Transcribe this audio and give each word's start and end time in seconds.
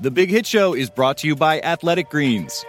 The 0.00 0.12
Big 0.12 0.30
Hit 0.30 0.46
Show 0.46 0.74
is 0.74 0.90
brought 0.90 1.18
to 1.18 1.26
you 1.26 1.34
by 1.34 1.60
Athletic 1.62 2.08
Greens. 2.08 2.64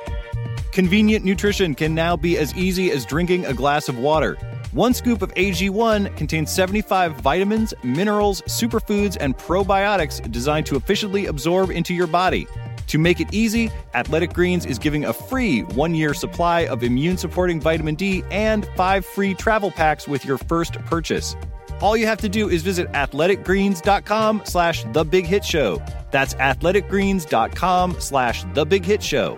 Convenient 0.72 1.24
nutrition 1.24 1.76
can 1.76 1.94
now 1.94 2.18
be 2.18 2.40
as 2.40 2.56
easy 2.56 2.90
as 2.90 3.06
drinking 3.06 3.46
a 3.46 3.54
glass 3.54 3.88
of 3.88 4.00
water. 4.00 4.36
One 4.72 4.96
scoop 4.96 5.22
of 5.22 5.32
AG1 5.36 6.18
contains 6.18 6.52
75 6.52 7.22
vitamins, 7.22 7.72
minerals, 7.84 8.42
superfoods, 8.48 9.16
and 9.20 9.38
probiotics 9.38 10.32
designed 10.32 10.66
to 10.68 10.76
efficiently 10.76 11.28
absorb 11.28 11.70
into 11.70 11.94
your 11.94 12.08
body. 12.08 12.48
To 12.88 12.98
make 12.98 13.20
it 13.20 13.32
easy, 13.32 13.70
Athletic 13.94 14.34
Greens 14.34 14.66
is 14.66 14.80
giving 14.80 15.06
a 15.06 15.14
free 15.14 15.62
one 15.62 15.94
year 15.94 16.16
supply 16.16 16.62
of 16.62 16.82
immune 16.82 17.18
supporting 17.18 17.62
vitamin 17.62 17.94
D 17.94 18.24
and 18.32 18.66
five 18.76 19.06
free 19.06 19.36
travel 19.36 19.70
packs 19.70 20.08
with 20.08 20.26
your 20.26 20.40
first 20.40 20.74
purchase. 20.86 21.36
All 21.82 21.96
you 21.96 22.08
have 22.08 22.20
to 22.20 22.30
do 22.30 22.50
is 22.50 22.62
visit 22.62 22.92
athleticgreens.com 22.92 24.42
slash 24.46 24.84
the 24.92 25.04
big 25.04 25.26
hit 25.26 25.46
show. 25.46 25.82
That's 26.12 26.34
athleticgreens.com 26.36 27.96
slash 28.00 28.46
the 28.54 28.66
big 28.66 28.86
hit 28.86 29.02
show. 29.02 29.38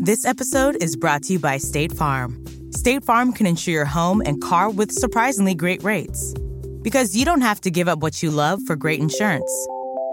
This 0.00 0.24
episode 0.24 0.82
is 0.82 0.96
brought 0.96 1.24
to 1.24 1.34
you 1.34 1.38
by 1.38 1.58
State 1.58 1.92
Farm. 1.92 2.42
State 2.72 3.04
Farm 3.04 3.32
can 3.32 3.46
insure 3.46 3.74
your 3.74 3.84
home 3.84 4.22
and 4.24 4.40
car 4.40 4.70
with 4.70 4.90
surprisingly 4.90 5.54
great 5.54 5.82
rates. 5.82 6.34
Because 6.82 7.14
you 7.14 7.24
don't 7.24 7.42
have 7.42 7.60
to 7.62 7.70
give 7.70 7.88
up 7.88 7.98
what 7.98 8.22
you 8.22 8.30
love 8.30 8.60
for 8.66 8.74
great 8.76 9.00
insurance. 9.00 9.68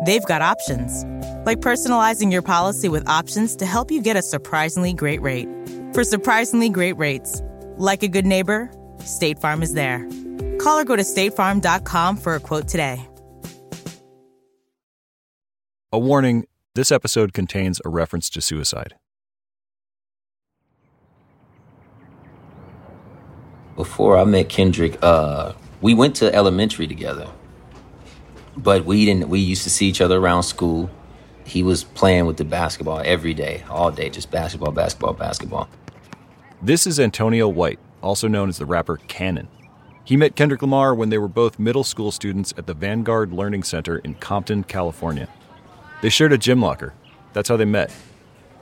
They've 0.05 0.25
got 0.25 0.41
options, 0.41 1.05
like 1.45 1.59
personalizing 1.59 2.29
your 2.31 2.41
policy 2.41 2.89
with 2.89 3.07
options 3.07 3.55
to 3.57 3.65
help 3.65 3.91
you 3.91 4.01
get 4.01 4.17
a 4.17 4.21
surprisingly 4.21 4.93
great 4.93 5.21
rate. 5.21 5.47
For 5.93 6.03
surprisingly 6.03 6.67
great 6.67 6.97
rates, 6.97 7.41
like 7.77 8.03
a 8.03 8.07
good 8.07 8.25
neighbor, 8.25 8.69
State 8.99 9.39
Farm 9.39 9.61
is 9.61 9.73
there. 9.73 10.07
Call 10.59 10.79
or 10.79 10.85
go 10.85 10.95
to 10.95 11.03
statefarm.com 11.03 12.17
for 12.17 12.35
a 12.35 12.39
quote 12.39 12.67
today. 12.67 13.07
A 15.91 15.99
warning 15.99 16.45
this 16.73 16.91
episode 16.91 17.31
contains 17.31 17.79
a 17.85 17.89
reference 17.89 18.29
to 18.31 18.41
suicide. 18.41 18.95
Before 23.75 24.17
I 24.17 24.25
met 24.25 24.49
Kendrick, 24.49 24.97
uh, 25.01 25.53
we 25.81 25.93
went 25.93 26.15
to 26.17 26.33
elementary 26.33 26.87
together, 26.87 27.27
but 28.57 28.85
we 28.85 29.05
didn't. 29.05 29.29
We 29.29 29.39
used 29.39 29.63
to 29.63 29.69
see 29.69 29.87
each 29.87 30.01
other 30.01 30.17
around 30.17 30.43
school. 30.43 30.89
He 31.45 31.61
was 31.61 31.83
playing 31.83 32.25
with 32.25 32.37
the 32.37 32.45
basketball 32.45 33.01
every 33.05 33.33
day, 33.33 33.63
all 33.69 33.91
day, 33.91 34.09
just 34.09 34.31
basketball, 34.31 34.71
basketball, 34.71 35.13
basketball. 35.13 35.69
This 36.61 36.87
is 36.87 36.99
Antonio 36.99 37.49
White, 37.49 37.79
also 38.01 38.27
known 38.27 38.47
as 38.47 38.57
the 38.57 38.65
rapper 38.65 38.97
Cannon. 39.07 39.49
He 40.05 40.15
met 40.15 40.35
Kendrick 40.35 40.61
Lamar 40.61 40.95
when 40.95 41.09
they 41.09 41.17
were 41.17 41.27
both 41.27 41.59
middle 41.59 41.83
school 41.83 42.11
students 42.11 42.53
at 42.57 42.65
the 42.65 42.73
Vanguard 42.73 43.33
Learning 43.33 43.61
Center 43.61 43.97
in 43.97 44.15
Compton, 44.15 44.63
California. 44.63 45.27
They 46.01 46.09
shared 46.09 46.31
a 46.31 46.37
gym 46.37 46.61
locker. 46.61 46.93
That's 47.33 47.49
how 47.49 47.57
they 47.57 47.65
met. 47.65 47.91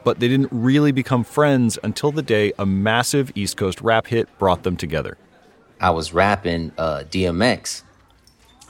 But 0.03 0.19
they 0.19 0.27
didn't 0.27 0.49
really 0.51 0.91
become 0.91 1.23
friends 1.23 1.77
until 1.83 2.11
the 2.11 2.23
day 2.23 2.51
a 2.57 2.65
massive 2.65 3.31
East 3.35 3.57
Coast 3.57 3.79
rap 3.79 4.07
hit 4.07 4.27
brought 4.39 4.63
them 4.63 4.75
together. 4.75 5.17
I 5.79 5.91
was 5.91 6.13
rapping 6.13 6.71
uh, 6.77 7.03
DMX 7.09 7.83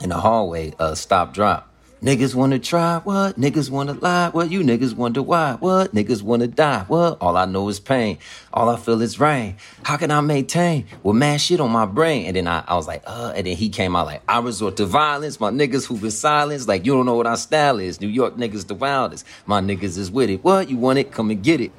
in 0.00 0.10
the 0.10 0.20
hallway, 0.20 0.74
uh, 0.78 0.94
stop 0.94 1.32
drop. 1.32 1.73
Niggas 2.04 2.34
wanna 2.34 2.58
try 2.58 2.98
what? 2.98 3.40
Niggas 3.40 3.70
wanna 3.70 3.94
lie 3.94 4.28
what? 4.28 4.50
You 4.50 4.60
niggas 4.60 4.94
wonder 4.94 5.22
why 5.22 5.54
what? 5.54 5.94
Niggas 5.94 6.20
wanna 6.20 6.48
die 6.48 6.84
what? 6.86 7.16
All 7.18 7.34
I 7.34 7.46
know 7.46 7.66
is 7.70 7.80
pain. 7.80 8.18
All 8.52 8.68
I 8.68 8.76
feel 8.76 9.00
is 9.00 9.18
rain. 9.18 9.56
How 9.84 9.96
can 9.96 10.10
I 10.10 10.20
maintain? 10.20 10.84
Well, 11.02 11.14
man, 11.14 11.38
shit 11.38 11.60
on 11.60 11.70
my 11.70 11.86
brain. 11.86 12.26
And 12.26 12.36
then 12.36 12.46
I, 12.46 12.62
I 12.68 12.74
was 12.74 12.86
like, 12.86 13.04
uh, 13.06 13.32
and 13.34 13.46
then 13.46 13.56
he 13.56 13.70
came 13.70 13.96
out 13.96 14.04
like, 14.04 14.20
I 14.28 14.38
resort 14.40 14.76
to 14.76 14.84
violence. 14.84 15.40
My 15.40 15.50
niggas 15.50 15.86
who 15.86 15.96
been 15.96 16.10
silenced. 16.10 16.68
Like, 16.68 16.84
you 16.84 16.92
don't 16.92 17.06
know 17.06 17.14
what 17.14 17.26
our 17.26 17.38
style 17.38 17.78
is. 17.78 18.02
New 18.02 18.08
York 18.08 18.36
niggas 18.36 18.66
the 18.66 18.74
wildest. 18.74 19.24
My 19.46 19.62
niggas 19.62 19.96
is 19.96 20.10
with 20.10 20.28
it. 20.28 20.44
What? 20.44 20.68
You 20.68 20.76
want 20.76 20.98
it? 20.98 21.10
Come 21.10 21.30
and 21.30 21.42
get 21.42 21.62
it. 21.62 21.72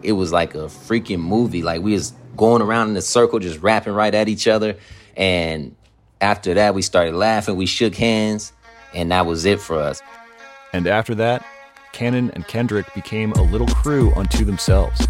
It 0.00 0.12
was 0.12 0.30
like 0.30 0.54
a 0.54 0.66
freaking 0.68 1.22
movie. 1.22 1.64
Like, 1.64 1.82
we 1.82 1.94
was 1.94 2.12
going 2.36 2.62
around 2.62 2.90
in 2.90 2.96
a 2.96 3.02
circle, 3.02 3.40
just 3.40 3.58
rapping 3.62 3.94
right 3.94 4.14
at 4.14 4.28
each 4.28 4.46
other. 4.46 4.76
And 5.16 5.74
after 6.20 6.54
that, 6.54 6.76
we 6.76 6.82
started 6.82 7.16
laughing. 7.16 7.56
We 7.56 7.66
shook 7.66 7.96
hands 7.96 8.52
and 8.94 9.10
that 9.10 9.26
was 9.26 9.44
it 9.44 9.60
for 9.60 9.78
us. 9.78 10.02
And 10.72 10.86
after 10.86 11.14
that, 11.16 11.44
Cannon 11.92 12.30
and 12.34 12.46
Kendrick 12.46 12.92
became 12.94 13.32
a 13.32 13.42
little 13.42 13.66
crew 13.66 14.12
unto 14.14 14.44
themselves. 14.44 15.06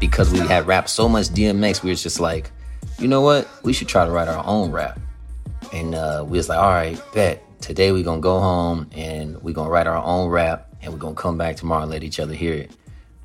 Because 0.00 0.30
we 0.30 0.38
had 0.38 0.66
rapped 0.66 0.88
so 0.88 1.08
much 1.08 1.28
DMX, 1.28 1.82
we 1.82 1.90
was 1.90 2.02
just 2.02 2.20
like, 2.20 2.50
you 2.98 3.08
know 3.08 3.20
what? 3.20 3.48
We 3.64 3.72
should 3.72 3.88
try 3.88 4.04
to 4.04 4.10
write 4.10 4.28
our 4.28 4.44
own 4.46 4.70
rap. 4.70 4.98
And 5.72 5.94
uh, 5.94 6.24
we 6.26 6.38
was 6.38 6.48
like, 6.48 6.58
all 6.58 6.70
right, 6.70 7.00
bet. 7.12 7.42
Today 7.60 7.90
we're 7.90 8.04
gonna 8.04 8.20
go 8.20 8.38
home 8.38 8.88
and 8.92 9.42
we're 9.42 9.54
gonna 9.54 9.70
write 9.70 9.88
our 9.88 10.02
own 10.02 10.30
rap 10.30 10.68
and 10.80 10.92
we're 10.92 10.98
gonna 10.98 11.16
come 11.16 11.36
back 11.36 11.56
tomorrow 11.56 11.82
and 11.82 11.90
let 11.90 12.04
each 12.04 12.20
other 12.20 12.34
hear 12.34 12.54
it. 12.54 12.70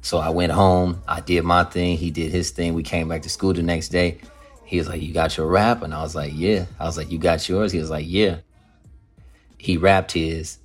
So 0.01 0.17
I 0.17 0.29
went 0.29 0.51
home, 0.51 1.01
I 1.07 1.21
did 1.21 1.43
my 1.43 1.63
thing, 1.63 1.97
he 1.97 2.09
did 2.09 2.31
his 2.31 2.49
thing. 2.49 2.73
We 2.73 2.81
came 2.81 3.07
back 3.07 3.21
to 3.21 3.29
school 3.29 3.53
the 3.53 3.61
next 3.61 3.89
day. 3.89 4.17
He 4.65 4.79
was 4.79 4.89
like, 4.89 5.03
You 5.03 5.13
got 5.13 5.37
your 5.37 5.47
rap? 5.47 5.83
And 5.83 5.93
I 5.93 6.01
was 6.01 6.15
like, 6.15 6.31
Yeah. 6.33 6.65
I 6.79 6.85
was 6.85 6.97
like, 6.97 7.11
You 7.11 7.19
got 7.19 7.47
yours? 7.47 7.71
He 7.71 7.79
was 7.79 7.91
like, 7.91 8.05
Yeah 8.07 8.37
he 9.63 9.77
rapped 9.77 10.11
his. 10.11 10.57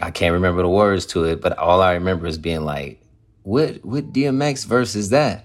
I 0.00 0.12
can't 0.12 0.34
remember 0.34 0.62
the 0.62 0.68
words 0.68 1.04
to 1.06 1.24
it, 1.24 1.40
but 1.40 1.58
all 1.58 1.82
I 1.82 1.94
remember 1.94 2.28
is 2.28 2.38
being 2.38 2.64
like, 2.64 3.00
"What 3.42 3.84
what 3.84 4.12
DMX 4.12 4.66
verse 4.66 4.94
is 4.94 5.10
that?" 5.10 5.44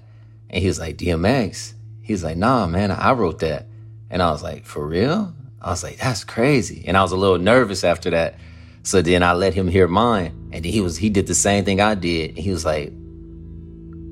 And 0.52 0.62
he 0.62 0.68
was 0.68 0.80
like, 0.80 0.98
"DMX." 0.98 1.74
He's 2.04 2.24
like, 2.24 2.38
"Nah, 2.38 2.68
man, 2.68 2.92
I 2.92 3.14
wrote 3.14 3.40
that." 3.40 3.66
And 4.12 4.22
I 4.22 4.30
was 4.30 4.44
like, 4.44 4.66
"For 4.66 4.86
real?" 4.86 5.34
I 5.60 5.72
was 5.72 5.82
like, 5.82 5.98
"That's 5.98 6.24
crazy." 6.24 6.84
And 6.86 6.96
I 6.96 7.02
was 7.02 7.12
a 7.12 7.18
little 7.18 7.40
nervous 7.40 7.84
after 7.84 8.12
that. 8.12 8.36
So 8.84 9.02
then 9.02 9.24
I 9.24 9.34
let 9.34 9.56
him 9.56 9.68
hear 9.68 9.88
mine, 9.88 10.50
and 10.52 10.64
he 10.64 10.80
was 10.80 10.98
he 10.98 11.10
did 11.10 11.26
the 11.26 11.34
same 11.34 11.66
thing 11.66 11.82
I 11.82 11.96
did. 11.96 12.38
He 12.38 12.52
was 12.52 12.66
like, 12.66 12.94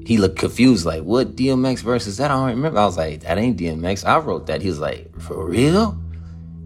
he 0.04 0.18
looked 0.18 0.40
confused, 0.40 0.88
like, 0.88 1.04
"What 1.04 1.36
DMX 1.36 1.84
verse 1.84 2.08
is 2.08 2.18
that?" 2.18 2.32
I 2.32 2.34
don't 2.34 2.58
remember. 2.58 2.80
I 2.80 2.86
was 2.86 2.98
like, 2.98 3.20
"That 3.20 3.38
ain't 3.38 3.60
DMX. 3.60 4.04
I 4.04 4.18
wrote 4.18 4.48
that." 4.48 4.64
He 4.64 4.70
was 4.70 4.80
like, 4.80 5.14
"For 5.22 5.46
real?" 5.46 5.96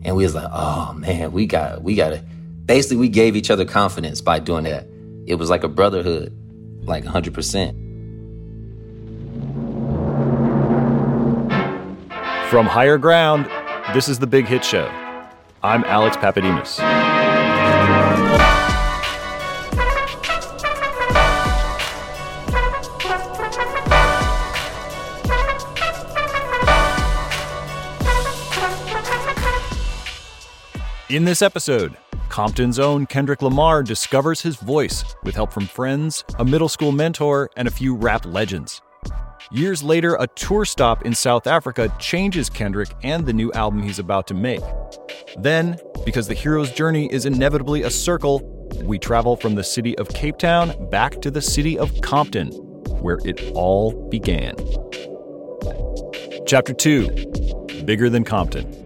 And 0.05 0.15
we 0.15 0.23
was 0.23 0.35
like, 0.35 0.49
oh 0.51 0.93
man, 0.93 1.31
we 1.31 1.45
got 1.45 1.81
we 1.81 1.95
gotta 1.95 2.23
basically 2.65 2.97
we 2.97 3.09
gave 3.09 3.35
each 3.35 3.49
other 3.49 3.65
confidence 3.65 4.21
by 4.21 4.39
doing 4.39 4.65
that. 4.65 4.87
It 5.25 5.35
was 5.35 5.49
like 5.49 5.63
a 5.63 5.69
brotherhood, 5.69 6.35
like 6.83 7.05
100%. 7.05 7.79
From 12.49 12.65
higher 12.67 12.97
ground, 12.97 13.49
this 13.93 14.09
is 14.09 14.19
the 14.19 14.27
Big 14.27 14.45
Hit 14.45 14.63
Show. 14.65 14.87
I'm 15.63 15.83
Alex 15.85 16.17
Pappademas. 16.17 17.12
In 31.13 31.25
this 31.25 31.43
episode, 31.43 31.95
Compton's 32.29 32.79
own 32.79 33.05
Kendrick 33.05 33.43
Lamar 33.43 33.83
discovers 33.83 34.41
his 34.41 34.55
voice 34.55 35.05
with 35.21 35.35
help 35.35 35.53
from 35.53 35.67
friends, 35.67 36.23
a 36.39 36.43
middle 36.43 36.67
school 36.67 36.91
mentor, 36.91 37.51
and 37.55 37.67
a 37.67 37.71
few 37.71 37.95
rap 37.95 38.25
legends. 38.25 38.81
Years 39.51 39.83
later, 39.83 40.15
a 40.15 40.25
tour 40.25 40.65
stop 40.65 41.05
in 41.05 41.13
South 41.13 41.45
Africa 41.45 41.95
changes 41.99 42.49
Kendrick 42.49 42.89
and 43.03 43.27
the 43.27 43.31
new 43.31 43.51
album 43.51 43.83
he's 43.83 43.99
about 43.99 44.25
to 44.25 44.33
make. 44.33 44.63
Then, 45.37 45.77
because 46.03 46.27
the 46.27 46.33
hero's 46.33 46.71
journey 46.71 47.13
is 47.13 47.27
inevitably 47.27 47.83
a 47.83 47.91
circle, 47.91 48.41
we 48.81 48.97
travel 48.97 49.35
from 49.35 49.53
the 49.53 49.63
city 49.63 49.95
of 49.99 50.09
Cape 50.09 50.39
Town 50.39 50.73
back 50.89 51.21
to 51.21 51.29
the 51.29 51.43
city 51.43 51.77
of 51.77 52.01
Compton, 52.01 52.47
where 53.03 53.19
it 53.23 53.51
all 53.53 53.91
began. 54.09 54.55
Chapter 56.47 56.73
2 56.73 57.83
Bigger 57.85 58.09
Than 58.09 58.23
Compton. 58.23 58.82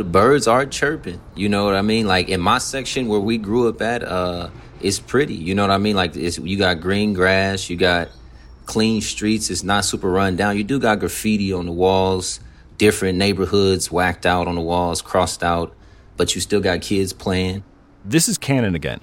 The 0.00 0.04
birds 0.04 0.48
are 0.48 0.64
chirping. 0.64 1.20
You 1.34 1.50
know 1.50 1.66
what 1.66 1.74
I 1.74 1.82
mean? 1.82 2.06
Like 2.06 2.30
in 2.30 2.40
my 2.40 2.56
section 2.56 3.06
where 3.06 3.20
we 3.20 3.36
grew 3.36 3.68
up 3.68 3.82
at, 3.82 4.02
uh, 4.02 4.48
it's 4.80 4.98
pretty. 4.98 5.34
You 5.34 5.54
know 5.54 5.60
what 5.60 5.70
I 5.70 5.76
mean? 5.76 5.94
Like 5.94 6.16
it's 6.16 6.38
you 6.38 6.56
got 6.56 6.80
green 6.80 7.12
grass, 7.12 7.68
you 7.68 7.76
got 7.76 8.08
clean 8.64 9.02
streets. 9.02 9.50
It's 9.50 9.62
not 9.62 9.84
super 9.84 10.10
run 10.10 10.36
down. 10.36 10.56
You 10.56 10.64
do 10.64 10.80
got 10.80 11.00
graffiti 11.00 11.52
on 11.52 11.66
the 11.66 11.72
walls, 11.72 12.40
different 12.78 13.18
neighborhoods 13.18 13.92
whacked 13.92 14.24
out 14.24 14.48
on 14.48 14.54
the 14.54 14.62
walls, 14.62 15.02
crossed 15.02 15.42
out, 15.42 15.76
but 16.16 16.34
you 16.34 16.40
still 16.40 16.62
got 16.62 16.80
kids 16.80 17.12
playing. 17.12 17.62
This 18.02 18.26
is 18.26 18.38
Cannon 18.38 18.74
again, 18.74 19.00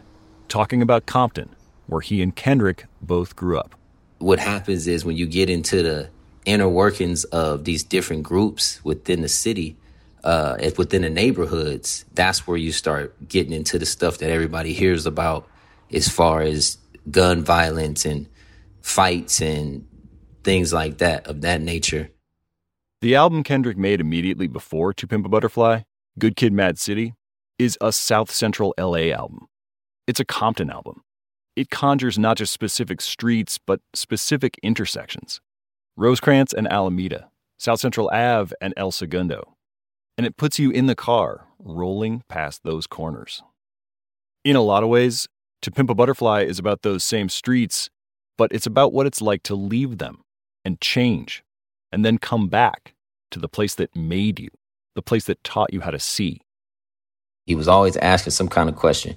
talking 0.47 0.81
about 0.81 1.05
Compton, 1.05 1.55
where 1.85 2.01
he 2.01 2.23
and 2.23 2.35
Kendrick 2.35 2.85
both 3.03 3.35
grew 3.35 3.59
up. 3.59 3.75
What 4.17 4.39
happens 4.39 4.87
is 4.87 5.05
when 5.05 5.15
you 5.15 5.27
get 5.27 5.47
into 5.47 5.83
the 5.83 6.09
inner 6.45 6.67
workings 6.67 7.23
of 7.25 7.65
these 7.65 7.83
different 7.83 8.23
groups 8.23 8.83
within 8.83 9.21
the 9.21 9.29
city, 9.29 9.77
uh, 10.27 10.57
if 10.59 10.77
within 10.77 11.03
the 11.03 11.09
neighborhoods, 11.09 12.03
that's 12.13 12.45
where 12.45 12.57
you 12.57 12.73
start 12.73 13.29
getting 13.29 13.53
into 13.53 13.79
the 13.79 13.85
stuff 13.85 14.17
that 14.17 14.29
everybody 14.29 14.73
hears 14.73 15.05
about 15.05 15.47
as 15.93 16.09
far 16.09 16.41
as 16.41 16.77
gun 17.09 17.41
violence 17.45 18.03
and 18.03 18.27
fights 18.81 19.39
and 19.41 19.87
things 20.43 20.73
like 20.73 20.97
that 20.97 21.25
of 21.27 21.39
that 21.41 21.61
nature. 21.61 22.09
The 22.99 23.15
album 23.15 23.41
Kendrick 23.41 23.77
made 23.77 24.01
immediately 24.01 24.47
before 24.47 24.93
To 24.95 25.07
Pimp 25.07 25.25
a 25.25 25.29
Butterfly, 25.29 25.83
Good 26.19 26.35
Kid 26.35 26.51
Mad 26.51 26.77
City, 26.77 27.13
is 27.57 27.77
a 27.79 27.93
South 27.93 28.29
Central 28.29 28.73
LA 28.77 29.13
album. 29.13 29.47
It's 30.07 30.19
a 30.19 30.25
Compton 30.25 30.69
album. 30.69 31.03
It 31.55 31.69
conjures 31.69 32.19
not 32.19 32.35
just 32.35 32.51
specific 32.51 32.99
streets, 32.99 33.59
but 33.65 33.79
specific 33.93 34.59
intersections 34.61 35.39
Rosecrans 35.95 36.53
and 36.53 36.67
Alameda, 36.67 37.29
South 37.57 37.79
Central 37.79 38.09
Ave 38.09 38.53
and 38.59 38.73
El 38.75 38.91
Segundo. 38.91 39.56
And 40.17 40.25
it 40.25 40.37
puts 40.37 40.57
you 40.57 40.71
in 40.71 40.87
the 40.87 40.95
car, 40.95 41.45
rolling 41.59 42.23
past 42.27 42.63
those 42.63 42.87
corners. 42.87 43.43
In 44.43 44.55
a 44.55 44.61
lot 44.61 44.83
of 44.83 44.89
ways, 44.89 45.27
To 45.61 45.71
Pimp 45.71 45.89
a 45.89 45.95
Butterfly 45.95 46.43
is 46.43 46.59
about 46.59 46.81
those 46.81 47.03
same 47.03 47.29
streets, 47.29 47.89
but 48.37 48.51
it's 48.51 48.65
about 48.65 48.93
what 48.93 49.05
it's 49.05 49.21
like 49.21 49.43
to 49.43 49.55
leave 49.55 49.97
them 49.97 50.21
and 50.65 50.81
change 50.81 51.43
and 51.91 52.03
then 52.03 52.17
come 52.17 52.47
back 52.47 52.93
to 53.31 53.39
the 53.39 53.47
place 53.47 53.75
that 53.75 53.95
made 53.95 54.39
you, 54.39 54.49
the 54.95 55.01
place 55.01 55.25
that 55.25 55.43
taught 55.43 55.73
you 55.73 55.81
how 55.81 55.91
to 55.91 55.99
see. 55.99 56.41
He 57.45 57.55
was 57.55 57.67
always 57.67 57.97
asking 57.97 58.31
some 58.31 58.49
kind 58.49 58.69
of 58.69 58.75
question. 58.75 59.15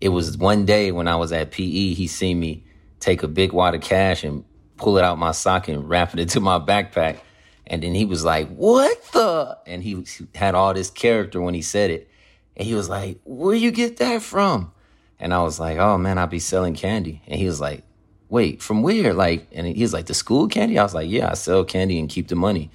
It 0.00 0.10
was 0.10 0.38
one 0.38 0.64
day 0.64 0.92
when 0.92 1.08
I 1.08 1.16
was 1.16 1.32
at 1.32 1.50
PE, 1.50 1.94
he 1.94 2.06
seen 2.06 2.38
me 2.38 2.64
take 3.00 3.22
a 3.22 3.28
big 3.28 3.52
wad 3.52 3.74
of 3.74 3.80
cash 3.80 4.22
and 4.24 4.44
pull 4.76 4.96
it 4.96 5.04
out 5.04 5.18
my 5.18 5.32
sock 5.32 5.68
and 5.68 5.88
wrap 5.88 6.14
it 6.14 6.20
into 6.20 6.40
my 6.40 6.58
backpack. 6.58 7.18
And 7.68 7.82
then 7.82 7.94
he 7.94 8.04
was 8.04 8.24
like, 8.24 8.48
What 8.48 9.12
the? 9.12 9.58
And 9.66 9.82
he 9.82 10.04
had 10.34 10.54
all 10.54 10.74
this 10.74 10.90
character 10.90 11.40
when 11.40 11.54
he 11.54 11.62
said 11.62 11.90
it. 11.90 12.10
And 12.56 12.66
he 12.66 12.74
was 12.74 12.88
like, 12.88 13.20
Where 13.24 13.54
you 13.54 13.70
get 13.70 13.98
that 13.98 14.22
from? 14.22 14.72
And 15.20 15.34
I 15.34 15.42
was 15.42 15.60
like, 15.60 15.78
Oh 15.78 15.98
man, 15.98 16.18
I'll 16.18 16.26
be 16.26 16.38
selling 16.38 16.74
candy. 16.74 17.22
And 17.26 17.38
he 17.38 17.46
was 17.46 17.60
like, 17.60 17.84
Wait, 18.30 18.62
from 18.62 18.82
where? 18.82 19.12
Like, 19.12 19.46
and 19.52 19.66
he 19.66 19.82
was 19.82 19.92
like, 19.92 20.06
The 20.06 20.14
school 20.14 20.48
candy? 20.48 20.78
I 20.78 20.82
was 20.82 20.94
like, 20.94 21.10
Yeah, 21.10 21.30
I 21.30 21.34
sell 21.34 21.62
candy 21.64 22.00
and 22.00 22.08
keep 22.08 22.28
the 22.28 22.36
money. 22.36 22.70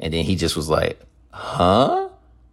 And 0.00 0.14
then 0.14 0.24
he 0.24 0.34
just 0.34 0.56
was 0.56 0.70
like, 0.70 0.98
Huh? 1.30 2.08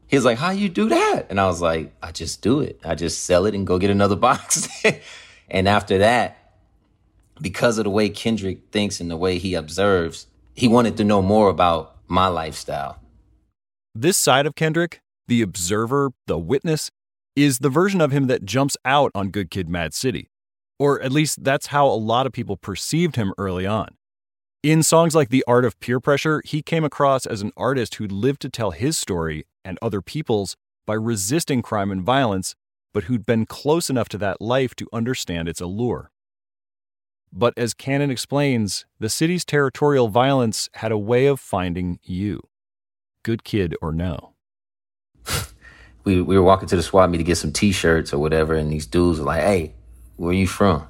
He 0.08 0.18
was 0.18 0.26
like, 0.26 0.38
How 0.38 0.52
you 0.52 0.68
do 0.68 0.90
that? 0.90 1.28
And 1.30 1.40
I 1.40 1.48
was 1.48 1.62
like, 1.62 1.94
I 2.04 2.12
just 2.12 2.42
do 2.42 2.60
it. 2.60 2.80
I 2.84 2.96
just 2.96 3.24
sell 3.24 3.46
it 3.46 3.56
and 3.56 3.66
go 3.66 3.80
get 3.80 3.90
another 3.90 4.16
box. 4.18 4.68
and 5.50 5.70
after 5.70 6.00
that, 6.00 6.38
because 7.40 7.78
of 7.78 7.86
the 7.86 7.90
way 7.90 8.10
Kendrick 8.10 8.60
thinks 8.72 9.00
and 9.00 9.10
the 9.10 9.18
way 9.18 9.38
he 9.38 9.54
observes, 9.54 10.28
he 10.56 10.68
wanted 10.68 10.98
to 10.98 11.04
know 11.04 11.22
more 11.22 11.50
about 11.50 11.98
my 12.08 12.28
lifestyle. 12.28 13.00
This 13.94 14.18
side 14.18 14.46
of 14.46 14.56
Kendrick, 14.56 15.02
the 15.28 15.42
observer, 15.42 16.12
the 16.28 16.38
witness, 16.38 16.90
is 17.36 17.60
the 17.60 17.70
version 17.70 18.00
of 18.00 18.12
him 18.12 18.28
that 18.28 18.46
jumps 18.46 18.78
out 18.86 19.12
on 19.14 19.30
Good 19.30 19.52
Kid 19.52 19.68
Mad 19.68 19.94
City. 19.94 20.30
Or 20.80 21.02
at 21.02 21.12
least 21.12 21.44
that's 21.44 21.68
how 21.68 21.88
a 21.88 21.96
lot 21.96 22.26
of 22.26 22.34
people 22.34 22.58
perceived 22.58 23.16
him 23.16 23.34
early 23.38 23.66
on. 23.66 23.90
In 24.64 24.82
songs 24.82 25.14
like 25.14 25.30
The 25.30 25.44
Art 25.48 25.64
of 25.64 25.80
Peer 25.80 26.00
Pressure, 26.00 26.42
he 26.44 26.62
came 26.62 26.84
across 26.84 27.26
as 27.26 27.42
an 27.42 27.52
artist 27.56 27.96
who 27.96 28.08
lived 28.08 28.42
to 28.42 28.50
tell 28.50 28.72
his 28.72 28.98
story 28.98 29.46
and 29.64 29.78
other 29.82 30.02
people's 30.02 30.56
by 30.86 30.96
resisting 30.96 31.62
crime 31.62 31.92
and 31.92 32.02
violence, 32.02 32.56
but 32.94 33.06
who'd 33.06 33.26
been 33.26 33.46
close 33.46 33.90
enough 33.90 34.10
to 34.10 34.18
that 34.18 34.42
life 34.42 34.76
to 34.76 34.88
understand 34.92 35.48
its 35.48 35.62
allure. 35.62 36.12
But 37.38 37.54
as 37.58 37.74
Cannon 37.74 38.12
explains, 38.12 38.86
the 38.98 39.10
city's 39.10 39.44
territorial 39.44 40.08
violence 40.08 40.70
had 40.76 40.94
a 40.94 40.98
way 40.98 41.26
of 41.26 41.42
finding 41.42 42.00
you. 42.02 42.40
Good 43.24 43.44
kid 43.44 43.76
or 43.82 43.92
no. 43.92 44.36
we, 46.06 46.22
we 46.22 46.38
were 46.38 46.44
walking 46.44 46.70
to 46.70 46.78
the 46.78 46.82
swap 46.82 47.10
meet 47.10 47.18
to 47.18 47.26
get 47.26 47.36
some 47.36 47.52
t 47.52 47.74
shirts 47.74 48.14
or 48.14 48.20
whatever, 48.20 48.56
and 48.56 48.72
these 48.72 48.88
dudes 48.88 49.20
were 49.20 49.26
like, 49.26 49.42
hey, 49.42 49.74
where 50.16 50.32
you 50.32 50.48
from? 50.48 50.88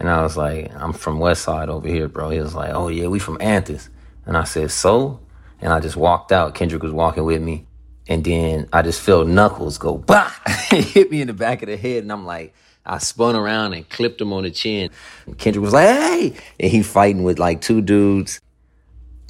And 0.00 0.10
I 0.10 0.22
was 0.22 0.36
like, 0.36 0.74
I'm 0.74 0.92
from 0.92 1.20
West 1.20 1.42
Side 1.42 1.68
over 1.68 1.86
here, 1.86 2.08
bro. 2.08 2.30
He 2.30 2.40
was 2.40 2.56
like, 2.56 2.74
oh, 2.74 2.88
yeah, 2.88 3.06
we 3.06 3.20
from 3.20 3.38
Anthus. 3.40 3.88
And 4.26 4.36
I 4.36 4.42
said, 4.42 4.72
so? 4.72 5.20
And 5.60 5.72
I 5.72 5.78
just 5.78 5.96
walked 5.96 6.32
out. 6.32 6.56
Kendrick 6.56 6.82
was 6.82 6.92
walking 6.92 7.24
with 7.24 7.40
me. 7.40 7.64
And 8.08 8.24
then 8.24 8.68
I 8.72 8.82
just 8.82 9.00
felt 9.00 9.28
Knuckles 9.28 9.78
go, 9.78 9.98
bah! 10.06 10.32
hit 10.68 11.12
me 11.12 11.20
in 11.20 11.28
the 11.28 11.32
back 11.32 11.62
of 11.62 11.68
the 11.68 11.76
head. 11.76 12.02
And 12.02 12.10
I'm 12.10 12.26
like, 12.26 12.54
I 12.86 12.98
spun 12.98 13.34
around 13.34 13.74
and 13.74 13.88
clipped 13.88 14.20
him 14.20 14.32
on 14.32 14.44
the 14.44 14.50
chin. 14.50 14.90
Kendrick 15.38 15.62
was 15.62 15.72
like, 15.72 15.88
hey! 15.88 16.36
And 16.60 16.70
he 16.70 16.82
fighting 16.82 17.24
with 17.24 17.38
like 17.38 17.60
two 17.60 17.82
dudes. 17.82 18.40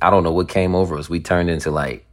I 0.03 0.11
don't 0.11 0.23
know 0.23 0.33
what 0.33 0.49
came 0.49 0.75
over 0.75 0.97
us. 0.99 1.09
We 1.09 1.21
turned 1.21 1.49
into 1.49 1.71
like 1.71 2.07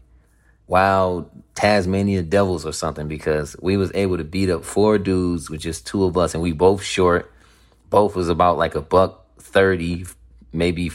wild 0.68 1.30
Tasmania 1.56 2.24
devils 2.24 2.66
or 2.66 2.72
something 2.72 3.08
because 3.08 3.56
we 3.62 3.76
was 3.76 3.92
able 3.94 4.18
to 4.18 4.24
beat 4.24 4.50
up 4.50 4.64
four 4.64 4.98
dudes 4.98 5.50
with 5.50 5.62
just 5.62 5.86
two 5.86 6.06
of 6.06 6.18
us. 6.18 6.34
And 6.34 6.42
we 6.42 6.54
both 6.54 6.82
short. 6.82 7.32
Both 7.90 8.16
was 8.16 8.30
about 8.30 8.58
like 8.58 8.76
a 8.76 8.82
buck 8.82 9.26
30, 9.40 10.06
maybe 10.54 10.92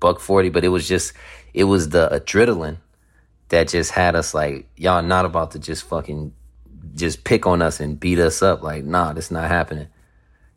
buck 0.00 0.18
40. 0.18 0.48
But 0.48 0.64
it 0.64 0.68
was 0.68 0.88
just, 0.88 1.12
it 1.54 1.64
was 1.64 1.90
the 1.90 2.08
adrenaline 2.08 2.78
that 3.50 3.68
just 3.68 3.92
had 3.92 4.16
us 4.16 4.34
like, 4.34 4.68
y'all 4.76 5.02
not 5.02 5.24
about 5.24 5.52
to 5.52 5.58
just 5.60 5.84
fucking 5.84 6.32
just 6.94 7.24
pick 7.24 7.46
on 7.46 7.62
us 7.62 7.80
and 7.80 7.98
beat 7.98 8.18
us 8.18 8.42
up. 8.42 8.62
Like, 8.62 8.84
nah, 8.84 9.12
that's 9.12 9.30
not 9.30 9.48
happening. 9.48 9.88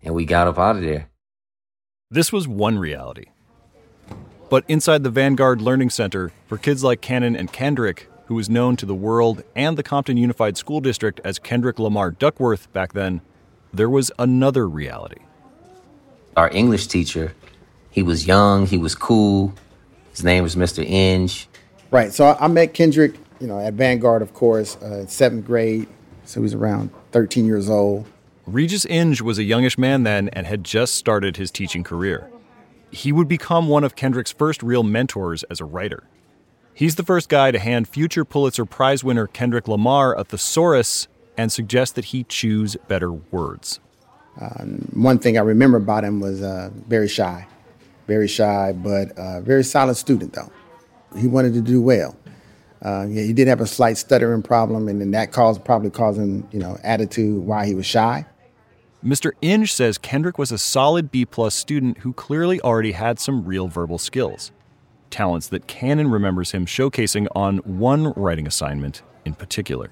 And 0.05 0.13
we 0.13 0.23
got 0.23 0.47
up 0.47 0.59
out 0.59 0.75
of 0.75 0.83
there. 0.83 1.09
This 2.11 2.31
was 2.31 2.47
one 2.47 2.77
reality. 2.77 3.25
But 4.49 4.63
inside 4.67 5.03
the 5.03 5.09
Vanguard 5.09 5.59
Learning 5.61 5.89
Center, 5.89 6.31
for 6.47 6.57
kids 6.59 6.83
like 6.83 7.01
Cannon 7.01 7.35
and 7.35 7.51
Kendrick, 7.51 8.07
who 8.27 8.35
was 8.35 8.47
known 8.47 8.75
to 8.77 8.85
the 8.85 8.93
world 8.93 9.43
and 9.55 9.75
the 9.75 9.83
Compton 9.83 10.15
Unified 10.15 10.55
School 10.57 10.79
District 10.79 11.19
as 11.23 11.39
Kendrick 11.39 11.79
Lamar 11.79 12.11
Duckworth 12.11 12.71
back 12.71 12.93
then, 12.93 13.21
there 13.73 13.89
was 13.89 14.11
another 14.19 14.69
reality. 14.69 15.21
Our 16.37 16.51
English 16.51 16.87
teacher, 16.87 17.33
he 17.89 18.03
was 18.03 18.27
young, 18.27 18.67
he 18.67 18.77
was 18.77 18.93
cool. 18.93 19.53
His 20.11 20.23
name 20.23 20.43
was 20.43 20.55
Mr. 20.55 20.85
Inge. 20.85 21.47
Right. 21.89 22.13
So 22.13 22.37
I 22.39 22.47
met 22.47 22.73
Kendrick, 22.75 23.15
you 23.39 23.47
know, 23.47 23.59
at 23.59 23.73
Vanguard, 23.73 24.21
of 24.21 24.33
course, 24.33 24.75
uh, 24.77 25.07
seventh 25.07 25.45
grade. 25.45 25.87
So 26.25 26.39
he 26.39 26.43
was 26.43 26.53
around 26.53 26.91
13 27.11 27.45
years 27.45 27.69
old. 27.69 28.05
Regis 28.47 28.85
Inge 28.85 29.21
was 29.21 29.39
a 29.39 29.43
youngish 29.43 29.75
man 29.75 30.03
then 30.03 30.29
and 30.29 30.45
had 30.45 30.63
just 30.63 30.93
started 30.93 31.37
his 31.37 31.49
teaching 31.49 31.83
career. 31.83 32.29
He 32.91 33.11
would 33.11 33.27
become 33.27 33.67
one 33.67 33.83
of 33.83 33.95
Kendrick's 33.95 34.31
first 34.31 34.61
real 34.61 34.83
mentors 34.83 35.41
as 35.43 35.59
a 35.59 35.65
writer. 35.65 36.03
He's 36.71 36.95
the 36.95 37.03
first 37.03 37.27
guy 37.27 37.49
to 37.49 37.57
hand 37.57 37.87
future 37.87 38.23
Pulitzer 38.23 38.65
Prize 38.65 39.03
winner 39.03 39.25
Kendrick 39.25 39.67
Lamar 39.67 40.13
a 40.15 40.23
thesaurus 40.23 41.07
and 41.35 41.51
suggest 41.51 41.95
that 41.95 42.05
he 42.05 42.23
choose 42.23 42.75
better 42.87 43.11
words. 43.11 43.79
Um, 44.39 44.89
one 44.93 45.17
thing 45.17 45.39
I 45.39 45.41
remember 45.41 45.77
about 45.77 46.03
him 46.03 46.19
was 46.19 46.43
uh, 46.43 46.69
very 46.87 47.07
shy, 47.07 47.47
very 48.05 48.27
shy, 48.27 48.73
but 48.73 49.17
uh, 49.17 49.41
very 49.41 49.63
solid 49.63 49.95
student 49.95 50.33
though. 50.33 50.51
He 51.17 51.25
wanted 51.25 51.53
to 51.53 51.61
do 51.61 51.81
well. 51.81 52.15
Uh, 52.83 53.07
yeah, 53.09 53.23
he 53.23 53.33
did 53.33 53.47
have 53.47 53.61
a 53.61 53.65
slight 53.65 53.97
stuttering 53.97 54.43
problem, 54.43 54.87
and 54.87 55.01
then 55.01 55.11
that 55.11 55.31
caused 55.31 55.65
probably 55.65 55.89
causing 55.89 56.47
you 56.51 56.59
know 56.59 56.77
attitude 56.83 57.39
why 57.39 57.65
he 57.65 57.73
was 57.73 57.87
shy. 57.87 58.23
Mr. 59.05 59.33
Inge 59.43 59.71
says 59.71 59.99
Kendrick 59.99 60.39
was 60.39 60.51
a 60.51 60.57
solid 60.57 61.11
B 61.11 61.25
plus 61.25 61.53
student 61.53 61.99
who 61.99 62.11
clearly 62.13 62.59
already 62.61 62.93
had 62.93 63.19
some 63.19 63.45
real 63.45 63.67
verbal 63.67 63.99
skills, 63.99 64.51
talents 65.11 65.49
that 65.49 65.67
Cannon 65.67 66.09
remembers 66.09 66.53
him 66.53 66.65
showcasing 66.65 67.27
on 67.35 67.57
one 67.59 68.13
writing 68.13 68.47
assignment 68.47 69.03
in 69.23 69.35
particular. 69.35 69.91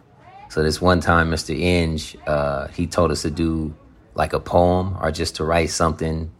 So 0.49 0.63
this 0.63 0.81
one 0.81 0.99
time, 0.99 1.29
Mr. 1.29 1.55
Inge, 1.55 2.17
uh, 2.25 2.69
he 2.69 2.87
told 2.87 3.11
us 3.11 3.21
to 3.21 3.29
do 3.29 3.75
like 4.15 4.33
a 4.33 4.39
poem 4.39 4.97
or 4.99 5.11
just 5.11 5.35
to 5.35 5.43
write 5.43 5.69
something 5.69 6.31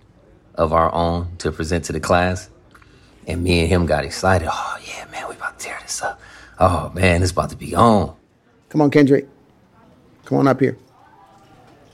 of 0.56 0.74
our 0.74 0.92
own 0.96 1.38
to 1.38 1.51
present 1.51 1.86
to 1.86 1.94
the 1.94 2.00
class. 2.00 2.50
And 3.27 3.44
me 3.44 3.60
and 3.60 3.70
him 3.70 3.86
got 3.86 4.03
excited. 4.03 4.48
Oh 4.51 4.77
yeah, 4.84 5.06
man, 5.12 5.30
we 5.30 5.36
about 5.36 5.60
to 5.60 5.65
tear 5.68 5.77
this 5.84 6.01
up. 6.01 6.20
Oh 6.60 6.92
man, 6.96 7.22
it's 7.22 7.32
about 7.32 7.51
to 7.51 7.56
be 7.56 7.75
on. 7.75 8.15
Come 8.70 8.82
on, 8.82 8.89
Kendrick. 8.89 9.27
Come 10.25 10.39
on 10.39 10.48
up 10.48 10.60
here. 10.60 10.75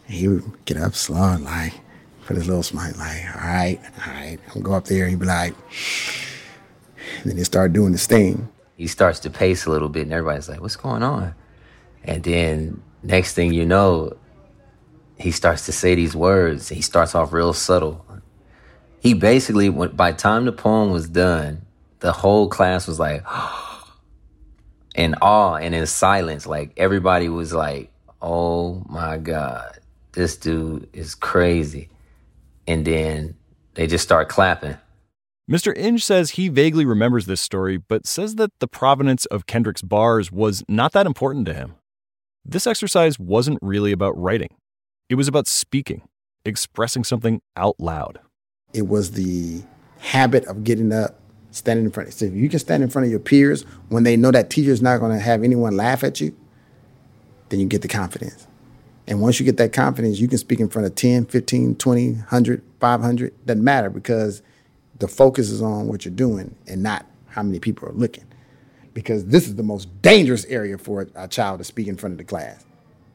He 0.09 0.27
would 0.27 0.65
get 0.65 0.77
up 0.77 0.95
slow 0.95 1.33
and 1.33 1.45
like 1.45 1.73
put 2.25 2.35
his 2.35 2.47
little 2.47 2.63
smile 2.63 2.93
like, 2.97 3.23
all 3.35 3.41
right, 3.41 3.79
all 4.05 4.13
right. 4.13 4.37
I'll 4.49 4.61
go 4.61 4.73
up 4.73 4.85
there. 4.85 5.07
He'd 5.07 5.19
be 5.19 5.25
like, 5.25 5.53
and 7.21 7.31
then 7.31 7.37
he 7.37 7.43
start 7.43 7.73
doing 7.73 7.91
this 7.91 8.07
thing. 8.07 8.49
He 8.75 8.87
starts 8.87 9.19
to 9.21 9.29
pace 9.29 9.65
a 9.65 9.69
little 9.69 9.89
bit, 9.89 10.03
and 10.03 10.13
everybody's 10.13 10.47
like, 10.47 10.61
what's 10.61 10.75
going 10.75 11.03
on? 11.03 11.35
And 12.03 12.23
then 12.23 12.81
next 13.03 13.33
thing 13.33 13.53
you 13.53 13.65
know, 13.65 14.15
he 15.17 15.31
starts 15.31 15.65
to 15.65 15.71
say 15.71 15.95
these 15.95 16.15
words. 16.15 16.69
He 16.69 16.81
starts 16.81 17.13
off 17.15 17.33
real 17.33 17.53
subtle. 17.53 18.05
He 19.01 19.13
basically, 19.13 19.69
by 19.69 20.11
time 20.11 20.45
the 20.45 20.51
poem 20.51 20.91
was 20.91 21.09
done, 21.09 21.65
the 21.99 22.11
whole 22.11 22.47
class 22.47 22.87
was 22.87 22.99
like, 22.99 23.23
in 24.95 25.15
awe 25.21 25.55
and 25.55 25.73
in 25.73 25.85
silence. 25.85 26.45
Like 26.45 26.73
everybody 26.77 27.29
was 27.29 27.53
like, 27.53 27.91
oh 28.21 28.83
my 28.87 29.17
God, 29.17 29.78
this 30.13 30.37
dude 30.37 30.89
is 30.93 31.15
crazy. 31.15 31.89
And 32.67 32.85
then 32.85 33.35
they 33.73 33.87
just 33.87 34.03
start 34.03 34.29
clapping. 34.29 34.77
Mr. 35.49 35.75
Inge 35.75 36.05
says 36.05 36.31
he 36.31 36.47
vaguely 36.47 36.85
remembers 36.85 37.25
this 37.25 37.41
story, 37.41 37.77
but 37.77 38.05
says 38.05 38.35
that 38.35 38.51
the 38.59 38.67
provenance 38.67 39.25
of 39.27 39.47
Kendrick's 39.47 39.81
bars 39.81 40.31
was 40.31 40.63
not 40.67 40.91
that 40.91 41.07
important 41.07 41.47
to 41.47 41.55
him. 41.55 41.73
This 42.45 42.67
exercise 42.67 43.17
wasn't 43.17 43.57
really 43.61 43.91
about 43.91 44.17
writing, 44.17 44.49
it 45.09 45.15
was 45.15 45.27
about 45.27 45.47
speaking, 45.47 46.03
expressing 46.45 47.03
something 47.03 47.41
out 47.55 47.79
loud. 47.79 48.19
It 48.73 48.87
was 48.87 49.11
the 49.11 49.63
habit 49.99 50.45
of 50.45 50.63
getting 50.63 50.93
up, 50.93 51.19
standing 51.49 51.85
in 51.85 51.91
front. 51.91 52.13
So 52.13 52.25
if 52.25 52.33
you 52.33 52.47
can 52.47 52.59
stand 52.59 52.83
in 52.83 52.89
front 52.89 53.05
of 53.05 53.11
your 53.11 53.19
peers 53.19 53.63
when 53.89 54.03
they 54.03 54.15
know 54.15 54.29
that 54.29 54.51
teacher's 54.51 54.83
not 54.83 54.99
going 54.99 55.11
to 55.11 55.19
have 55.19 55.43
anyone 55.43 55.75
laugh 55.75 56.03
at 56.03 56.21
you, 56.21 56.35
then 57.49 57.59
you 57.59 57.65
get 57.65 57.81
the 57.81 57.87
confidence. 57.87 58.45
And 59.09 59.19
once 59.21 59.39
you 59.39 59.45
get 59.45 59.57
that 59.57 59.73
confidence, 59.73 60.19
you 60.19 60.27
can 60.27 60.37
speak 60.37 60.59
in 60.59 60.69
front 60.69 60.85
of 60.85 60.93
10, 60.93 61.25
15, 61.25 61.75
20, 61.75 62.11
100, 62.13 62.61
500. 62.79 63.45
Doesn't 63.45 63.63
matter 63.63 63.89
because 63.89 64.43
the 64.99 65.07
focus 65.07 65.49
is 65.49 65.63
on 65.63 65.87
what 65.87 66.05
you're 66.05 66.13
doing 66.13 66.55
and 66.67 66.83
not 66.83 67.07
how 67.27 67.41
many 67.41 67.59
people 67.59 67.89
are 67.89 67.93
looking 67.93 68.25
because 68.93 69.25
this 69.25 69.47
is 69.47 69.55
the 69.55 69.63
most 69.63 70.01
dangerous 70.03 70.45
area 70.45 70.77
for 70.77 71.07
a 71.15 71.27
child 71.27 71.57
to 71.57 71.63
speak 71.63 71.87
in 71.87 71.97
front 71.97 72.13
of 72.13 72.17
the 72.19 72.23
class. 72.23 72.63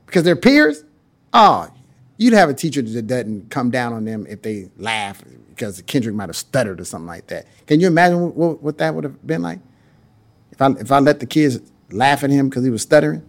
Because 0.07 0.25
their 0.25 0.35
peers, 0.35 0.85
oh, 1.33 1.69
you'd 2.17 2.33
have 2.33 2.49
a 2.49 2.55
teacher 2.55 2.83
that 2.83 3.07
doesn't 3.07 3.51
come 3.51 3.71
down 3.71 3.93
on 3.93 4.05
them 4.05 4.27
if 4.29 4.43
they 4.43 4.71
laugh 4.77 5.23
because 5.49 5.81
Kendrick 5.83 6.17
might 6.17 6.29
have 6.29 6.37
stuttered 6.37 6.81
or 6.81 6.85
something 6.85 7.07
like 7.07 7.29
that. 7.29 7.47
Can 7.67 7.79
you 7.79 7.87
imagine 7.87 8.35
what, 8.35 8.61
what 8.61 8.79
that 8.79 8.95
would 8.97 9.05
have 9.05 9.25
been 9.25 9.43
like? 9.43 9.61
If 10.51 10.61
I, 10.61 10.71
if 10.73 10.91
I 10.91 10.99
let 10.99 11.21
the 11.21 11.27
kids 11.27 11.61
laugh 11.91 12.25
at 12.25 12.31
him 12.31 12.49
because 12.49 12.65
he 12.65 12.71
was 12.71 12.83
stuttering, 12.83 13.23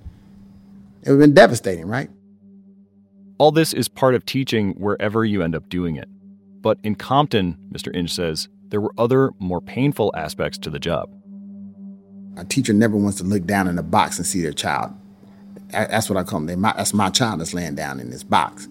it 1.04 1.12
would 1.12 1.20
have 1.20 1.20
been 1.20 1.36
devastating, 1.36 1.86
right? 1.88 2.10
All 3.38 3.51
this 3.51 3.74
is 3.74 3.89
part 3.89 4.15
of 4.15 4.25
teaching 4.25 4.72
wherever 4.74 5.25
you 5.25 5.42
end 5.42 5.56
up 5.56 5.68
doing 5.68 5.98
it. 5.98 6.08
But 6.62 6.77
in 6.84 6.96
Compton, 6.96 7.58
Mr. 7.72 7.94
Inge 7.94 8.13
says, 8.13 8.48
there 8.70 8.80
were 8.80 8.94
other, 8.98 9.32
more 9.39 9.60
painful 9.62 10.13
aspects 10.15 10.58
to 10.60 10.70
the 10.70 10.80
job. 10.80 11.10
A 12.38 12.46
teacher 12.46 12.74
never 12.74 12.96
wants 12.96 13.18
to 13.18 13.24
look 13.24 13.46
down 13.46 13.68
in 13.68 13.77
a 13.77 13.84
box 13.84 14.18
and 14.18 14.25
see 14.25 14.42
their 14.42 14.54
child. 14.54 14.94
That's 15.70 16.10
what 16.10 16.18
I 16.18 16.24
call 16.24 16.42
them. 16.42 16.62
that's 16.62 16.94
my 16.94 17.10
child 17.10 17.42
that's 17.42 17.54
laying 17.54 17.75
down 17.75 18.00
in 18.00 18.10
this 18.10 18.24
box. 18.24 18.68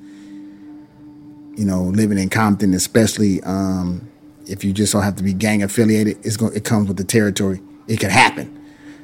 You 1.56 1.64
know, 1.64 1.83
living 1.83 2.18
in 2.18 2.30
Compton, 2.30 2.73
especially 2.75 3.42
um, 3.42 4.11
if 4.47 4.64
you 4.64 4.73
just 4.73 4.92
don't 4.92 5.02
have 5.02 5.16
to 5.16 5.23
be 5.23 5.35
gang 5.35 5.62
affiliated, 5.62 6.18
it's 6.25 6.37
going, 6.37 6.54
it 6.56 6.64
comes 6.64 6.88
with 6.88 6.97
the 6.97 7.04
territory. 7.04 7.61
It 7.87 8.00
could 8.00 8.11
happen. 8.11 8.50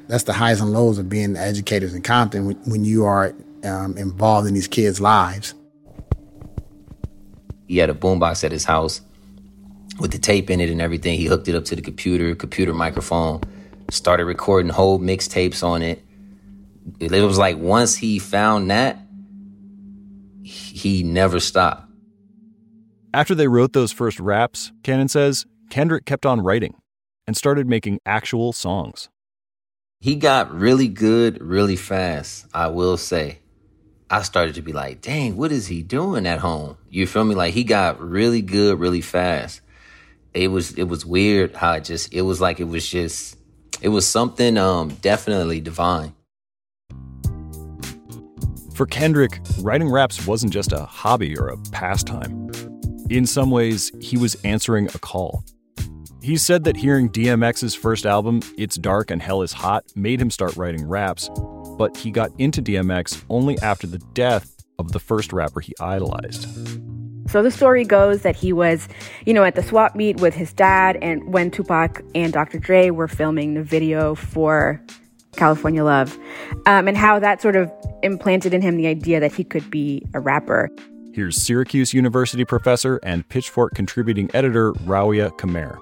That's 0.09 0.25
the 0.25 0.33
highs 0.33 0.61
and 0.61 0.73
lows 0.73 0.99
of 0.99 1.09
being 1.09 1.37
educators 1.37 1.95
in 1.95 2.03
Compton 2.03 2.47
when, 2.47 2.57
when 2.65 2.85
you 2.85 3.05
are 3.05 3.35
um, 3.65 3.97
involved 3.97 4.49
in 4.49 4.55
these 4.55 4.69
kids' 4.69 5.01
lives. 5.01 5.55
He 7.67 7.79
had 7.79 7.91
a 7.91 7.95
boombox 7.95 8.43
at 8.45 8.53
his 8.53 8.65
house 8.65 9.01
with 9.99 10.13
the 10.13 10.19
tape 10.19 10.51
in 10.51 10.61
it 10.61 10.71
and 10.71 10.81
everything. 10.81 11.19
He 11.19 11.27
hooked 11.27 11.49
it 11.49 11.55
up 11.55 11.65
to 11.67 11.77
the 11.77 11.83
computer, 11.83 12.35
computer 12.35 12.75
microphone 12.75 13.41
started 13.91 14.25
recording 14.25 14.71
whole 14.71 14.99
mixtapes 14.99 15.63
on 15.63 15.83
it. 15.83 16.05
It 16.99 17.11
was 17.11 17.39
like 17.39 17.59
once 17.59 17.97
he 17.97 18.19
found 18.19 18.71
that, 18.71 18.99
he 20.43 21.03
never 21.03 21.41
stopped. 21.41 21.89
After 23.13 23.35
they 23.35 23.49
wrote 23.49 23.73
those 23.73 23.93
first 23.93 24.21
raps, 24.21 24.73
Cannon 24.83 25.09
says, 25.09 25.47
Kendrick 25.69 26.07
kept 26.07 26.25
on 26.25 26.41
writing 26.41 26.75
and 27.27 27.37
started 27.37 27.67
making 27.67 28.01
actual 28.07 28.53
songs. 28.53 29.09
He 30.01 30.15
got 30.15 30.53
really 30.53 30.89
good 30.89 31.43
really 31.43 31.77
fast, 31.77 32.47
I 32.55 32.69
will 32.69 32.97
say. 32.97 33.41
I 34.13 34.23
started 34.23 34.57
to 34.57 34.63
be 34.63 34.73
like, 34.73 35.03
dang, 35.03 35.37
what 35.37 35.53
is 35.53 35.69
he 35.69 35.83
doing 35.83 36.27
at 36.27 36.41
home? 36.41 36.77
You 36.89 37.07
feel 37.07 37.25
me? 37.25 37.37
Like 37.37 37.55
he 37.55 37.63
got 37.63 38.01
really 38.01 38.43
good 38.43 38.81
really 38.81 39.03
fast. 39.03 39.61
It 40.35 40.49
was 40.49 40.73
it 40.73 40.85
was 40.85 41.07
weird 41.07 41.55
how 41.55 41.75
it 41.75 41.85
just 41.85 42.13
it 42.13 42.23
was 42.23 42.41
like 42.41 42.59
it 42.59 42.65
was 42.65 42.89
just 42.89 43.37
it 43.81 43.89
was 43.89 44.07
something 44.09 44.59
um, 44.59 44.89
definitely 45.01 45.61
divine. 45.61 46.13
For 48.75 48.85
Kendrick, 48.87 49.41
writing 49.61 49.89
raps 49.89 50.27
wasn't 50.27 50.53
just 50.53 50.73
a 50.73 50.87
hobby 50.87 51.39
or 51.39 51.49
a 51.49 51.57
pastime. 51.71 52.51
In 53.11 53.27
some 53.27 53.51
ways, 53.51 53.93
he 54.01 54.17
was 54.17 54.35
answering 54.43 54.89
a 54.89 54.99
call. 54.99 55.45
He 56.23 56.37
said 56.37 56.65
that 56.65 56.77
hearing 56.77 57.11
DMX's 57.11 57.75
first 57.75 58.07
album, 58.07 58.41
It's 58.59 58.77
Dark 58.77 59.11
and 59.11 59.23
Hell 59.23 59.43
is 59.43 59.53
Hot, 59.53 59.85
made 59.95 60.21
him 60.21 60.31
start 60.31 60.57
writing 60.57 60.87
raps, 60.87 61.31
but 61.81 61.97
he 61.97 62.11
got 62.11 62.31
into 62.37 62.61
DMX 62.61 63.25
only 63.31 63.59
after 63.61 63.87
the 63.87 63.97
death 64.13 64.55
of 64.79 64.93
the 64.93 64.99
first 64.99 65.33
rapper 65.33 65.61
he 65.61 65.73
idolized. 65.81 66.47
So 67.31 67.43
the 67.43 67.51
story 67.51 67.87
goes 67.87 68.21
that 68.21 68.37
he 68.37 68.53
was, 68.53 68.87
you 69.25 69.33
know, 69.33 69.45
at 69.45 69.55
the 69.55 69.63
swap 69.63 69.97
meet 69.97 70.21
with 70.21 70.35
his 70.35 70.53
dad, 70.53 70.99
and 71.01 71.33
when 71.33 71.51
Tupac 71.51 72.03
and 72.15 72.35
Dr. 72.35 72.59
Dre 72.59 72.91
were 72.91 73.09
filming 73.09 73.55
the 73.55 73.63
video 73.63 74.15
for 74.15 74.79
California 75.37 75.83
Love, 75.83 76.19
um, 76.67 76.87
and 76.87 76.99
how 76.99 77.19
that 77.19 77.41
sort 77.41 77.57
of 77.57 77.73
implanted 78.03 78.53
in 78.53 78.61
him 78.61 78.77
the 78.77 78.87
idea 78.87 79.19
that 79.19 79.33
he 79.33 79.43
could 79.43 79.71
be 79.71 80.07
a 80.13 80.21
rapper. 80.21 80.69
Here's 81.15 81.43
Syracuse 81.43 81.95
University 81.95 82.45
professor 82.45 83.01
and 83.03 83.27
Pitchfork 83.27 83.75
contributing 83.75 84.31
editor 84.35 84.75
Rawiya 84.75 85.31
Kameir. 85.39 85.79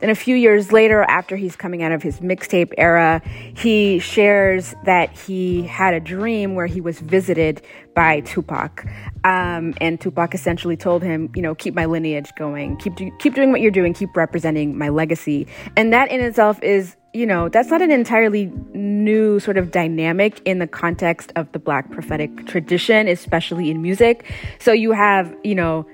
And 0.00 0.10
a 0.10 0.14
few 0.14 0.36
years 0.36 0.72
later, 0.72 1.02
after 1.02 1.36
he's 1.36 1.56
coming 1.56 1.82
out 1.82 1.92
of 1.92 2.02
his 2.02 2.20
mixtape 2.20 2.72
era, 2.76 3.22
he 3.56 3.98
shares 3.98 4.74
that 4.84 5.16
he 5.16 5.62
had 5.62 5.94
a 5.94 6.00
dream 6.00 6.54
where 6.54 6.66
he 6.66 6.80
was 6.80 7.00
visited 7.00 7.62
by 7.94 8.20
Tupac. 8.20 8.86
Um, 9.24 9.74
and 9.80 10.00
Tupac 10.00 10.34
essentially 10.34 10.76
told 10.76 11.02
him, 11.02 11.30
you 11.34 11.42
know, 11.42 11.54
keep 11.54 11.74
my 11.74 11.86
lineage 11.86 12.30
going, 12.36 12.76
keep, 12.76 12.94
do- 12.94 13.10
keep 13.18 13.34
doing 13.34 13.50
what 13.50 13.60
you're 13.60 13.70
doing, 13.70 13.94
keep 13.94 14.16
representing 14.16 14.76
my 14.76 14.90
legacy. 14.90 15.46
And 15.76 15.92
that 15.92 16.10
in 16.10 16.20
itself 16.20 16.62
is, 16.62 16.96
you 17.14 17.24
know, 17.24 17.48
that's 17.48 17.70
not 17.70 17.80
an 17.80 17.90
entirely 17.90 18.52
new 18.74 19.40
sort 19.40 19.56
of 19.56 19.70
dynamic 19.70 20.40
in 20.44 20.58
the 20.58 20.66
context 20.66 21.32
of 21.34 21.50
the 21.52 21.58
Black 21.58 21.90
prophetic 21.90 22.46
tradition, 22.46 23.08
especially 23.08 23.70
in 23.70 23.80
music. 23.80 24.30
So 24.58 24.72
you 24.72 24.92
have, 24.92 25.34
you 25.42 25.54
know, 25.54 25.86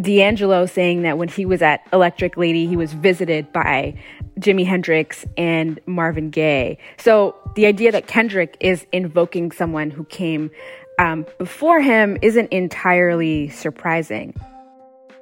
D'Angelo 0.00 0.66
saying 0.66 1.02
that 1.02 1.16
when 1.16 1.28
he 1.28 1.46
was 1.46 1.62
at 1.62 1.86
Electric 1.92 2.36
Lady, 2.36 2.66
he 2.66 2.76
was 2.76 2.92
visited 2.92 3.50
by 3.52 3.94
Jimi 4.38 4.66
Hendrix 4.66 5.24
and 5.38 5.80
Marvin 5.86 6.30
Gaye. 6.30 6.78
So 6.98 7.34
the 7.54 7.66
idea 7.66 7.92
that 7.92 8.06
Kendrick 8.06 8.56
is 8.60 8.86
invoking 8.92 9.52
someone 9.52 9.90
who 9.90 10.04
came 10.04 10.50
um, 10.98 11.26
before 11.38 11.80
him 11.80 12.18
isn't 12.22 12.52
entirely 12.52 13.48
surprising. 13.48 14.34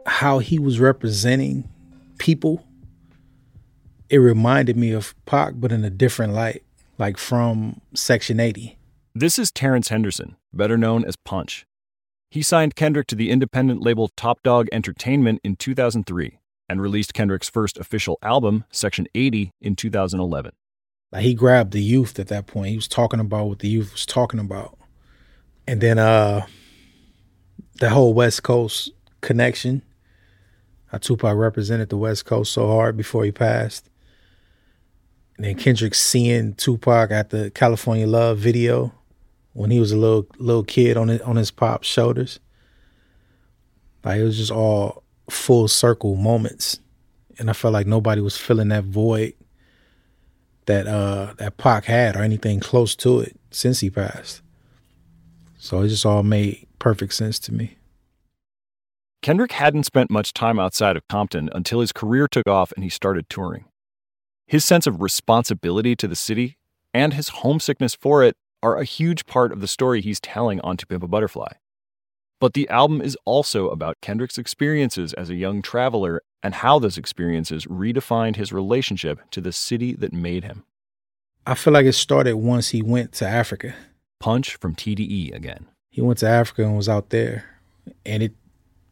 How 0.07 0.41
he 0.41 0.59
was 0.59 0.81
representing 0.81 1.69
people, 2.19 2.65
it 4.11 4.19
reminded 4.19 4.77
me 4.77 4.93
of 4.93 5.15
Pac, 5.25 5.55
but 5.57 5.73
in 5.73 5.85
a 5.85 5.91
different 5.91 6.33
light, 6.33 6.65
like 6.99 7.17
from 7.17 7.81
Section 7.95 8.41
80. 8.41 8.77
This 9.15 9.39
is 9.39 9.53
Terrence 9.53 9.89
Henderson, 9.89 10.37
better 10.53 10.77
known 10.77 11.05
as 11.05 11.15
Punch. 11.17 11.65
He 12.31 12.43
signed 12.43 12.75
Kendrick 12.75 13.07
to 13.09 13.15
the 13.15 13.31
independent 13.31 13.81
label 13.81 14.09
Top 14.17 14.43
Dog 14.43 14.69
Entertainment 14.73 15.41
in 15.45 15.57
2003 15.57 16.39
and 16.69 16.83
released 16.83 17.15
Kendrick's 17.15 17.49
first 17.49 17.79
official 17.79 18.19
album, 18.23 18.65
Section 18.73 19.07
80, 19.15 19.53
in 19.61 19.77
2011. 19.77 20.53
Like 21.13 21.23
he 21.23 21.35
grabbed 21.35 21.73
the 21.73 21.83
youth 21.83 22.19
at 22.19 22.29
that 22.29 22.47
point. 22.47 22.71
He 22.71 22.77
was 22.77 22.89
talking 22.89 23.21
about 23.21 23.47
what 23.47 23.59
the 23.61 23.69
youth 23.69 23.93
was 23.93 24.05
talking 24.05 24.41
about. 24.41 24.77
And 25.67 25.81
then 25.81 25.99
uh 25.99 26.47
the 27.81 27.91
whole 27.91 28.15
West 28.15 28.43
Coast 28.43 28.91
connection. 29.21 29.83
How 30.87 30.99
Tupac 30.99 31.37
represented 31.37 31.89
the 31.89 31.97
West 31.97 32.25
Coast 32.25 32.53
so 32.53 32.67
hard 32.67 32.97
before 32.97 33.25
he 33.25 33.33
passed. 33.33 33.89
And 35.37 35.45
then 35.45 35.57
Kendrick 35.57 35.95
seeing 35.95 36.55
Tupac 36.55 37.11
at 37.11 37.31
the 37.31 37.51
California 37.51 38.07
Love 38.07 38.39
video 38.39 38.93
when 39.55 39.71
he 39.71 39.81
was 39.81 39.93
a 39.93 39.97
little 39.97 40.27
little 40.39 40.65
kid 40.65 40.97
on 40.97 41.09
his, 41.09 41.21
on 41.23 41.37
his 41.37 41.51
pop's 41.51 41.89
shoulders. 41.89 42.39
Like 44.05 44.21
it 44.21 44.25
was 44.25 44.37
just 44.37 44.51
all 44.51 45.03
full 45.31 45.67
circle 45.69 46.17
moments, 46.17 46.81
and 47.39 47.49
I 47.49 47.55
felt 47.55 47.73
like 47.73 47.87
nobody 47.87 48.21
was 48.21 48.37
filling 48.37 48.69
that 48.69 48.85
void 48.85 49.33
that 50.67 50.87
uh 50.87 51.35
that 51.39 51.57
Pac 51.57 51.87
had 51.87 52.17
or 52.17 52.23
anything 52.23 52.61
close 52.61 52.95
to 52.97 53.21
it 53.21 53.39
since 53.51 53.81
he 53.81 53.89
passed. 53.89 54.43
So 55.57 55.81
it 55.81 55.89
just 55.89 56.05
all 56.05 56.23
made 56.23 56.67
perfect 56.79 57.15
sense 57.15 57.39
to 57.41 57.55
me. 57.55 57.79
Kendrick 59.23 59.53
hadn't 59.53 59.85
spent 59.85 60.11
much 60.11 60.35
time 60.35 60.59
outside 60.59 60.99
of 60.99 61.09
Compton 61.09 61.49
until 61.53 61.81
his 61.81 61.93
career 61.93 62.29
took 62.29 62.47
off 62.47 62.73
and 62.73 62.85
he 62.85 62.91
started 62.91 63.31
touring. 63.31 63.65
His 64.47 64.67
sense 64.67 64.87
of 64.87 65.01
responsibility 65.01 65.97
to 65.97 66.07
the 66.07 66.17
city 66.17 66.59
and 66.93 67.15
his 67.15 67.29
homesickness 67.29 67.95
for 67.95 68.23
it 68.23 68.37
are 68.65 68.79
a 68.79 68.85
huge 68.85 69.27
part 69.27 69.53
of 69.53 69.61
the 69.61 69.69
story 69.69 70.01
he's 70.01 70.19
telling 70.19 70.59
on 70.63 70.79
To 70.79 70.87
Pimp 70.87 71.03
a 71.03 71.07
Butterfly. 71.07 71.53
But 72.41 72.55
the 72.55 72.67
album 72.71 73.03
is 73.03 73.17
also 73.27 73.69
about 73.69 74.01
Kendrick's 74.01 74.39
experiences 74.39 75.13
as 75.13 75.29
a 75.29 75.35
young 75.35 75.61
traveler 75.61 76.23
and 76.43 76.55
how 76.55 76.79
those 76.79 76.97
experiences 76.97 77.67
redefined 77.67 78.37
his 78.37 78.55
relationship 78.55 79.21
to 79.33 79.43
the 79.43 79.53
city 79.53 79.93
that 79.93 80.15
made 80.15 80.45
him. 80.45 80.65
I 81.47 81.55
feel 81.55 81.75
like 81.75 81.85
it 81.85 81.93
started 81.93 82.37
once 82.37 82.71
he 82.71 82.81
went 82.81 83.13
to 83.13 83.29
Africa. 83.29 83.75
Punch 84.19 84.57
from 84.57 84.75
TDE 84.75 85.35
again. 85.35 85.67
He 85.91 86.01
went 86.01 86.21
to 86.21 86.29
Africa 86.29 86.65
and 86.65 86.75
was 86.75 86.89
out 86.89 87.11
there, 87.11 87.45
and 88.07 88.23
it 88.23 88.33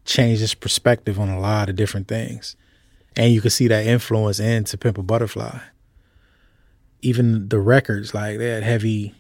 changed 0.05 0.43
his 0.43 0.55
perspective 0.55 1.19
on 1.19 1.31
a 1.31 1.41
lot 1.41 1.71
of 1.71 1.77
different 1.77 2.09
things. 2.09 2.57
And 3.17 3.33
you 3.33 3.41
could 3.41 3.53
see 3.53 3.69
that 3.69 3.87
influence 3.87 4.39
in 4.39 4.65
To 4.65 4.77
Pimp 4.77 4.99
a 4.99 5.03
Butterfly. 5.03 5.61
Even 7.01 7.49
the 7.49 7.59
records, 7.59 8.13
like 8.13 8.37
they 8.37 8.51
had 8.51 8.63
heavy 8.63 9.15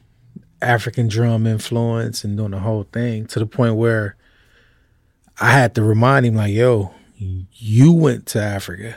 African 0.63 1.09
drum 1.09 1.47
influence 1.47 2.25
and 2.25 2.37
doing 2.37 2.53
the 2.53 2.61
whole 2.61 2.85
thing 2.93 3.27
to 3.27 3.39
the 3.39 3.47
point 3.47 3.77
where 3.77 4.17
I 5.41 5.51
had 5.53 5.75
to 5.75 5.83
remind 5.83 6.27
him, 6.27 6.35
like, 6.35 6.53
yo, 6.53 6.93
you 7.17 7.93
went 7.93 8.27
to 8.27 8.43
Africa. 8.43 8.97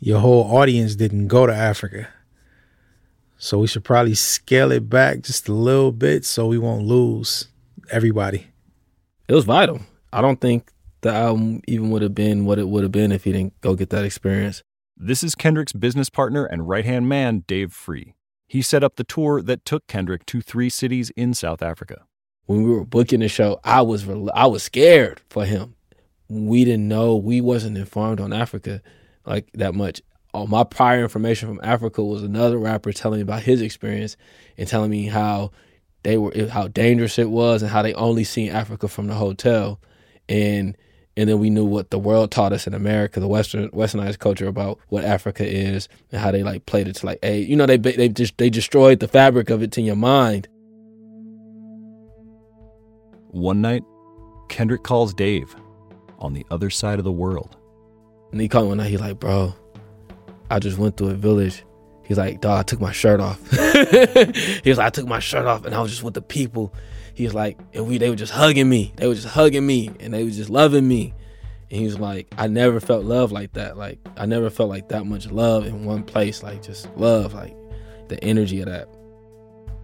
Your 0.00 0.20
whole 0.20 0.56
audience 0.56 0.94
didn't 0.94 1.28
go 1.28 1.46
to 1.46 1.54
Africa. 1.54 2.08
So 3.36 3.58
we 3.58 3.66
should 3.66 3.84
probably 3.84 4.14
scale 4.14 4.72
it 4.72 4.88
back 4.88 5.22
just 5.22 5.48
a 5.48 5.52
little 5.52 5.92
bit 5.92 6.24
so 6.24 6.46
we 6.46 6.58
won't 6.58 6.84
lose 6.84 7.48
everybody. 7.90 8.48
It 9.28 9.34
was 9.34 9.44
vital. 9.44 9.80
I 10.12 10.20
don't 10.20 10.40
think 10.40 10.72
the 11.02 11.12
album 11.12 11.62
even 11.68 11.90
would 11.90 12.02
have 12.02 12.14
been 12.14 12.44
what 12.46 12.58
it 12.58 12.68
would 12.68 12.82
have 12.82 12.92
been 12.92 13.12
if 13.12 13.24
he 13.24 13.32
didn't 13.32 13.60
go 13.60 13.74
get 13.74 13.90
that 13.90 14.04
experience. 14.04 14.62
This 14.96 15.22
is 15.22 15.34
Kendrick's 15.34 15.72
business 15.72 16.10
partner 16.10 16.44
and 16.44 16.68
right 16.68 16.84
hand 16.84 17.08
man, 17.08 17.44
Dave 17.46 17.72
Free. 17.72 18.14
He 18.48 18.62
set 18.62 18.82
up 18.82 18.96
the 18.96 19.04
tour 19.04 19.42
that 19.42 19.64
took 19.66 19.86
Kendrick 19.86 20.24
to 20.26 20.40
three 20.40 20.70
cities 20.70 21.10
in 21.10 21.34
South 21.34 21.62
Africa. 21.62 22.04
When 22.46 22.64
we 22.64 22.70
were 22.70 22.84
booking 22.84 23.20
the 23.20 23.28
show, 23.28 23.60
I 23.62 23.82
was 23.82 24.08
I 24.34 24.46
was 24.46 24.62
scared 24.62 25.20
for 25.28 25.44
him. 25.44 25.74
We 26.30 26.64
didn't 26.64 26.88
know, 26.88 27.14
we 27.14 27.42
wasn't 27.42 27.76
informed 27.76 28.20
on 28.20 28.32
Africa 28.32 28.82
like 29.26 29.50
that 29.52 29.74
much. 29.74 30.00
All 30.32 30.46
my 30.46 30.64
prior 30.64 31.02
information 31.02 31.48
from 31.48 31.60
Africa 31.62 32.02
was 32.02 32.22
another 32.22 32.58
rapper 32.58 32.92
telling 32.92 33.18
me 33.18 33.22
about 33.22 33.42
his 33.42 33.60
experience 33.60 34.16
and 34.56 34.66
telling 34.66 34.90
me 34.90 35.06
how 35.06 35.50
they 36.02 36.16
were 36.16 36.32
how 36.48 36.68
dangerous 36.68 37.18
it 37.18 37.28
was 37.30 37.62
and 37.62 37.70
how 37.70 37.82
they 37.82 37.92
only 37.94 38.24
seen 38.24 38.50
Africa 38.50 38.88
from 38.88 39.08
the 39.08 39.14
hotel. 39.14 39.78
And 40.26 40.76
and 41.18 41.28
then 41.28 41.40
we 41.40 41.50
knew 41.50 41.64
what 41.64 41.90
the 41.90 41.98
world 41.98 42.30
taught 42.30 42.52
us 42.52 42.68
in 42.68 42.74
America, 42.74 43.18
the 43.18 43.26
Western 43.26 43.68
Westernized 43.70 44.20
culture 44.20 44.46
about 44.46 44.78
what 44.88 45.04
Africa 45.04 45.44
is 45.44 45.88
and 46.12 46.20
how 46.20 46.30
they 46.30 46.44
like 46.44 46.64
played 46.64 46.86
it 46.86 46.94
to 46.94 47.06
like, 47.06 47.18
hey, 47.22 47.40
you 47.40 47.56
know, 47.56 47.66
they 47.66 47.76
they 47.76 48.08
just 48.08 48.38
they 48.38 48.48
destroyed 48.48 49.00
the 49.00 49.08
fabric 49.08 49.50
of 49.50 49.60
it 49.60 49.72
to 49.72 49.82
your 49.82 49.96
mind. 49.96 50.46
One 53.32 53.60
night, 53.60 53.82
Kendrick 54.48 54.84
calls 54.84 55.12
Dave 55.12 55.56
on 56.20 56.34
the 56.34 56.46
other 56.52 56.70
side 56.70 57.00
of 57.00 57.04
the 57.04 57.10
world. 57.10 57.56
And 58.30 58.40
he 58.40 58.48
called 58.48 58.66
me 58.66 58.68
one 58.68 58.78
night. 58.78 58.90
He's 58.90 59.00
like, 59.00 59.18
bro, 59.18 59.56
I 60.52 60.60
just 60.60 60.78
went 60.78 60.96
through 60.96 61.08
a 61.08 61.14
village. 61.14 61.64
He's 62.04 62.16
like, 62.16 62.40
dog, 62.40 62.60
I 62.60 62.62
took 62.62 62.80
my 62.80 62.92
shirt 62.92 63.18
off. 63.18 63.40
he 63.50 64.70
was 64.70 64.78
like, 64.78 64.86
I 64.86 64.90
took 64.90 65.08
my 65.08 65.18
shirt 65.18 65.46
off 65.46 65.64
and 65.64 65.74
I 65.74 65.82
was 65.82 65.90
just 65.90 66.04
with 66.04 66.14
the 66.14 66.22
people 66.22 66.72
he 67.18 67.24
was 67.24 67.34
like, 67.34 67.58
and 67.74 67.88
we 67.88 67.98
they 67.98 68.10
were 68.10 68.14
just 68.14 68.32
hugging 68.32 68.68
me. 68.68 68.92
They 68.94 69.08
were 69.08 69.14
just 69.16 69.26
hugging 69.26 69.66
me 69.66 69.90
and 69.98 70.14
they 70.14 70.22
was 70.22 70.36
just 70.36 70.50
loving 70.50 70.86
me. 70.86 71.14
And 71.70 71.80
he 71.80 71.84
was 71.84 71.98
like, 71.98 72.28
I 72.38 72.46
never 72.46 72.80
felt 72.80 73.04
love 73.04 73.30
like 73.30 73.52
that. 73.52 73.76
Like 73.76 73.98
I 74.16 74.26
never 74.26 74.50
felt 74.50 74.70
like 74.70 74.88
that 74.88 75.04
much 75.04 75.30
love 75.30 75.66
in 75.66 75.84
one 75.84 76.02
place. 76.02 76.42
Like 76.42 76.62
just 76.62 76.88
love, 76.96 77.34
like 77.34 77.54
the 78.08 78.22
energy 78.24 78.60
of 78.60 78.66
that. 78.66 78.88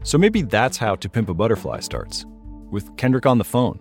So 0.02 0.18
maybe 0.18 0.42
that's 0.42 0.76
how 0.76 0.96
To 0.96 1.08
Pimp 1.08 1.28
a 1.28 1.34
Butterfly 1.34 1.80
starts, 1.80 2.24
with 2.70 2.94
Kendrick 2.96 3.26
on 3.26 3.38
the 3.38 3.44
phone, 3.44 3.80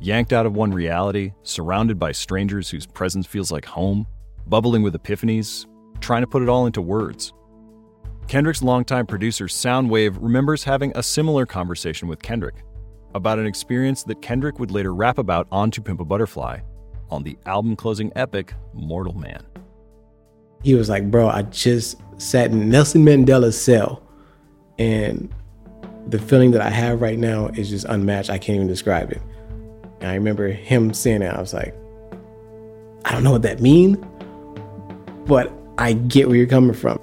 yanked 0.00 0.32
out 0.32 0.46
of 0.46 0.54
one 0.54 0.72
reality, 0.72 1.32
surrounded 1.42 1.98
by 1.98 2.12
strangers 2.12 2.68
whose 2.68 2.86
presence 2.86 3.26
feels 3.26 3.52
like 3.52 3.64
home, 3.64 4.06
bubbling 4.46 4.82
with 4.82 4.94
epiphanies, 4.94 5.66
trying 6.00 6.22
to 6.22 6.26
put 6.26 6.42
it 6.42 6.48
all 6.48 6.66
into 6.66 6.82
words. 6.82 7.32
Kendrick's 8.26 8.62
longtime 8.62 9.06
producer 9.06 9.46
Soundwave 9.46 10.16
remembers 10.20 10.62
having 10.62 10.92
a 10.94 11.02
similar 11.02 11.46
conversation 11.46 12.06
with 12.06 12.22
Kendrick 12.22 12.64
about 13.14 13.40
an 13.40 13.46
experience 13.46 14.04
that 14.04 14.22
Kendrick 14.22 14.60
would 14.60 14.70
later 14.70 14.94
rap 14.94 15.18
about 15.18 15.48
on 15.50 15.70
To 15.72 15.82
Pimp 15.82 16.00
a 16.00 16.04
Butterfly 16.04 16.60
on 17.10 17.22
the 17.22 17.36
album 17.46 17.76
closing 17.76 18.12
epic 18.16 18.54
Mortal 18.72 19.14
Man. 19.14 19.44
He 20.62 20.74
was 20.74 20.88
like, 20.88 21.10
Bro, 21.10 21.28
I 21.28 21.42
just 21.42 21.96
sat 22.18 22.50
in 22.50 22.68
Nelson 22.68 23.04
Mandela's 23.04 23.60
cell, 23.60 24.02
and 24.78 25.32
the 26.08 26.18
feeling 26.18 26.50
that 26.52 26.60
I 26.60 26.70
have 26.70 27.00
right 27.00 27.18
now 27.18 27.48
is 27.48 27.70
just 27.70 27.84
unmatched. 27.86 28.30
I 28.30 28.38
can't 28.38 28.56
even 28.56 28.68
describe 28.68 29.10
it. 29.10 29.22
And 30.00 30.10
I 30.10 30.14
remember 30.14 30.48
him 30.48 30.92
saying 30.94 31.22
it. 31.22 31.34
I 31.34 31.40
was 31.40 31.52
like, 31.54 31.74
I 33.04 33.12
don't 33.12 33.22
know 33.22 33.32
what 33.32 33.42
that 33.42 33.60
means, 33.60 33.98
but 35.26 35.52
I 35.78 35.94
get 35.94 36.28
where 36.28 36.36
you're 36.36 36.46
coming 36.46 36.74
from. 36.74 37.00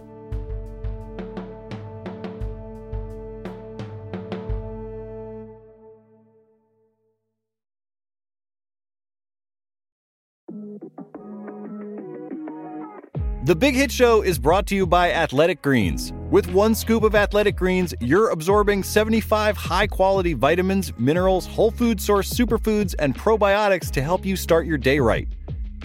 The 13.47 13.55
Big 13.55 13.75
Hit 13.75 13.93
Show 13.93 14.23
is 14.23 14.37
brought 14.37 14.67
to 14.67 14.75
you 14.75 14.85
by 14.85 15.13
Athletic 15.13 15.61
Greens. 15.61 16.11
With 16.29 16.51
one 16.51 16.75
scoop 16.75 17.03
of 17.03 17.15
Athletic 17.15 17.55
Greens, 17.55 17.93
you're 18.01 18.31
absorbing 18.31 18.83
75 18.83 19.55
high 19.55 19.87
quality 19.87 20.33
vitamins, 20.33 20.91
minerals, 20.99 21.45
whole 21.47 21.71
food 21.71 22.01
source 22.01 22.29
superfoods, 22.29 22.93
and 22.99 23.15
probiotics 23.15 23.89
to 23.91 24.01
help 24.01 24.25
you 24.25 24.35
start 24.35 24.65
your 24.65 24.77
day 24.77 24.99
right. 24.99 25.29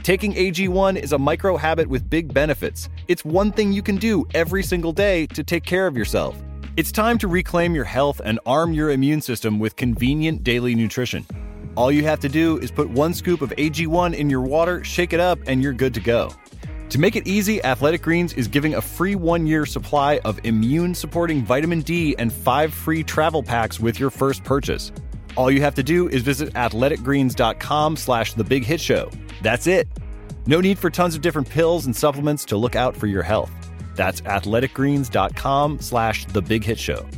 Taking 0.02 0.32
AG1 0.32 0.96
is 0.96 1.12
a 1.12 1.18
micro 1.18 1.56
habit 1.56 1.88
with 1.88 2.10
big 2.10 2.34
benefits. 2.34 2.88
It's 3.06 3.24
one 3.24 3.52
thing 3.52 3.72
you 3.72 3.80
can 3.80 3.94
do 3.94 4.26
every 4.34 4.64
single 4.64 4.92
day 4.92 5.28
to 5.28 5.44
take 5.44 5.62
care 5.64 5.86
of 5.86 5.96
yourself. 5.96 6.36
It's 6.76 6.90
time 6.90 7.16
to 7.18 7.28
reclaim 7.28 7.76
your 7.76 7.84
health 7.84 8.20
and 8.24 8.40
arm 8.44 8.72
your 8.72 8.90
immune 8.90 9.20
system 9.20 9.60
with 9.60 9.76
convenient 9.76 10.42
daily 10.42 10.74
nutrition. 10.74 11.24
All 11.76 11.92
you 11.92 12.02
have 12.06 12.18
to 12.20 12.28
do 12.28 12.58
is 12.58 12.72
put 12.72 12.90
one 12.90 13.14
scoop 13.14 13.40
of 13.40 13.50
AG1 13.50 14.14
in 14.14 14.28
your 14.28 14.40
water, 14.40 14.82
shake 14.82 15.12
it 15.12 15.20
up, 15.20 15.38
and 15.46 15.62
you're 15.62 15.72
good 15.72 15.94
to 15.94 16.00
go. 16.00 16.32
To 16.92 16.98
make 16.98 17.16
it 17.16 17.26
easy, 17.26 17.64
Athletic 17.64 18.02
Greens 18.02 18.34
is 18.34 18.46
giving 18.46 18.74
a 18.74 18.82
free 18.82 19.14
one 19.14 19.46
year 19.46 19.64
supply 19.64 20.18
of 20.26 20.38
immune 20.44 20.94
supporting 20.94 21.42
vitamin 21.42 21.80
D 21.80 22.14
and 22.18 22.30
five 22.30 22.74
free 22.74 23.02
travel 23.02 23.42
packs 23.42 23.80
with 23.80 23.98
your 23.98 24.10
first 24.10 24.44
purchase. 24.44 24.92
All 25.34 25.50
you 25.50 25.62
have 25.62 25.74
to 25.76 25.82
do 25.82 26.10
is 26.10 26.20
visit 26.20 26.52
athleticgreens.com 26.52 27.96
slash 27.96 28.34
the 28.34 28.44
big 28.44 28.66
hit 28.66 28.78
show. 28.78 29.10
That's 29.40 29.66
it. 29.66 29.88
No 30.44 30.60
need 30.60 30.78
for 30.78 30.90
tons 30.90 31.14
of 31.14 31.22
different 31.22 31.48
pills 31.48 31.86
and 31.86 31.96
supplements 31.96 32.44
to 32.44 32.58
look 32.58 32.76
out 32.76 32.94
for 32.94 33.06
your 33.06 33.22
health. 33.22 33.50
That's 33.96 34.20
athleticgreens.com 34.20 35.80
slash 35.80 36.26
the 36.26 36.42
big 36.42 36.62
hit 36.62 36.78
show. 36.78 37.08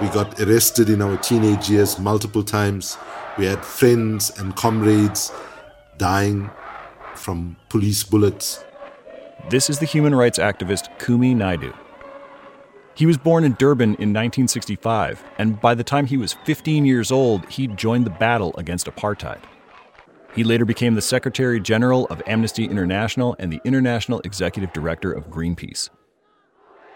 We 0.00 0.06
got 0.10 0.40
arrested 0.40 0.90
in 0.90 1.02
our 1.02 1.16
teenage 1.16 1.68
years 1.68 1.98
multiple 1.98 2.44
times. 2.44 2.96
We 3.36 3.46
had 3.46 3.64
friends 3.64 4.30
and 4.38 4.54
comrades 4.54 5.32
dying 5.96 6.50
from 7.16 7.56
police 7.68 8.04
bullets. 8.04 8.62
This 9.50 9.68
is 9.68 9.80
the 9.80 9.86
human 9.86 10.14
rights 10.14 10.38
activist 10.38 10.96
Kumi 11.00 11.34
Naidoo. 11.34 11.74
He 12.94 13.06
was 13.06 13.16
born 13.16 13.42
in 13.42 13.54
Durban 13.54 13.90
in 13.94 14.12
1965, 14.12 15.24
and 15.36 15.60
by 15.60 15.74
the 15.74 15.84
time 15.84 16.06
he 16.06 16.16
was 16.16 16.32
15 16.44 16.84
years 16.84 17.10
old, 17.10 17.48
he 17.48 17.66
joined 17.66 18.06
the 18.06 18.10
battle 18.10 18.54
against 18.56 18.86
apartheid. 18.86 19.40
He 20.32 20.44
later 20.44 20.64
became 20.64 20.94
the 20.94 21.02
Secretary 21.02 21.58
General 21.58 22.06
of 22.06 22.22
Amnesty 22.28 22.66
International 22.66 23.34
and 23.40 23.52
the 23.52 23.60
International 23.64 24.20
Executive 24.20 24.72
Director 24.72 25.12
of 25.12 25.28
Greenpeace 25.28 25.90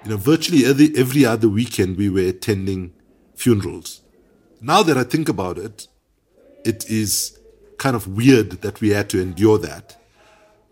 you 0.04 0.10
know, 0.10 0.16
virtually 0.16 0.64
every, 0.64 0.92
every 0.96 1.24
other 1.24 1.48
weekend 1.48 1.96
we 1.96 2.08
were 2.08 2.28
attending 2.28 2.92
funerals. 3.36 4.00
Now 4.60 4.82
that 4.82 4.96
I 4.96 5.04
think 5.04 5.28
about 5.28 5.58
it, 5.58 5.88
it 6.64 6.88
is 6.90 7.38
kind 7.78 7.96
of 7.96 8.06
weird 8.06 8.50
that 8.62 8.80
we 8.80 8.90
had 8.90 9.08
to 9.10 9.20
endure 9.20 9.58
that. 9.58 9.96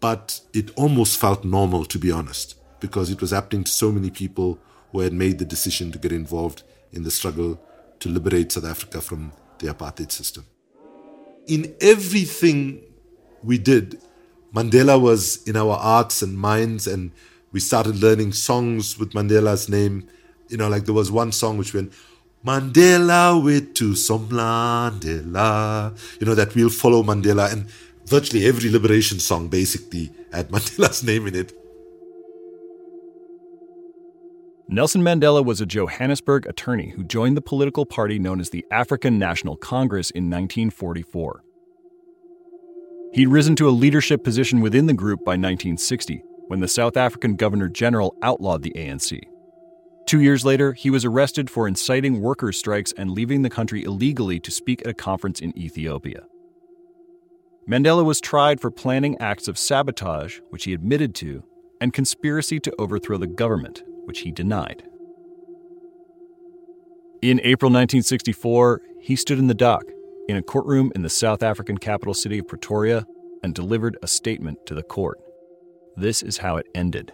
But 0.00 0.40
it 0.54 0.70
almost 0.76 1.18
felt 1.18 1.44
normal, 1.44 1.84
to 1.86 1.98
be 1.98 2.10
honest, 2.10 2.56
because 2.80 3.10
it 3.10 3.20
was 3.20 3.32
happening 3.32 3.64
to 3.64 3.70
so 3.70 3.92
many 3.92 4.10
people 4.10 4.58
who 4.92 5.00
had 5.00 5.12
made 5.12 5.38
the 5.38 5.44
decision 5.44 5.92
to 5.92 5.98
get 5.98 6.12
involved 6.12 6.62
in 6.92 7.02
the 7.02 7.10
struggle 7.10 7.60
to 8.00 8.08
liberate 8.08 8.52
South 8.52 8.64
Africa 8.64 9.00
from 9.00 9.32
the 9.58 9.66
apartheid 9.66 10.10
system. 10.10 10.46
In 11.46 11.74
everything 11.80 12.82
we 13.42 13.58
did, 13.58 14.00
Mandela 14.54 15.00
was 15.00 15.42
in 15.44 15.56
our 15.56 15.76
hearts 15.76 16.22
and 16.22 16.36
minds, 16.36 16.86
and 16.86 17.12
we 17.52 17.60
started 17.60 18.02
learning 18.02 18.32
songs 18.32 18.98
with 18.98 19.12
Mandela's 19.12 19.68
name. 19.68 20.06
You 20.48 20.56
know, 20.56 20.68
like 20.68 20.84
there 20.84 20.94
was 20.94 21.10
one 21.10 21.32
song 21.32 21.58
which 21.58 21.74
went, 21.74 21.92
Mandela 22.44 23.42
with 23.42 23.74
to 23.74 23.92
Somlandela. 23.92 25.96
You 26.20 26.26
know, 26.26 26.34
that 26.34 26.54
we'll 26.54 26.70
follow 26.70 27.02
Mandela. 27.02 27.52
And 27.52 27.68
virtually 28.06 28.46
every 28.46 28.70
liberation 28.70 29.18
song 29.18 29.48
basically 29.48 30.10
had 30.32 30.48
Mandela's 30.50 31.02
name 31.02 31.26
in 31.26 31.34
it. 31.34 31.52
Nelson 34.68 35.02
Mandela 35.02 35.44
was 35.44 35.60
a 35.60 35.66
Johannesburg 35.66 36.46
attorney 36.46 36.90
who 36.90 37.02
joined 37.02 37.36
the 37.36 37.42
political 37.42 37.84
party 37.84 38.20
known 38.20 38.38
as 38.38 38.50
the 38.50 38.64
African 38.70 39.18
National 39.18 39.56
Congress 39.56 40.12
in 40.12 40.30
1944. 40.30 41.42
He'd 43.12 43.26
risen 43.26 43.56
to 43.56 43.68
a 43.68 43.70
leadership 43.70 44.22
position 44.22 44.60
within 44.60 44.86
the 44.86 44.94
group 44.94 45.24
by 45.24 45.32
1960 45.32 46.22
when 46.50 46.58
the 46.58 46.66
South 46.66 46.96
African 46.96 47.36
Governor 47.36 47.68
General 47.68 48.16
outlawed 48.22 48.62
the 48.64 48.72
ANC. 48.72 49.20
Two 50.04 50.20
years 50.20 50.44
later, 50.44 50.72
he 50.72 50.90
was 50.90 51.04
arrested 51.04 51.48
for 51.48 51.68
inciting 51.68 52.20
workers' 52.20 52.58
strikes 52.58 52.90
and 52.96 53.12
leaving 53.12 53.42
the 53.42 53.48
country 53.48 53.84
illegally 53.84 54.40
to 54.40 54.50
speak 54.50 54.80
at 54.80 54.90
a 54.90 54.94
conference 54.94 55.38
in 55.38 55.56
Ethiopia. 55.56 56.24
Mandela 57.68 58.04
was 58.04 58.20
tried 58.20 58.60
for 58.60 58.68
planning 58.68 59.16
acts 59.20 59.46
of 59.46 59.56
sabotage, 59.56 60.40
which 60.48 60.64
he 60.64 60.74
admitted 60.74 61.14
to, 61.14 61.44
and 61.80 61.92
conspiracy 61.92 62.58
to 62.58 62.74
overthrow 62.80 63.16
the 63.16 63.28
government, 63.28 63.84
which 64.06 64.22
he 64.22 64.32
denied. 64.32 64.82
In 67.22 67.38
April 67.44 67.70
1964, 67.70 68.82
he 69.00 69.14
stood 69.14 69.38
in 69.38 69.46
the 69.46 69.54
dock 69.54 69.84
in 70.28 70.36
a 70.36 70.42
courtroom 70.42 70.90
in 70.96 71.02
the 71.02 71.10
South 71.10 71.44
African 71.44 71.78
capital 71.78 72.12
city 72.12 72.38
of 72.38 72.48
Pretoria 72.48 73.06
and 73.40 73.54
delivered 73.54 73.96
a 74.02 74.08
statement 74.08 74.66
to 74.66 74.74
the 74.74 74.82
court. 74.82 75.20
This 76.00 76.22
is 76.22 76.38
how 76.38 76.56
it 76.56 76.66
ended. 76.74 77.12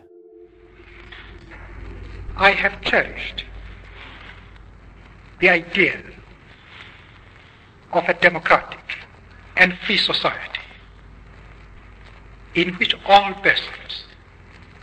I 2.37 2.53
have 2.53 2.81
cherished 2.83 3.45
the 5.41 5.49
ideal 5.49 6.03
of 7.93 8.05
a 8.09 8.15
democratic 8.15 8.79
and 9.57 9.77
free 9.79 9.97
society 9.97 10.61
in 12.55 12.75
which 12.75 12.95
all 13.09 13.35
persons 13.35 14.05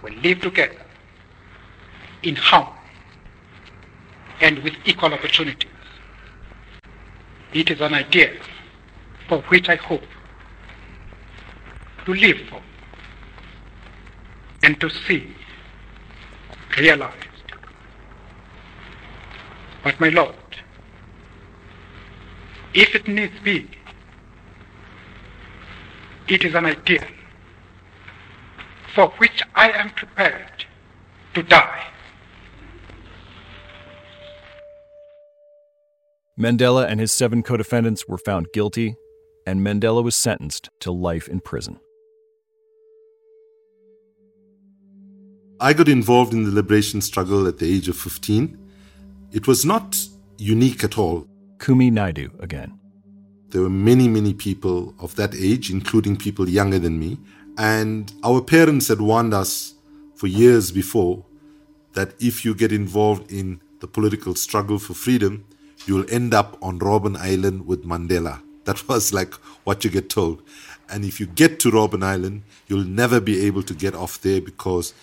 will 0.01 0.15
live 0.15 0.41
together 0.41 0.85
in 2.23 2.35
harmony 2.35 2.75
and 4.41 4.59
with 4.63 4.73
equal 4.83 5.13
opportunities. 5.13 5.71
It 7.53 7.71
is 7.71 7.79
an 7.79 7.93
idea 7.93 8.33
for 9.29 9.39
which 9.43 9.69
I 9.69 9.75
hope 9.75 10.03
to 12.03 12.13
live 12.13 12.41
for 12.49 12.61
and 14.63 14.79
to 14.79 14.89
see 14.89 15.27
realized. 16.77 17.13
But 19.83 19.99
my 19.99 20.09
Lord, 20.09 20.35
if 22.73 22.95
it 22.95 23.07
needs 23.07 23.39
be, 23.43 23.69
it 26.27 26.43
is 26.43 26.55
an 26.55 26.65
ideal 26.65 27.03
for 28.95 29.09
which 29.17 29.41
I 29.55 29.71
am 29.71 29.89
prepared 29.91 30.65
to 31.33 31.43
die. 31.43 31.83
Mandela 36.39 36.87
and 36.87 36.99
his 36.99 37.11
seven 37.11 37.43
co 37.43 37.57
defendants 37.57 38.07
were 38.07 38.17
found 38.17 38.47
guilty, 38.53 38.95
and 39.45 39.61
Mandela 39.61 40.03
was 40.03 40.15
sentenced 40.15 40.69
to 40.79 40.91
life 40.91 41.27
in 41.27 41.41
prison. 41.41 41.79
I 45.63 45.71
got 45.71 45.87
involved 45.87 46.33
in 46.33 46.43
the 46.43 46.51
liberation 46.51 46.99
struggle 46.99 47.47
at 47.47 47.59
the 47.59 47.73
age 47.73 47.87
of 47.87 47.95
15. 47.95 48.57
It 49.31 49.47
was 49.47 49.63
not 49.63 49.97
unique 50.37 50.83
at 50.83 50.97
all. 50.97 51.25
Kumi 51.57 51.89
Naidoo 51.89 52.37
again. 52.43 52.77
There 53.47 53.61
were 53.61 53.69
many, 53.69 54.09
many 54.09 54.33
people 54.33 54.93
of 54.99 55.15
that 55.15 55.33
age, 55.33 55.71
including 55.71 56.17
people 56.17 56.49
younger 56.49 56.79
than 56.79 56.99
me. 56.99 57.17
And 57.57 58.11
our 58.25 58.41
parents 58.41 58.89
had 58.89 58.99
warned 58.99 59.33
us 59.33 59.75
for 60.15 60.27
years 60.27 60.69
before 60.69 61.23
that 61.93 62.13
if 62.19 62.43
you 62.43 62.53
get 62.53 62.73
involved 62.73 63.31
in 63.31 63.61
the 63.79 63.87
political 63.87 64.35
struggle 64.35 64.79
for 64.79 64.93
freedom, 64.93 65.45
you'll 65.85 66.11
end 66.11 66.33
up 66.33 66.57
on 66.61 66.77
Robben 66.77 67.15
Island 67.15 67.65
with 67.65 67.85
Mandela. 67.85 68.41
That 68.65 68.85
was 68.89 69.13
like 69.13 69.33
what 69.63 69.85
you 69.85 69.89
get 69.89 70.09
told. 70.09 70.43
And 70.89 71.05
if 71.05 71.21
you 71.21 71.25
get 71.25 71.61
to 71.61 71.71
Robben 71.71 72.03
Island, 72.03 72.43
you'll 72.67 72.83
never 72.83 73.21
be 73.21 73.45
able 73.45 73.63
to 73.63 73.73
get 73.73 73.95
off 73.95 74.19
there 74.19 74.41
because 74.41 74.93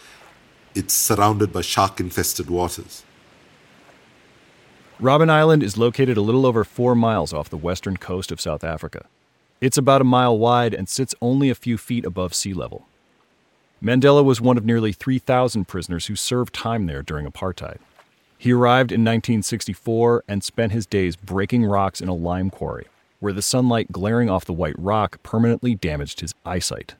it's 0.74 0.94
surrounded 0.94 1.52
by 1.52 1.60
shark 1.60 2.00
infested 2.00 2.48
waters. 2.48 3.04
Robben 5.00 5.30
Island 5.30 5.62
is 5.62 5.78
located 5.78 6.16
a 6.16 6.22
little 6.22 6.44
over 6.44 6.62
four 6.62 6.94
miles 6.94 7.32
off 7.32 7.48
the 7.48 7.56
western 7.56 7.96
coast 7.96 8.30
of 8.30 8.40
South 8.40 8.62
Africa. 8.62 9.06
It's 9.60 9.78
about 9.78 10.00
a 10.00 10.04
mile 10.04 10.38
wide 10.38 10.74
and 10.74 10.88
sits 10.88 11.14
only 11.22 11.50
a 11.50 11.54
few 11.54 11.78
feet 11.78 12.04
above 12.04 12.34
sea 12.34 12.52
level. 12.52 12.86
Mandela 13.82 14.22
was 14.22 14.42
one 14.42 14.58
of 14.58 14.64
nearly 14.64 14.92
3,000 14.92 15.66
prisoners 15.66 16.06
who 16.06 16.16
served 16.16 16.54
time 16.54 16.86
there 16.86 17.02
during 17.02 17.26
apartheid. 17.26 17.78
He 18.36 18.52
arrived 18.52 18.92
in 18.92 19.00
1964 19.00 20.24
and 20.28 20.44
spent 20.44 20.72
his 20.72 20.86
days 20.86 21.16
breaking 21.16 21.64
rocks 21.64 22.02
in 22.02 22.08
a 22.08 22.14
lime 22.14 22.50
quarry, 22.50 22.86
where 23.20 23.32
the 23.32 23.42
sunlight 23.42 23.90
glaring 23.90 24.28
off 24.28 24.44
the 24.44 24.52
white 24.52 24.78
rock 24.78 25.22
permanently 25.22 25.74
damaged 25.74 26.20
his 26.20 26.34
eyesight. 26.44 26.94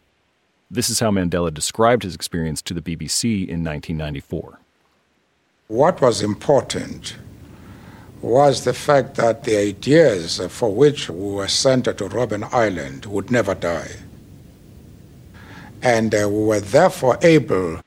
This 0.72 0.88
is 0.88 1.00
how 1.00 1.10
Mandela 1.10 1.52
described 1.52 2.04
his 2.04 2.14
experience 2.14 2.62
to 2.62 2.74
the 2.74 2.80
BBC 2.80 3.48
in 3.48 3.64
1994. 3.64 4.60
What 5.66 6.00
was 6.00 6.22
important 6.22 7.16
was 8.22 8.62
the 8.62 8.72
fact 8.72 9.16
that 9.16 9.42
the 9.42 9.56
ideas 9.56 10.40
for 10.48 10.72
which 10.72 11.10
we 11.10 11.32
were 11.32 11.48
sent 11.48 11.86
to 11.86 11.94
Robben 11.94 12.48
Island 12.52 13.06
would 13.06 13.32
never 13.32 13.56
die. 13.56 13.90
And 15.82 16.14
uh, 16.14 16.28
we 16.28 16.44
were 16.44 16.60
therefore 16.60 17.18
able 17.22 17.80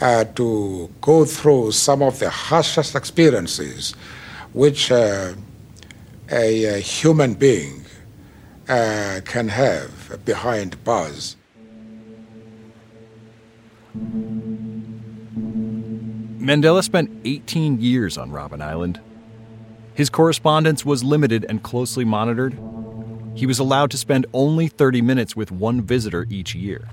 uh, 0.00 0.24
to 0.24 0.90
go 1.00 1.24
through 1.24 1.72
some 1.72 2.02
of 2.02 2.18
the 2.18 2.30
harshest 2.30 2.96
experiences 2.96 3.94
which 4.52 4.90
uh, 4.90 5.34
a, 6.32 6.64
a, 6.64 6.78
human 6.80 7.34
being 7.34 7.84
uh, 8.68 9.20
can 9.24 9.48
have 9.48 10.24
behind 10.24 10.82
bars. 10.82 11.36
Mandela 16.46 16.82
spent 16.84 17.10
18 17.24 17.80
years 17.80 18.16
on 18.16 18.30
Robben 18.30 18.62
Island. 18.62 19.00
His 19.94 20.10
correspondence 20.10 20.84
was 20.84 21.02
limited 21.02 21.44
and 21.48 21.62
closely 21.62 22.04
monitored. 22.04 22.56
He 23.34 23.46
was 23.46 23.58
allowed 23.58 23.90
to 23.90 23.98
spend 23.98 24.26
only 24.32 24.68
30 24.68 25.02
minutes 25.02 25.34
with 25.34 25.50
one 25.50 25.82
visitor 25.82 26.24
each 26.30 26.54
year. 26.54 26.88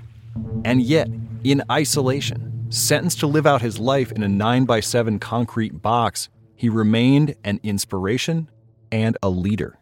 And 0.64 0.82
yet, 0.82 1.08
in 1.44 1.62
isolation, 1.70 2.66
sentenced 2.70 3.20
to 3.20 3.26
live 3.26 3.46
out 3.46 3.62
his 3.62 3.78
life 3.78 4.10
in 4.10 4.22
a 4.22 4.28
9 4.28 4.64
by 4.64 4.80
7 4.80 5.18
concrete 5.20 5.80
box, 5.80 6.28
he 6.56 6.68
remained 6.68 7.36
an 7.44 7.60
inspiration 7.62 8.50
and 8.90 9.16
a 9.22 9.28
leader. 9.28 9.78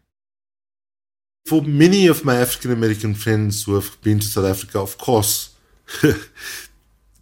For 1.45 1.61
many 1.61 2.07
of 2.07 2.23
my 2.23 2.35
African 2.35 2.71
American 2.71 3.13
friends 3.13 3.63
who 3.63 3.75
have 3.75 3.97
been 4.01 4.19
to 4.19 4.25
South 4.25 4.45
Africa, 4.45 4.79
of 4.79 4.97
course, 4.97 5.55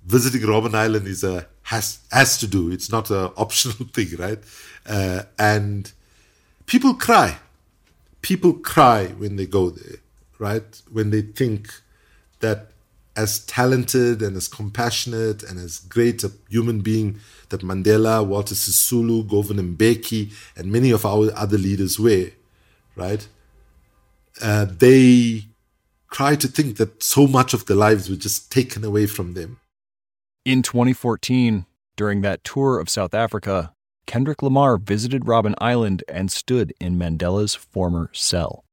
visiting 0.06 0.42
Robben 0.42 0.74
Island 0.74 1.08
is 1.08 1.24
a 1.24 1.48
has 1.64 2.00
has 2.12 2.38
to 2.40 2.48
do. 2.48 2.72
It's 2.72 2.92
not 2.92 3.10
an 3.10 3.32
optional 3.38 3.88
thing, 3.88 4.16
right? 4.18 4.40
Uh, 4.86 5.24
and 5.38 5.92
people 6.66 6.94
cry. 6.94 7.38
People 8.22 8.54
cry 8.54 9.08
when 9.08 9.36
they 9.36 9.46
go 9.46 9.70
there, 9.70 9.98
right? 10.38 10.82
When 10.92 11.10
they 11.10 11.22
think 11.22 11.74
that 12.40 12.72
as 13.16 13.40
talented 13.46 14.22
and 14.22 14.38
as 14.38 14.48
compassionate 14.48 15.44
and 15.44 15.60
as 15.60 15.80
great 15.80 16.24
a 16.24 16.32
human 16.50 16.80
being 16.80 17.20
that 17.50 17.62
Mandela, 17.62 18.26
Walter 18.26 18.56
Sisulu, 18.56 19.28
Govan 19.28 19.76
Mbeki, 19.76 20.32
and 20.56 20.72
many 20.72 20.92
of 20.92 21.06
our 21.06 21.32
other 21.36 21.58
leaders 21.58 22.00
were, 22.00 22.30
right? 22.96 23.28
Uh, 24.42 24.66
they 24.66 25.46
cry 26.08 26.36
to 26.36 26.48
think 26.48 26.78
that 26.78 27.04
so 27.04 27.28
much 27.28 27.54
of 27.54 27.66
their 27.66 27.78
lives 27.78 28.10
were 28.10 28.16
just 28.16 28.52
taken 28.52 28.84
away 28.84 29.06
from 29.08 29.34
them. 29.34 29.60
In 30.44 30.64
2014, 30.64 31.68
during 31.96 32.22
that 32.22 32.44
tour 32.44 32.80
of 32.80 32.90
South 32.90 33.14
Africa, 33.14 33.74
Kendrick 34.08 34.42
Lamar 34.42 34.78
visited 34.78 35.26
Robben 35.26 35.54
Island 35.60 36.04
and 36.08 36.32
stood 36.32 36.74
in 36.80 36.98
Mandela's 36.98 37.54
former 37.54 38.10
cell. 38.12 38.66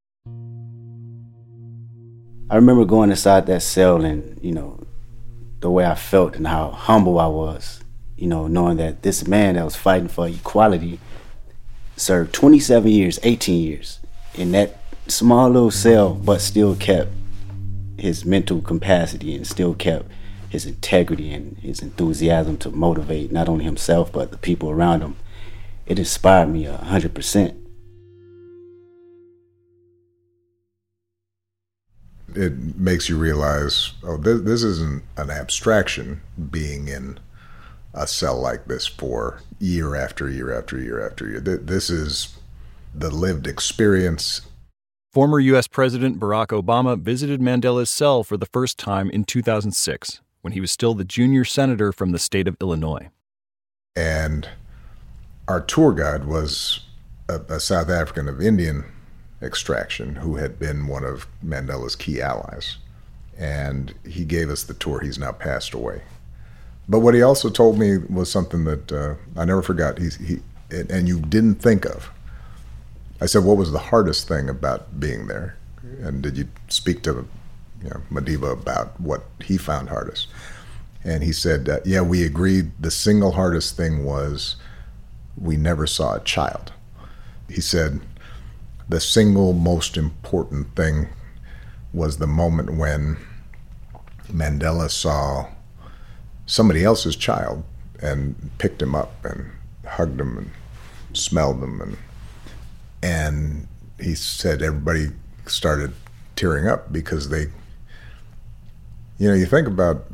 I 2.48 2.56
remember 2.56 2.86
going 2.86 3.10
inside 3.10 3.44
that 3.48 3.60
cell 3.60 4.02
and, 4.02 4.42
you 4.42 4.52
know, 4.52 4.82
the 5.60 5.68
way 5.68 5.84
I 5.84 5.94
felt 5.94 6.36
and 6.36 6.46
how 6.46 6.70
humble 6.70 7.20
I 7.20 7.26
was, 7.26 7.84
you 8.16 8.28
know, 8.28 8.46
knowing 8.46 8.78
that 8.78 9.02
this 9.02 9.26
man 9.26 9.56
that 9.56 9.64
was 9.66 9.76
fighting 9.76 10.08
for 10.08 10.26
equality 10.26 10.98
served 11.96 12.32
27 12.32 12.90
years, 12.90 13.18
18 13.22 13.62
years 13.62 14.00
in 14.32 14.52
that 14.52 14.78
small 15.06 15.50
little 15.50 15.70
cell, 15.70 16.14
but 16.14 16.40
still 16.40 16.74
kept 16.76 17.10
his 17.98 18.24
mental 18.24 18.62
capacity 18.62 19.34
and 19.34 19.46
still 19.46 19.74
kept 19.74 20.06
his 20.48 20.66
integrity 20.66 21.32
and 21.32 21.58
his 21.58 21.80
enthusiasm 21.80 22.56
to 22.58 22.70
motivate 22.70 23.30
not 23.30 23.48
only 23.48 23.64
himself 23.64 24.12
but 24.12 24.30
the 24.30 24.38
people 24.38 24.70
around 24.70 25.02
him. 25.02 25.16
It 25.86 25.98
inspired 25.98 26.48
me 26.48 26.66
a 26.66 26.76
hundred 26.76 27.14
percent. 27.14 27.56
It 32.34 32.76
makes 32.76 33.08
you 33.08 33.16
realize, 33.16 33.92
oh, 34.02 34.18
this, 34.18 34.42
this 34.42 34.62
isn't 34.62 35.02
an 35.16 35.30
abstraction 35.30 36.20
being 36.50 36.88
in 36.88 37.18
a 37.94 38.06
cell 38.06 38.38
like 38.38 38.66
this 38.66 38.86
for 38.86 39.40
year 39.58 39.96
after 39.96 40.28
year 40.28 40.56
after 40.56 40.78
year 40.78 41.04
after 41.04 41.26
year. 41.26 41.40
This 41.40 41.88
is 41.88 42.36
the 42.94 43.10
lived 43.10 43.46
experience. 43.46 44.42
Former 45.10 45.40
U.S. 45.40 45.66
President 45.66 46.20
Barack 46.20 46.48
Obama 46.48 46.98
visited 47.00 47.40
Mandela's 47.40 47.88
cell 47.88 48.22
for 48.22 48.36
the 48.36 48.46
first 48.46 48.78
time 48.78 49.08
in 49.10 49.24
2006 49.24 50.20
when 50.42 50.52
he 50.52 50.60
was 50.60 50.70
still 50.70 50.94
the 50.94 51.04
junior 51.04 51.44
senator 51.44 51.92
from 51.92 52.12
the 52.12 52.18
state 52.18 52.48
of 52.48 52.56
Illinois. 52.60 53.10
And 53.96 54.48
our 55.46 55.60
tour 55.60 55.92
guide 55.92 56.24
was 56.24 56.80
a, 57.28 57.40
a 57.48 57.60
South 57.60 57.90
African 57.90 58.28
of 58.28 58.40
Indian 58.40 58.84
extraction 59.42 60.16
who 60.16 60.36
had 60.36 60.58
been 60.58 60.86
one 60.86 61.04
of 61.04 61.26
Mandela's 61.44 61.96
key 61.96 62.20
allies. 62.20 62.76
And 63.36 63.94
he 64.06 64.24
gave 64.24 64.50
us 64.50 64.64
the 64.64 64.74
tour. 64.74 65.00
He's 65.00 65.18
now 65.18 65.32
passed 65.32 65.74
away. 65.74 66.02
But 66.88 67.00
what 67.00 67.14
he 67.14 67.22
also 67.22 67.50
told 67.50 67.78
me 67.78 67.98
was 67.98 68.30
something 68.30 68.64
that 68.64 68.90
uh, 68.90 69.14
I 69.36 69.44
never 69.44 69.62
forgot. 69.62 69.98
He, 69.98 70.08
he, 70.24 70.40
and 70.70 71.06
you 71.06 71.20
didn't 71.20 71.56
think 71.56 71.84
of. 71.84 72.10
I 73.20 73.26
said, 73.26 73.44
"What 73.44 73.56
was 73.56 73.72
the 73.72 73.78
hardest 73.78 74.26
thing 74.26 74.48
about 74.48 74.98
being 74.98 75.26
there?" 75.26 75.56
And 76.02 76.22
did 76.22 76.36
you 76.36 76.48
speak 76.68 77.02
to, 77.02 77.28
you 77.82 77.90
know, 77.90 78.00
Madiba 78.10 78.52
about 78.52 78.98
what 79.00 79.24
he 79.42 79.56
found 79.56 79.88
hardest? 79.88 80.28
And 81.04 81.22
he 81.22 81.32
said, 81.32 81.68
uh, 81.68 81.80
"Yeah, 81.84 82.00
we 82.02 82.24
agreed. 82.24 82.72
The 82.80 82.90
single 82.90 83.32
hardest 83.32 83.76
thing 83.76 84.04
was 84.04 84.56
we 85.36 85.56
never 85.56 85.86
saw 85.86 86.14
a 86.14 86.24
child." 86.24 86.72
He 87.48 87.60
said, 87.60 88.00
"The 88.88 89.00
single 89.00 89.52
most 89.52 89.96
important 89.96 90.74
thing 90.74 91.08
was 91.92 92.18
the 92.18 92.26
moment 92.26 92.74
when 92.74 93.16
Mandela 94.30 94.90
saw." 94.90 95.48
somebody 96.48 96.82
else's 96.82 97.14
child 97.14 97.62
and 98.00 98.50
picked 98.58 98.82
him 98.82 98.94
up 98.94 99.24
and 99.24 99.50
hugged 99.86 100.18
him 100.18 100.36
and 100.38 100.50
smelled 101.16 101.62
him 101.62 101.80
and 101.80 101.96
and 103.02 103.68
he 104.00 104.14
said 104.14 104.62
everybody 104.62 105.08
started 105.46 105.92
tearing 106.34 106.66
up 106.66 106.92
because 106.92 107.28
they 107.28 107.46
you 109.18 109.28
know 109.28 109.34
you 109.34 109.46
think 109.46 109.66
about 109.66 110.04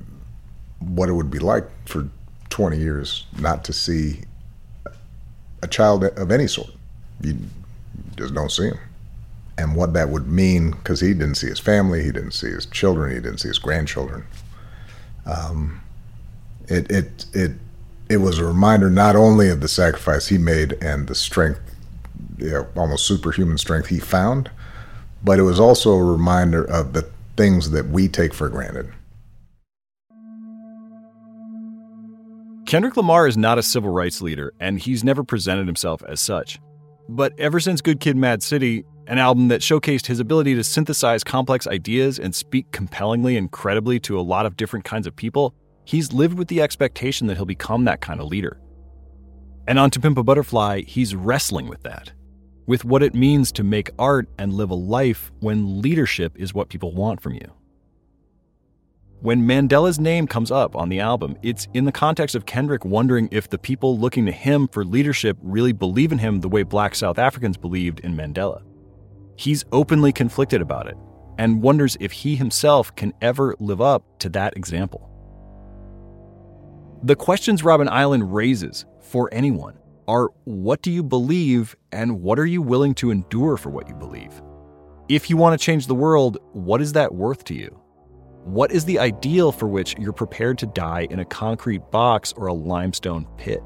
what 0.81 1.09
it 1.09 1.13
would 1.13 1.31
be 1.31 1.39
like 1.39 1.65
for 1.87 2.09
20 2.51 2.79
years 2.79 3.27
not 3.39 3.65
to 3.65 3.73
see 3.73 4.21
a 5.65 5.67
child 5.67 6.05
of 6.05 6.31
any 6.31 6.47
sort. 6.47 6.71
You 7.23 7.37
just 8.17 8.35
don't 8.35 8.51
see 8.51 8.67
him. 8.67 8.79
And 9.57 9.75
what 9.75 9.93
that 9.95 10.09
would 10.11 10.29
mean 10.29 10.73
because 10.73 11.01
he 11.01 11.15
didn't 11.15 11.37
see 11.37 11.49
his 11.49 11.59
family 11.59 12.03
he 12.05 12.13
didn't 12.13 12.33
see 12.33 12.51
his 12.51 12.67
children 12.67 13.11
he 13.11 13.21
didn't 13.21 13.39
see 13.39 13.49
his 13.49 13.59
grandchildren. 13.59 14.25
Um, 15.27 15.81
it 16.69 16.91
it 16.91 17.27
it 17.33 17.53
it 18.09 18.19
was 18.19 18.39
a 18.39 18.45
reminder 18.45 18.91
not 18.91 19.17
only 19.17 19.49
of 19.49 19.61
the 19.61 19.69
sacrifice 19.69 20.29
he 20.29 20.39
made 20.39 20.73
and 20.83 21.09
the 21.09 21.15
strength, 21.15 21.61
you 22.39 22.51
know, 22.51 22.67
almost 22.77 23.07
superhuman 23.07 23.59
strength 23.59 23.89
he 23.89 23.99
found, 23.99 24.51
but 25.23 25.39
it 25.39 25.43
was 25.43 25.59
also 25.59 25.93
a 25.93 26.05
reminder 26.05 26.63
of 26.63 26.93
the 26.93 27.09
things 27.37 27.71
that 27.71 27.87
we 27.89 28.09
take 28.09 28.35
for 28.35 28.49
granted. 28.49 28.93
Kendrick 32.67 32.97
Lamar 32.97 33.27
is 33.27 33.37
not 33.37 33.59
a 33.59 33.63
civil 33.63 33.91
rights 33.91 34.23
leader, 34.23 34.53
and 34.59 34.81
he's 34.81 35.05
never 35.05 35.23
presented 35.23 35.67
himself 35.67 36.03
as 36.09 36.21
such. 36.21 36.59
But 37.09 37.39
ever 37.39 37.61
since 37.61 37.83
Good 37.83 38.01
Kid 38.01 38.17
Mad 38.17 38.43
City, 38.43 38.85
an 39.07 39.19
album 39.19 39.49
that 39.49 39.61
showcased 39.61 40.07
his 40.07 40.19
ability 40.19 40.55
to 40.55 40.65
synthesize 40.65 41.23
complex 41.23 41.67
ideas 41.67 42.19
and 42.19 42.35
speak 42.35 42.73
compellingly 42.73 43.37
and 43.37 43.51
credibly 43.51 44.01
to 44.01 44.19
a 44.19 44.23
lot 44.23 44.47
of 44.47 44.57
different 44.57 44.87
kinds 44.87 45.07
of 45.07 45.15
people, 45.15 45.55
he's 45.85 46.13
lived 46.13 46.39
with 46.39 46.49
the 46.49 46.63
expectation 46.63 47.27
that 47.27 47.37
he'll 47.37 47.45
become 47.45 47.85
that 47.85 48.01
kind 48.01 48.21
of 48.21 48.29
leader. 48.29 48.59
And 49.69 49.79
on 49.79 49.91
To 49.91 50.01
Pimp 50.01 50.17
a 50.17 50.23
Butterfly, 50.23 50.83
he's 50.87 51.15
wrestling 51.15 51.69
with 51.69 51.83
that, 51.83 52.13
with 52.67 52.85
what 52.85 53.03
it 53.03 53.15
means 53.15 53.53
to 53.53 53.65
make 53.65 53.91
art 53.99 54.29
and 54.39 54.53
live 54.53 54.71
a 54.71 54.75
life 54.75 55.31
when 55.41 55.81
leadership 55.81 56.33
is 56.37 56.55
what 56.55 56.69
people 56.69 56.95
want 56.95 57.21
from 57.21 57.35
you. 57.35 57.53
When 59.21 59.47
Mandela's 59.47 59.99
name 59.99 60.27
comes 60.27 60.51
up 60.51 60.77
on 60.77 60.91
the 60.91 61.01
album, 61.01 61.37
it's 61.43 61.67
in 61.73 61.87
the 61.87 61.93
context 61.93 62.35
of 62.35 62.45
Kendrick 62.45 62.85
wondering 62.85 63.29
if 63.31 63.49
the 63.49 63.59
people 63.59 63.99
looking 63.99 64.27
to 64.27 64.33
him 64.33 64.69
for 64.69 64.85
leadership 64.85 65.39
really 65.43 65.73
believe 65.73 66.13
in 66.13 66.19
him 66.19 66.41
the 66.41 66.49
way 66.49 66.63
black 66.63 66.95
South 66.95 67.19
Africans 67.19 67.57
believed 67.57 68.01
in 68.01 68.15
Mandela. 68.15 68.63
He's 69.37 69.65
openly 69.73 70.13
conflicted 70.13 70.61
about 70.61 70.89
it 70.89 70.97
and 71.39 71.63
wonders 71.63 71.97
if 72.01 72.13
he 72.13 72.37
himself 72.37 72.95
can 72.97 73.13
ever 73.21 73.57
live 73.59 73.81
up 73.81 74.19
to 74.21 74.29
that 74.31 74.57
example. 74.57 75.11
The 77.03 77.17
questions 77.17 77.63
Robben 77.63 77.89
Island 77.89 78.35
raises 78.35 78.87
for 79.01 79.29
anyone 79.33 79.79
are 80.09 80.31
what 80.45 80.83
do 80.83 80.91
you 80.91 81.03
believe 81.03 81.77
and 81.93 82.21
what 82.21 82.39
are 82.39 82.47
you 82.47 82.63
willing 82.63 82.95
to 82.95 83.11
endure 83.11 83.57
for 83.57 83.71
what 83.71 83.89
you 83.89 83.95
believe? 83.95 84.43
If 85.09 85.29
you 85.29 85.37
want 85.37 85.59
to 85.59 85.65
change 85.65 85.87
the 85.87 85.95
world, 85.95 86.39
what 86.53 86.81
is 86.81 86.93
that 86.93 87.15
worth 87.15 87.45
to 87.45 87.55
you? 87.55 87.81
What 88.45 88.73
is 88.73 88.85
the 88.85 88.99
ideal 88.99 89.53
for 89.53 89.67
which 89.67 89.97
you're 89.99 90.13
prepared 90.13 90.59
to 90.59 90.67
die 90.67 91.07
in 91.11 91.19
a 91.19 91.25
concrete 91.25 91.91
box 91.91 92.33
or 92.37 92.47
a 92.47 92.55
limestone 92.55 93.27
pit? 93.37 93.63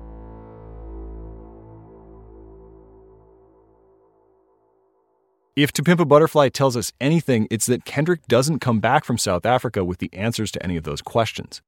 If 5.57 5.73
To 5.73 5.83
Pimp 5.83 5.99
a 5.99 6.05
Butterfly 6.05 6.51
tells 6.51 6.77
us 6.77 6.93
anything, 7.01 7.49
it's 7.51 7.67
that 7.67 7.85
Kendrick 7.85 8.29
doesn't 8.29 8.61
come 8.61 8.79
back 8.79 9.05
from 9.05 9.19
South 9.19 9.45
Africa 9.45 9.85
with 9.85 9.99
the 9.99 10.13
answers 10.15 10.53
to 10.53 10.63
any 10.63 10.77
of 10.77 10.85
those 10.85 11.03
questions 11.03 11.63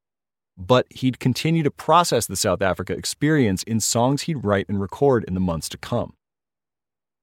but 0.61 0.87
he'd 0.91 1.19
continue 1.19 1.63
to 1.63 1.71
process 1.71 2.27
the 2.27 2.37
South 2.37 2.61
Africa 2.61 2.93
experience 2.93 3.63
in 3.63 3.81
songs 3.81 4.23
he'd 4.23 4.45
write 4.45 4.69
and 4.69 4.81
record 4.81 5.25
in 5.25 5.33
the 5.33 5.41
months 5.41 5.69
to 5.71 5.79
come. 5.79 6.13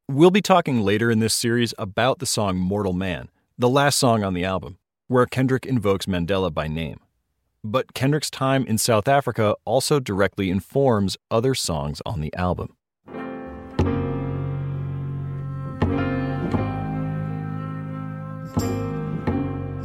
We'll 0.09 0.31
be 0.31 0.41
talking 0.41 0.81
later 0.81 1.11
in 1.11 1.19
this 1.19 1.33
series 1.33 1.73
about 1.77 2.19
the 2.19 2.25
song 2.25 2.57
Mortal 2.57 2.93
Man, 2.93 3.29
the 3.57 3.69
last 3.69 3.99
song 3.99 4.23
on 4.23 4.33
the 4.33 4.43
album, 4.45 4.77
where 5.07 5.25
Kendrick 5.25 5.65
invokes 5.65 6.07
Mandela 6.07 6.51
by 6.51 6.67
name. 6.67 6.99
But 7.63 7.93
Kendrick's 7.93 8.31
time 8.31 8.65
in 8.65 8.77
South 8.77 9.07
Africa 9.07 9.55
also 9.65 9.99
directly 9.99 10.49
informs 10.49 11.17
other 11.29 11.53
songs 11.53 12.01
on 12.05 12.21
the 12.21 12.33
album. 12.35 12.76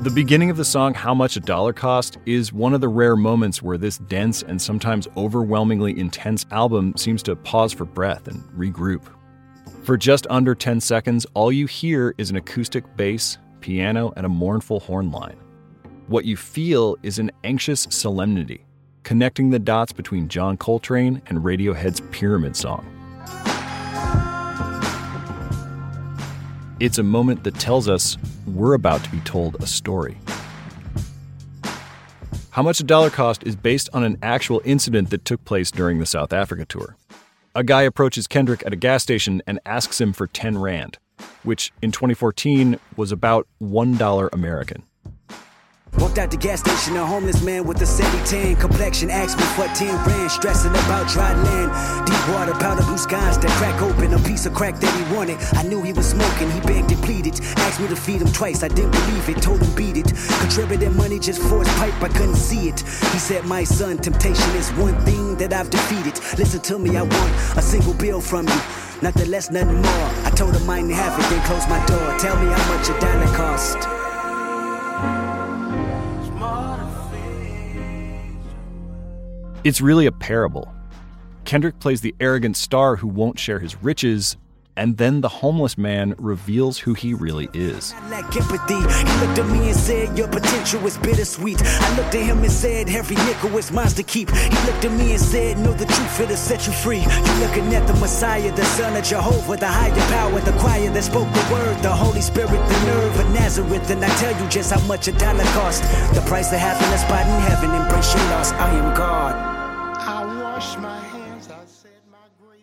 The 0.02 0.10
beginning 0.10 0.50
of 0.50 0.56
the 0.56 0.64
song, 0.64 0.94
How 0.94 1.14
Much 1.14 1.36
a 1.36 1.40
Dollar 1.40 1.72
Cost, 1.72 2.18
is 2.26 2.52
one 2.52 2.74
of 2.74 2.80
the 2.80 2.88
rare 2.88 3.14
moments 3.14 3.62
where 3.62 3.78
this 3.78 3.98
dense 3.98 4.42
and 4.42 4.60
sometimes 4.60 5.06
overwhelmingly 5.16 5.96
intense 5.96 6.44
album 6.50 6.92
seems 6.96 7.22
to 7.22 7.36
pause 7.36 7.72
for 7.72 7.84
breath 7.84 8.26
and 8.26 8.42
regroup. 8.58 9.04
For 9.84 9.96
just 9.96 10.26
under 10.28 10.56
10 10.56 10.80
seconds, 10.80 11.24
all 11.34 11.52
you 11.52 11.66
hear 11.66 12.16
is 12.18 12.30
an 12.30 12.36
acoustic 12.36 12.96
bass, 12.96 13.38
piano, 13.60 14.12
and 14.16 14.26
a 14.26 14.28
mournful 14.28 14.80
horn 14.80 15.12
line. 15.12 15.36
What 16.08 16.24
you 16.24 16.36
feel 16.36 16.96
is 17.04 17.20
an 17.20 17.30
anxious 17.44 17.86
solemnity, 17.88 18.66
connecting 19.04 19.50
the 19.50 19.60
dots 19.60 19.92
between 19.92 20.26
John 20.26 20.56
Coltrane 20.56 21.22
and 21.26 21.38
Radiohead's 21.38 22.00
Pyramid 22.10 22.56
Song. 22.56 22.84
It's 26.82 26.98
a 26.98 27.04
moment 27.04 27.44
that 27.44 27.54
tells 27.60 27.88
us 27.88 28.18
we're 28.44 28.74
about 28.74 29.04
to 29.04 29.10
be 29.10 29.20
told 29.20 29.54
a 29.62 29.68
story. 29.68 30.18
How 32.50 32.62
Much 32.62 32.80
a 32.80 32.82
Dollar 32.82 33.08
Cost 33.08 33.44
is 33.44 33.54
based 33.54 33.88
on 33.92 34.02
an 34.02 34.18
actual 34.20 34.60
incident 34.64 35.10
that 35.10 35.24
took 35.24 35.44
place 35.44 35.70
during 35.70 36.00
the 36.00 36.06
South 36.06 36.32
Africa 36.32 36.64
tour. 36.64 36.96
A 37.54 37.62
guy 37.62 37.82
approaches 37.82 38.26
Kendrick 38.26 38.64
at 38.66 38.72
a 38.72 38.76
gas 38.76 39.04
station 39.04 39.42
and 39.46 39.60
asks 39.64 40.00
him 40.00 40.12
for 40.12 40.26
10 40.26 40.58
Rand, 40.58 40.98
which 41.44 41.72
in 41.82 41.92
2014 41.92 42.80
was 42.96 43.12
about 43.12 43.46
$1 43.62 44.28
American. 44.32 44.82
Walked 45.98 46.18
out 46.18 46.30
the 46.30 46.36
gas 46.36 46.60
station, 46.60 46.96
a 46.96 47.04
homeless 47.04 47.42
man 47.42 47.64
with 47.64 47.80
a 47.82 47.86
sandy 47.86 48.24
tan 48.24 48.56
complexion 48.56 49.10
asked 49.10 49.38
me 49.38 49.44
what 49.56 49.74
10 49.76 49.94
rand, 50.06 50.30
stressing 50.30 50.70
about 50.70 51.06
dry 51.08 51.32
land. 51.34 52.06
Deep 52.06 52.28
water, 52.34 52.52
powder 52.52 52.82
blue 52.82 52.96
skies 52.96 53.38
that 53.38 53.50
crack 53.52 53.80
open, 53.82 54.14
a 54.14 54.18
piece 54.20 54.46
of 54.46 54.54
crack 54.54 54.80
that 54.80 54.92
he 54.96 55.14
wanted. 55.14 55.38
I 55.52 55.62
knew 55.64 55.82
he 55.82 55.92
was 55.92 56.08
smoking, 56.08 56.50
he 56.50 56.60
begged 56.60 56.90
and 56.90 57.02
pleaded. 57.02 57.38
Asked 57.58 57.80
me 57.80 57.88
to 57.88 57.96
feed 57.96 58.22
him 58.22 58.32
twice, 58.32 58.62
I 58.62 58.68
didn't 58.68 58.92
believe 58.92 59.28
it, 59.28 59.42
told 59.42 59.60
him 59.60 59.74
beat 59.74 59.98
it. 59.98 60.12
Contributed 60.40 60.92
money 60.96 61.18
just 61.18 61.42
for 61.42 61.58
his 61.58 61.68
pipe, 61.74 62.02
I 62.02 62.08
couldn't 62.08 62.36
see 62.36 62.68
it. 62.68 62.80
He 62.80 63.18
said, 63.18 63.44
My 63.44 63.62
son, 63.62 63.98
temptation 63.98 64.50
is 64.56 64.70
one 64.72 64.98
thing 65.04 65.36
that 65.36 65.52
I've 65.52 65.70
defeated. 65.70 66.18
Listen 66.38 66.60
to 66.62 66.78
me, 66.78 66.96
I 66.96 67.02
want 67.02 67.32
a 67.56 67.62
single 67.62 67.94
bill 67.94 68.20
from 68.20 68.48
you. 68.48 68.60
Nothing 69.02 69.30
less, 69.30 69.50
nothing 69.50 69.82
more. 69.82 70.08
I 70.24 70.30
told 70.34 70.56
him 70.56 70.68
I 70.70 70.80
didn't 70.80 70.92
have 70.92 71.18
it, 71.18 71.28
then 71.28 71.46
closed 71.46 71.68
my 71.68 71.84
door. 71.86 72.18
Tell 72.18 72.36
me 72.42 72.50
how 72.50 72.74
much 72.74 72.88
a 72.88 72.98
dollar 72.98 73.36
cost. 73.36 74.01
It's 79.64 79.80
really 79.80 80.06
a 80.06 80.12
parable. 80.12 80.74
Kendrick 81.44 81.78
plays 81.78 82.00
the 82.00 82.16
arrogant 82.18 82.56
star 82.56 82.96
who 82.96 83.06
won't 83.06 83.38
share 83.38 83.60
his 83.60 83.80
riches, 83.80 84.36
and 84.76 84.96
then 84.96 85.20
the 85.20 85.28
homeless 85.28 85.78
man 85.78 86.16
reveals 86.18 86.78
who 86.78 86.94
he 86.94 87.14
really 87.14 87.48
is. 87.54 87.94
lack 88.10 88.34
empathy. 88.34 88.74
He 88.74 89.24
looked 89.24 89.38
at 89.38 89.46
me 89.46 89.68
and 89.68 89.76
said, 89.76 90.18
Your 90.18 90.26
potential 90.26 90.84
is 90.84 90.98
bittersweet. 90.98 91.62
I 91.62 91.96
looked 91.96 92.12
at 92.12 92.22
him 92.22 92.38
and 92.38 92.50
said, 92.50 92.88
Every 92.88 93.14
nickel 93.14 93.56
is 93.56 93.70
mine 93.70 93.86
to 93.90 94.02
keep. 94.02 94.30
He 94.30 94.66
looked 94.66 94.84
at 94.84 94.90
me 94.98 95.12
and 95.12 95.20
said, 95.20 95.58
Know 95.58 95.74
the 95.74 95.86
truth, 95.86 96.20
it'll 96.20 96.36
set 96.36 96.66
you 96.66 96.72
free. 96.72 97.00
You 97.00 97.34
looking 97.46 97.72
at 97.74 97.86
the 97.86 97.94
Messiah, 97.94 98.50
the 98.56 98.64
Son 98.64 98.96
of 98.96 99.04
Jehovah, 99.04 99.56
the 99.58 99.68
higher 99.68 99.94
power, 100.10 100.40
the 100.40 100.58
choir 100.58 100.90
that 100.90 101.04
spoke 101.04 101.32
the 101.32 101.48
word, 101.52 101.78
the 101.84 101.94
Holy 101.94 102.22
Spirit, 102.22 102.50
the 102.50 102.86
nerve 102.86 103.20
of 103.20 103.30
Nazareth. 103.30 103.90
And 103.90 104.04
I 104.04 104.08
tell 104.16 104.42
you 104.42 104.48
just 104.48 104.72
how 104.72 104.80
much 104.88 105.06
a 105.06 105.12
dollar 105.12 105.44
cost. 105.54 105.84
The 106.14 106.22
price 106.22 106.48
of 106.48 106.58
a 106.58 106.98
spot 106.98 107.26
in 107.26 107.40
heaven. 107.42 107.70
Embrace 107.70 108.12
your 108.12 108.24
loss. 108.24 108.50
I 108.52 108.70
am 108.74 108.96
God. 108.96 109.51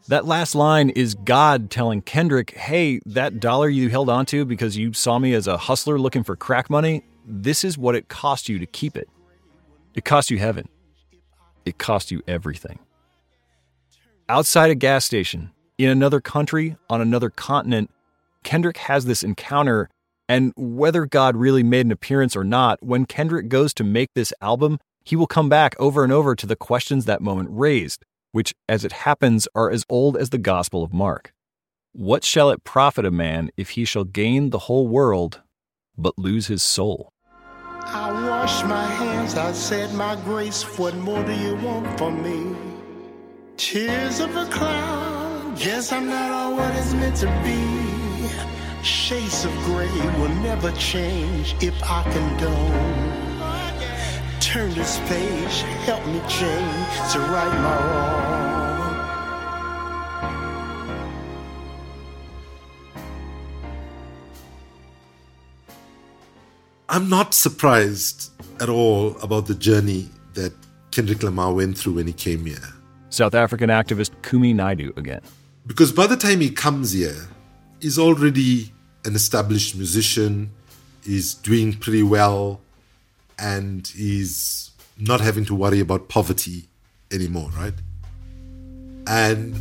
That 0.10 0.26
last 0.26 0.56
line 0.56 0.90
is 0.90 1.14
God 1.14 1.70
telling 1.70 2.02
Kendrick, 2.02 2.56
hey, 2.58 3.00
that 3.06 3.40
dollar 3.40 3.70
you 3.70 3.90
held 3.90 4.10
onto 4.10 4.44
because 4.44 4.76
you 4.76 4.92
saw 4.94 5.20
me 5.20 5.36
as 5.36 5.46
a 5.46 5.56
hustler 5.56 6.00
looking 6.00 6.24
for 6.24 6.36
crack 6.36 6.68
money, 6.68 7.04
this 7.28 7.64
is 7.64 7.78
what 7.78 7.94
it 7.94 8.08
cost 8.08 8.50
you 8.50 8.58
to 8.58 8.66
keep 8.66 8.98
it. 8.98 9.08
It 9.94 10.06
cost 10.06 10.32
you 10.32 10.40
heaven. 10.40 10.68
It 11.64 11.78
cost 11.78 12.10
you 12.10 12.24
everything. 12.28 12.80
Outside 14.28 14.72
a 14.72 14.76
gas 14.76 15.06
station, 15.06 15.52
in 15.78 15.90
another 15.90 16.20
country, 16.20 16.76
on 16.90 17.02
another 17.02 17.30
continent, 17.30 17.92
Kendrick 18.44 18.78
has 18.78 19.06
this 19.06 19.22
encounter. 19.22 19.90
And 20.28 20.54
whether 20.56 21.06
God 21.06 21.36
really 21.36 21.64
made 21.64 21.86
an 21.86 21.92
appearance 21.92 22.36
or 22.36 22.44
not, 22.44 22.82
when 22.82 23.06
Kendrick 23.06 23.48
goes 23.48 23.74
to 23.76 23.84
make 23.84 24.10
this 24.16 24.34
album, 24.42 24.80
he 25.10 25.15
will 25.15 25.28
come 25.28 25.50
back 25.50 25.76
over 25.80 26.04
and 26.04 26.13
over 26.13 26.36
to 26.36 26.45
the 26.45 26.56
questions 26.56 27.06
that 27.06 27.22
moment 27.22 27.50
raised 27.52 28.06
which, 28.32 28.54
as 28.67 28.86
it 28.86 28.91
happens, 28.91 29.48
are 29.56 29.69
as 29.69 29.86
old 29.89 30.15
as 30.15 30.30
the 30.30 30.38
Gospel 30.38 30.84
of 30.84 30.93
Mark. 30.93 31.34
What 31.93 32.24
shall 32.24 32.50
it 32.52 32.63
profit 32.63 33.06
a 33.06 33.12
man 33.12 33.50
if 33.58 33.72
he 33.72 33.86
shall 33.86 34.04
gain 34.04 34.52
the 34.52 34.60
whole 34.60 34.88
world, 34.88 35.41
but 35.98 36.17
lose 36.17 36.48
his 36.48 36.62
soul? 36.62 37.12
I 37.82 38.12
wash 38.30 38.63
my 38.65 38.86
hands, 38.86 39.36
I 39.36 39.52
said 39.52 39.93
my 39.93 40.15
grace. 40.24 40.62
What 40.78 40.95
more 40.95 41.24
do 41.24 41.34
you 41.34 41.56
want 41.56 41.98
from 41.98 42.22
me? 42.22 42.56
Tears 43.58 44.19
of 44.19 44.36
a 44.36 44.45
cloud, 44.45 45.58
guess 45.58 45.91
I'm 45.91 46.08
not 46.08 46.32
all 46.32 46.56
what 46.56 46.74
it's 46.76 46.93
meant 46.93 47.15
to 47.17 47.28
be. 47.43 48.84
Shades 48.84 49.43
of 49.43 49.52
gray 49.65 49.89
will 50.19 50.36
never 50.43 50.72
change 50.74 51.56
if 51.62 51.74
I 51.84 52.04
condone. 52.04 53.29
Turn 54.39 54.73
this 54.73 54.99
page, 54.99 55.62
help 55.86 56.06
me 56.08 56.19
change 56.28 57.12
to 57.12 57.19
right 57.19 57.54
my 57.62 57.75
wrong. 57.91 58.30
I'm 66.88 67.10
not 67.10 67.34
surprised 67.34 68.32
at 68.62 68.69
all 68.69 69.15
about 69.21 69.45
the 69.45 69.54
journey 69.56 70.10
that 70.34 70.54
Kendrick 70.91 71.21
Lamar 71.21 71.54
went 71.54 71.78
through 71.78 71.93
when 71.93 72.08
he 72.08 72.13
came 72.13 72.45
here. 72.45 72.58
South 73.10 73.36
African 73.36 73.69
activist 73.69 74.12
Kumi 74.23 74.54
Naidoo 74.54 74.97
again. 74.97 75.21
Because 75.67 75.91
by 75.91 76.08
the 76.08 76.17
time 76.17 76.39
he 76.39 76.49
comes 76.49 76.93
here, 76.93 77.28
he's 77.82 77.99
already 77.99 78.71
an 79.06 79.15
established 79.15 79.75
musician, 79.75 80.49
he's 81.04 81.36
doing 81.36 81.73
pretty 81.73 82.04
well, 82.04 82.62
and 83.39 83.88
he's 83.88 84.71
not 84.99 85.21
having 85.21 85.45
to 85.45 85.56
worry 85.56 85.80
about 85.80 86.10
poverty 86.10 86.67
anymore, 87.12 87.49
right? 87.58 87.73
And 89.08 89.56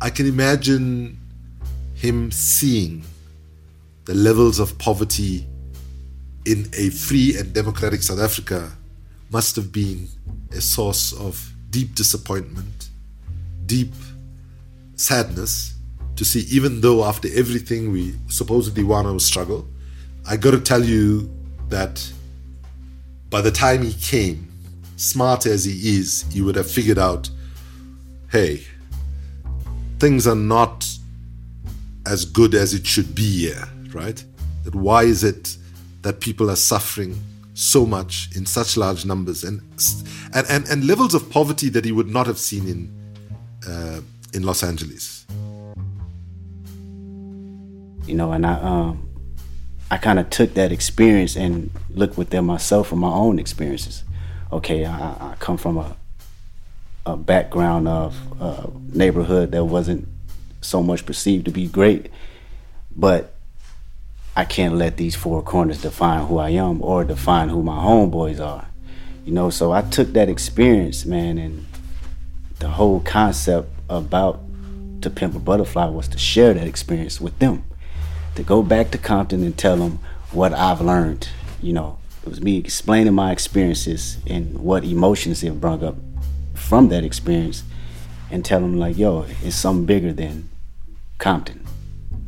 I 0.00 0.10
can 0.10 0.26
imagine 0.26 1.18
him 1.94 2.30
seeing 2.30 3.04
the 4.06 4.14
levels 4.14 4.58
of 4.58 4.76
poverty 4.78 5.46
in 6.46 6.68
a 6.76 6.88
free 6.90 7.36
and 7.36 7.52
democratic 7.52 8.02
South 8.02 8.18
Africa 8.18 8.72
must 9.30 9.56
have 9.56 9.70
been 9.70 10.08
a 10.52 10.60
source 10.60 11.12
of 11.12 11.52
deep 11.68 11.94
disappointment, 11.94 12.88
deep 13.66 13.92
sadness 14.96 15.74
to 16.16 16.24
see, 16.24 16.40
even 16.50 16.80
though 16.80 17.04
after 17.04 17.28
everything 17.34 17.92
we 17.92 18.14
supposedly 18.28 18.82
won 18.82 19.06
our 19.06 19.20
struggle, 19.20 19.68
I 20.26 20.36
got 20.36 20.52
to 20.52 20.60
tell 20.60 20.82
you 20.82 21.30
that 21.68 22.12
by 23.30 23.40
the 23.40 23.50
time 23.50 23.82
he 23.82 23.94
came, 23.94 24.48
smart 24.96 25.46
as 25.46 25.64
he 25.64 25.96
is, 25.96 26.24
he 26.30 26.42
would 26.42 26.56
have 26.56 26.70
figured 26.70 26.98
out 26.98 27.30
hey, 28.30 28.64
things 29.98 30.24
are 30.26 30.36
not 30.36 30.86
as 32.06 32.24
good 32.24 32.54
as 32.54 32.74
it 32.74 32.86
should 32.86 33.12
be 33.12 33.46
here, 33.46 33.68
right? 33.92 34.24
That 34.64 34.74
why 34.74 35.02
is 35.02 35.24
it 35.24 35.56
that 36.02 36.20
people 36.20 36.48
are 36.50 36.56
suffering 36.56 37.20
so 37.54 37.84
much 37.84 38.28
in 38.36 38.46
such 38.46 38.76
large 38.76 39.04
numbers 39.04 39.44
and 39.44 39.60
and, 40.34 40.46
and, 40.48 40.68
and 40.68 40.86
levels 40.86 41.14
of 41.14 41.28
poverty 41.30 41.68
that 41.70 41.84
he 41.84 41.92
would 41.92 42.08
not 42.08 42.26
have 42.26 42.38
seen 42.38 42.68
in 42.68 42.90
uh, 43.68 44.00
in 44.32 44.44
Los 44.44 44.62
Angeles. 44.62 45.26
You 48.06 48.14
know, 48.14 48.32
and 48.32 48.46
I 48.46 48.54
um 48.54 49.09
I 49.90 49.96
kind 49.96 50.18
of 50.18 50.30
took 50.30 50.54
that 50.54 50.70
experience 50.70 51.36
and 51.36 51.70
looked 51.90 52.16
within 52.16 52.44
myself 52.44 52.88
from 52.88 53.00
my 53.00 53.10
own 53.10 53.38
experiences. 53.38 54.04
Okay, 54.52 54.84
I, 54.84 55.32
I 55.32 55.36
come 55.38 55.56
from 55.56 55.78
a 55.78 55.96
a 57.06 57.16
background 57.16 57.88
of 57.88 58.14
a 58.40 58.68
neighborhood 58.92 59.52
that 59.52 59.64
wasn't 59.64 60.06
so 60.60 60.82
much 60.82 61.06
perceived 61.06 61.46
to 61.46 61.50
be 61.50 61.66
great, 61.66 62.10
but 62.94 63.34
I 64.36 64.44
can't 64.44 64.74
let 64.74 64.96
these 64.96 65.16
four 65.16 65.42
corners 65.42 65.80
define 65.80 66.26
who 66.26 66.38
I 66.38 66.50
am 66.50 66.82
or 66.82 67.04
define 67.04 67.48
who 67.48 67.62
my 67.62 67.78
homeboys 67.78 68.38
are. 68.38 68.68
You 69.24 69.32
know, 69.32 69.50
so 69.50 69.72
I 69.72 69.82
took 69.82 70.12
that 70.12 70.28
experience, 70.28 71.04
man, 71.04 71.38
and 71.38 71.66
the 72.58 72.68
whole 72.68 73.00
concept 73.00 73.70
about 73.88 74.40
To 75.02 75.10
Pimp 75.10 75.34
a 75.34 75.38
Butterfly 75.38 75.86
was 75.86 76.08
to 76.08 76.18
share 76.18 76.52
that 76.54 76.66
experience 76.66 77.20
with 77.20 77.38
them 77.38 77.64
to 78.40 78.46
go 78.46 78.62
back 78.62 78.90
to 78.90 78.96
Compton 78.96 79.42
and 79.42 79.56
tell 79.56 79.76
them 79.76 79.98
what 80.32 80.54
I've 80.54 80.80
learned. 80.80 81.28
You 81.60 81.74
know, 81.74 81.98
it 82.22 82.28
was 82.28 82.40
me 82.40 82.56
explaining 82.56 83.12
my 83.12 83.32
experiences 83.32 84.16
and 84.26 84.58
what 84.58 84.82
emotions 84.82 85.42
it 85.42 85.60
brought 85.60 85.82
up 85.82 85.96
from 86.54 86.88
that 86.88 87.04
experience 87.04 87.64
and 88.30 88.42
tell 88.42 88.60
them 88.60 88.78
like, 88.78 88.96
yo, 88.96 89.26
it's 89.42 89.56
something 89.56 89.84
bigger 89.84 90.14
than 90.14 90.48
Compton 91.18 91.66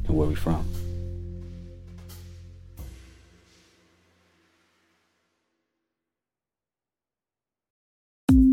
and 0.07 0.14
where 0.14 0.29
we 0.29 0.35
from. 0.35 0.68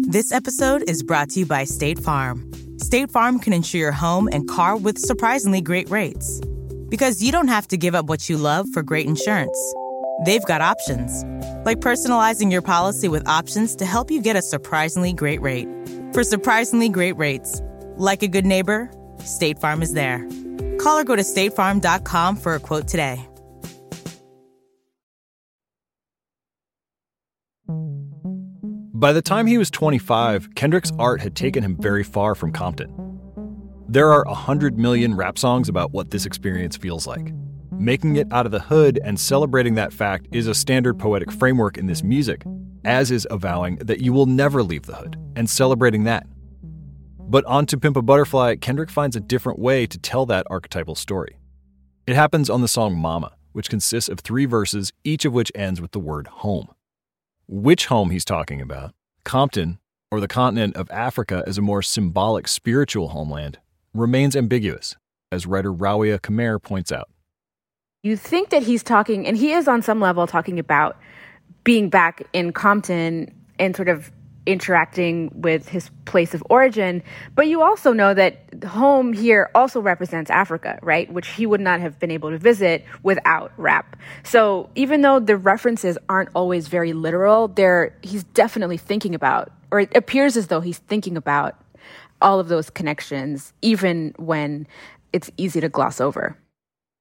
This 0.07 0.31
episode 0.31 0.89
is 0.89 1.03
brought 1.03 1.29
to 1.31 1.41
you 1.41 1.45
by 1.45 1.65
State 1.65 1.99
Farm. 1.99 2.49
State 2.77 3.11
Farm 3.11 3.37
can 3.37 3.51
insure 3.51 3.81
your 3.81 3.91
home 3.91 4.29
and 4.31 4.47
car 4.47 4.77
with 4.77 4.97
surprisingly 4.97 5.59
great 5.59 5.89
rates. 5.89 6.41
Because 6.89 7.23
you 7.23 7.31
don't 7.31 7.47
have 7.47 7.67
to 7.69 7.77
give 7.77 7.95
up 7.95 8.07
what 8.07 8.29
you 8.29 8.37
love 8.37 8.67
for 8.73 8.83
great 8.83 9.07
insurance. 9.07 9.57
They've 10.25 10.43
got 10.43 10.61
options, 10.61 11.23
like 11.65 11.79
personalizing 11.79 12.51
your 12.51 12.61
policy 12.61 13.07
with 13.07 13.27
options 13.27 13.75
to 13.77 13.85
help 13.85 14.11
you 14.11 14.21
get 14.21 14.35
a 14.35 14.41
surprisingly 14.41 15.13
great 15.13 15.41
rate. 15.41 15.67
For 16.13 16.23
surprisingly 16.23 16.89
great 16.89 17.15
rates, 17.17 17.61
like 17.95 18.23
a 18.23 18.27
good 18.27 18.45
neighbor, 18.45 18.91
State 19.23 19.59
Farm 19.59 19.81
is 19.81 19.93
there. 19.93 20.27
Call 20.79 20.97
or 20.97 21.03
go 21.03 21.15
to 21.15 21.21
statefarm.com 21.21 22.37
for 22.37 22.55
a 22.55 22.59
quote 22.59 22.87
today. 22.87 23.25
By 28.99 29.13
the 29.13 29.21
time 29.21 29.47
he 29.47 29.57
was 29.57 29.69
25, 29.69 30.55
Kendrick's 30.55 30.91
art 30.99 31.21
had 31.21 31.33
taken 31.33 31.63
him 31.63 31.77
very 31.79 32.03
far 32.03 32.35
from 32.35 32.51
Compton. 32.51 33.08
There 33.91 34.11
are 34.11 34.23
100 34.25 34.77
million 34.77 35.15
rap 35.15 35.39
songs 35.39 35.67
about 35.67 35.91
what 35.91 36.11
this 36.11 36.27
experience 36.27 36.77
feels 36.77 37.07
like. 37.07 37.33
Making 37.71 38.17
it 38.17 38.31
out 38.31 38.45
of 38.45 38.51
the 38.51 38.59
hood 38.59 38.99
and 39.03 39.19
celebrating 39.19 39.73
that 39.75 39.91
fact 39.91 40.27
is 40.31 40.45
a 40.45 40.53
standard 40.53 40.99
poetic 40.99 41.31
framework 41.31 41.75
in 41.75 41.87
this 41.87 42.03
music, 42.03 42.43
as 42.85 43.09
is 43.09 43.25
avowing 43.31 43.77
that 43.77 43.99
you 43.99 44.13
will 44.13 44.27
never 44.27 44.61
leave 44.61 44.85
the 44.85 44.93
hood 44.93 45.17
and 45.35 45.49
celebrating 45.49 46.03
that. 46.03 46.27
But 47.17 47.43
on 47.45 47.65
To 47.65 47.79
Pimp 47.79 47.97
a 47.97 48.03
Butterfly, 48.03 48.57
Kendrick 48.57 48.91
finds 48.91 49.15
a 49.15 49.19
different 49.19 49.57
way 49.57 49.87
to 49.87 49.97
tell 49.97 50.27
that 50.27 50.45
archetypal 50.51 50.93
story. 50.93 51.39
It 52.05 52.15
happens 52.15 52.47
on 52.47 52.61
the 52.61 52.67
song 52.67 52.95
Mama, 52.95 53.31
which 53.53 53.71
consists 53.71 54.07
of 54.07 54.19
three 54.19 54.45
verses, 54.45 54.93
each 55.03 55.25
of 55.25 55.33
which 55.33 55.51
ends 55.55 55.81
with 55.81 55.93
the 55.93 55.99
word 55.99 56.27
home. 56.27 56.67
Which 57.47 57.87
home 57.87 58.11
he's 58.11 58.23
talking 58.23 58.61
about, 58.61 58.93
Compton, 59.23 59.79
or 60.11 60.19
the 60.19 60.27
continent 60.27 60.75
of 60.75 60.91
Africa 60.91 61.43
as 61.47 61.57
a 61.57 61.63
more 61.63 61.81
symbolic 61.81 62.47
spiritual 62.47 63.09
homeland, 63.09 63.57
remains 63.93 64.35
ambiguous, 64.35 64.95
as 65.31 65.45
writer 65.45 65.73
Rawiya 65.73 66.19
Kameir 66.19 66.61
points 66.61 66.91
out. 66.91 67.09
You 68.03 68.15
think 68.15 68.49
that 68.49 68.63
he's 68.63 68.83
talking, 68.83 69.27
and 69.27 69.35
he 69.35 69.51
is 69.51 69.67
on 69.67 69.81
some 69.81 69.99
level 69.99 70.25
talking 70.27 70.59
about 70.59 70.97
being 71.63 71.89
back 71.89 72.23
in 72.33 72.53
Compton 72.53 73.33
and 73.59 73.75
sort 73.75 73.89
of 73.89 74.11
interacting 74.45 75.29
with 75.35 75.67
his 75.67 75.91
place 76.05 76.33
of 76.33 76.41
origin. 76.49 77.03
But 77.35 77.47
you 77.47 77.61
also 77.61 77.93
know 77.93 78.13
that 78.13 78.63
home 78.63 79.13
here 79.13 79.49
also 79.53 79.79
represents 79.79 80.31
Africa, 80.31 80.79
right? 80.81 81.11
Which 81.11 81.27
he 81.27 81.45
would 81.45 81.61
not 81.61 81.81
have 81.81 81.99
been 81.99 82.09
able 82.09 82.31
to 82.31 82.37
visit 82.37 82.85
without 83.03 83.51
rap. 83.57 83.95
So 84.23 84.69
even 84.75 85.01
though 85.01 85.19
the 85.19 85.37
references 85.37 85.97
aren't 86.07 86.29
always 86.33 86.67
very 86.67 86.93
literal, 86.93 87.49
there 87.49 87.95
he's 88.01 88.23
definitely 88.23 88.77
thinking 88.77 89.13
about, 89.13 89.51
or 89.71 89.81
it 89.81 89.95
appears 89.95 90.35
as 90.35 90.47
though 90.47 90.61
he's 90.61 90.79
thinking 90.79 91.15
about 91.15 91.55
all 92.21 92.39
of 92.39 92.47
those 92.47 92.69
connections, 92.69 93.53
even 93.61 94.13
when 94.17 94.67
it's 95.13 95.31
easy 95.37 95.59
to 95.61 95.69
gloss 95.69 95.99
over. 96.01 96.37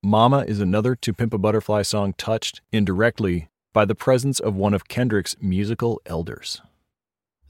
Mama 0.03 0.45
is 0.47 0.61
another 0.61 0.95
To 0.95 1.12
Pimp 1.12 1.35
a 1.35 1.39
Butterfly 1.39 1.83
song 1.83 2.14
touched 2.16 2.61
indirectly 2.73 3.49
by 3.73 3.85
the 3.85 3.95
presence 3.95 4.39
of 4.41 4.55
one 4.55 4.75
of 4.75 4.89
Kendrick's 4.89 5.37
musical 5.41 6.01
elders. 6.07 6.62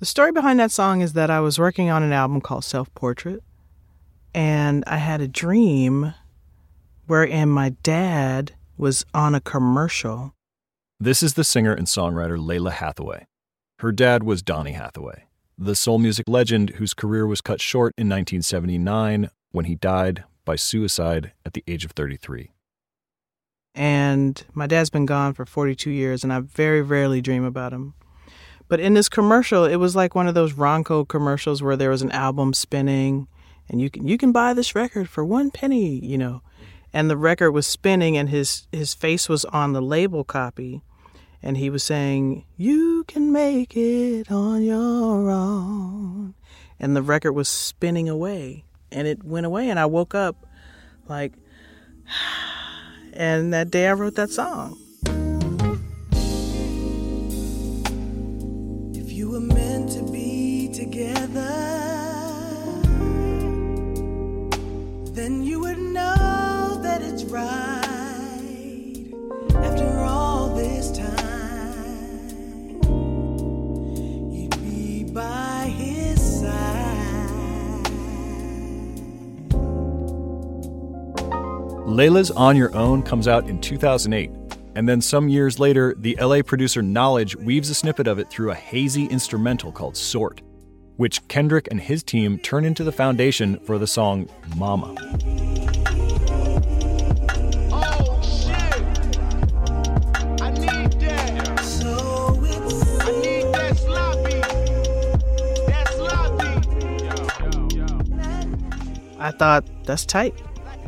The 0.01 0.07
story 0.07 0.33
behind 0.33 0.59
that 0.61 0.73
song 0.73 1.01
is 1.01 1.13
that 1.13 1.31
I 1.31 1.41
was 1.41 1.59
working 1.59 1.91
on 1.91 2.03
an 2.03 2.13
album 2.13 2.41
called 2.41 2.65
Self 2.65 2.93
Portrait, 2.95 3.43
and 4.35 4.85
I 4.87 4.97
had 4.97 5.21
a 5.21 5.29
dream 5.29 6.15
wherein 7.07 7.49
my 7.49 7.71
dad 7.83 8.53
was 8.77 9.05
on 9.13 9.35
a 9.35 9.41
commercial. 9.41 10.35
This 11.01 11.23
is 11.23 11.35
the 11.35 11.45
singer 11.45 11.73
and 11.73 11.87
songwriter 11.87 12.39
Lalah 12.39 12.73
Hathaway. 12.73 13.27
Her 13.81 13.93
dad 13.93 14.23
was 14.23 14.43
Donny 14.43 14.73
Hathaway, 14.73 15.25
the 15.59 15.75
soul 15.75 15.99
music 15.99 16.29
legend 16.29 16.71
whose 16.77 16.95
career 16.95 17.27
was 17.27 17.41
cut 17.41 17.61
short 17.61 17.93
in 17.99 18.07
1979 18.09 19.29
when 19.51 19.65
he 19.65 19.75
died 19.75 20.25
by 20.45 20.55
suicide 20.55 21.33
at 21.45 21.53
the 21.53 21.65
age 21.67 21.85
of 21.85 21.91
33. 21.91 22.53
And 23.75 24.43
my 24.55 24.67
dad's 24.67 24.91
been 24.91 25.05
gone 25.05 25.35
for 25.35 25.45
42 25.45 25.91
years, 25.91 26.23
and 26.23 26.33
I 26.33 26.41
very 26.41 26.81
rarely 26.81 27.21
dream 27.21 27.45
about 27.45 27.73
him. 27.73 27.95
But 28.69 28.81
in 28.81 28.95
this 28.95 29.09
commercial, 29.09 29.65
it 29.65 29.77
was 29.77 29.97
like 29.97 30.15
one 30.15 30.29
of 30.29 30.35
those 30.35 30.53
Ronco 30.53 31.07
commercials 31.07 31.63
where 31.63 31.77
there 31.77 31.91
was 31.91 32.03
an 32.03 32.13
album 32.13 32.55
spinning, 32.55 33.27
and 33.69 33.81
you 33.81 33.91
can 33.91 34.07
you 34.07 34.19
can 34.19 34.31
buy 34.31 34.53
this 34.53 34.75
record 34.75 35.09
for 35.09 35.25
one 35.25 35.51
penny, 35.51 36.05
you 36.05 36.19
know. 36.19 36.43
And 36.93 37.11
the 37.11 37.17
record 37.17 37.53
was 37.53 37.67
spinning, 37.67 38.17
and 38.17 38.29
his 38.29 38.67
his 38.73 38.95
face 38.95 39.29
was 39.29 39.45
on 39.47 39.73
the 39.73 39.83
label 39.83 40.23
copy, 40.23 40.83
and 41.43 41.57
he 41.57 41.71
was 41.71 41.83
saying, 41.83 42.45
"You 42.57 43.05
can 43.07 43.33
make 43.33 43.77
it 43.77 44.31
on 44.31 44.63
your 44.63 45.31
own," 45.31 46.35
and 46.81 46.97
the 46.97 47.03
record 47.03 47.33
was 47.33 47.49
spinning 47.49 48.09
away 48.09 48.65
and 48.91 49.07
it 49.07 49.25
went 49.25 49.47
away 49.47 49.69
and 49.69 49.79
I 49.79 49.87
woke 49.87 50.15
up 50.15 50.47
like 51.09 51.33
and 53.13 53.53
that 53.53 53.71
day 53.71 53.89
I 53.89 53.93
wrote 53.93 54.15
that 54.15 54.31
song. 54.31 54.79
If 58.95 59.13
you 59.13 59.31
were 59.31 59.41
meant 59.41 59.93
to 59.93 60.03
be 60.11 60.71
together, 60.73 61.49
then 65.13 65.43
you 65.43 65.61
would 65.61 65.79
know 65.79 66.79
that 66.83 67.03
it's 67.03 67.25
right. 67.25 67.58
Lalah's 81.99 82.31
On 82.31 82.55
Your 82.55 82.73
Own 82.77 83.03
comes 83.03 83.27
out 83.27 83.49
in 83.49 83.61
2008, 83.61 84.31
and 84.77 84.89
then 84.89 85.01
some 85.01 85.29
years 85.29 85.59
later, 85.59 85.97
the 85.99 86.17
LA 86.21 86.43
producer 86.43 86.81
Knxwledge 86.81 87.35
weaves 87.35 87.71
a 87.71 87.75
snippet 87.75 88.07
of 88.07 88.21
it 88.21 88.31
through 88.31 88.53
a 88.53 88.55
hazy 88.55 89.07
instrumental 89.07 89.73
called 89.73 89.97
Sort, 89.97 90.41
which 90.95 91.27
Kendrick 91.27 91.67
and 91.73 91.81
his 91.81 92.05
team 92.05 92.39
turn 92.39 92.65
into 92.65 92.85
the 92.85 92.93
foundation 92.93 93.59
for 93.65 93.79
the 93.79 93.87
song 93.89 94.29
Mama. 94.57 94.95
I 109.19 109.33
thought 109.33 109.65
that's 109.85 110.07
tight. 110.07 110.37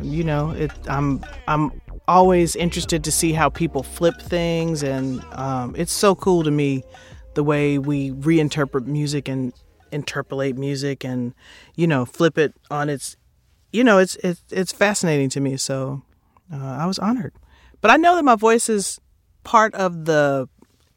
You 0.03 0.25
know, 0.25 0.51
it. 0.51 0.71
I'm 0.89 1.25
I'm 1.47 1.81
always 2.09 2.57
interested 2.57 3.05
to 3.05 3.13
see 3.13 3.33
how 3.33 3.49
people 3.49 3.83
flip 3.83 4.21
things, 4.21 4.83
and 4.83 5.25
um, 5.33 5.75
it's 5.77 5.93
so 5.93 6.15
cool 6.15 6.43
to 6.43 6.51
me 6.51 6.83
the 7.35 7.45
way 7.45 7.79
we 7.79 8.11
reinterpret 8.11 8.87
music 8.87 9.29
and 9.29 9.53
interpolate 9.93 10.57
music, 10.57 11.05
and 11.05 11.35
you 11.77 11.87
know, 11.87 12.05
flip 12.05 12.39
it 12.39 12.55
on 12.71 12.89
its. 12.89 13.17
You 13.73 13.85
know, 13.85 13.99
it's 13.99 14.17
it's 14.17 14.43
it's 14.51 14.73
fascinating 14.73 15.29
to 15.31 15.41
me. 15.41 15.57
So 15.57 16.03
uh, 16.53 16.57
I 16.57 16.87
was 16.87 16.99
honored, 16.99 17.35
but 17.81 17.91
I 17.91 17.97
know 17.97 18.17
that 18.17 18.25
my 18.25 18.37
voice 18.37 18.69
is 18.69 19.01
part 19.45 19.75
of 19.75 20.05
the 20.07 20.49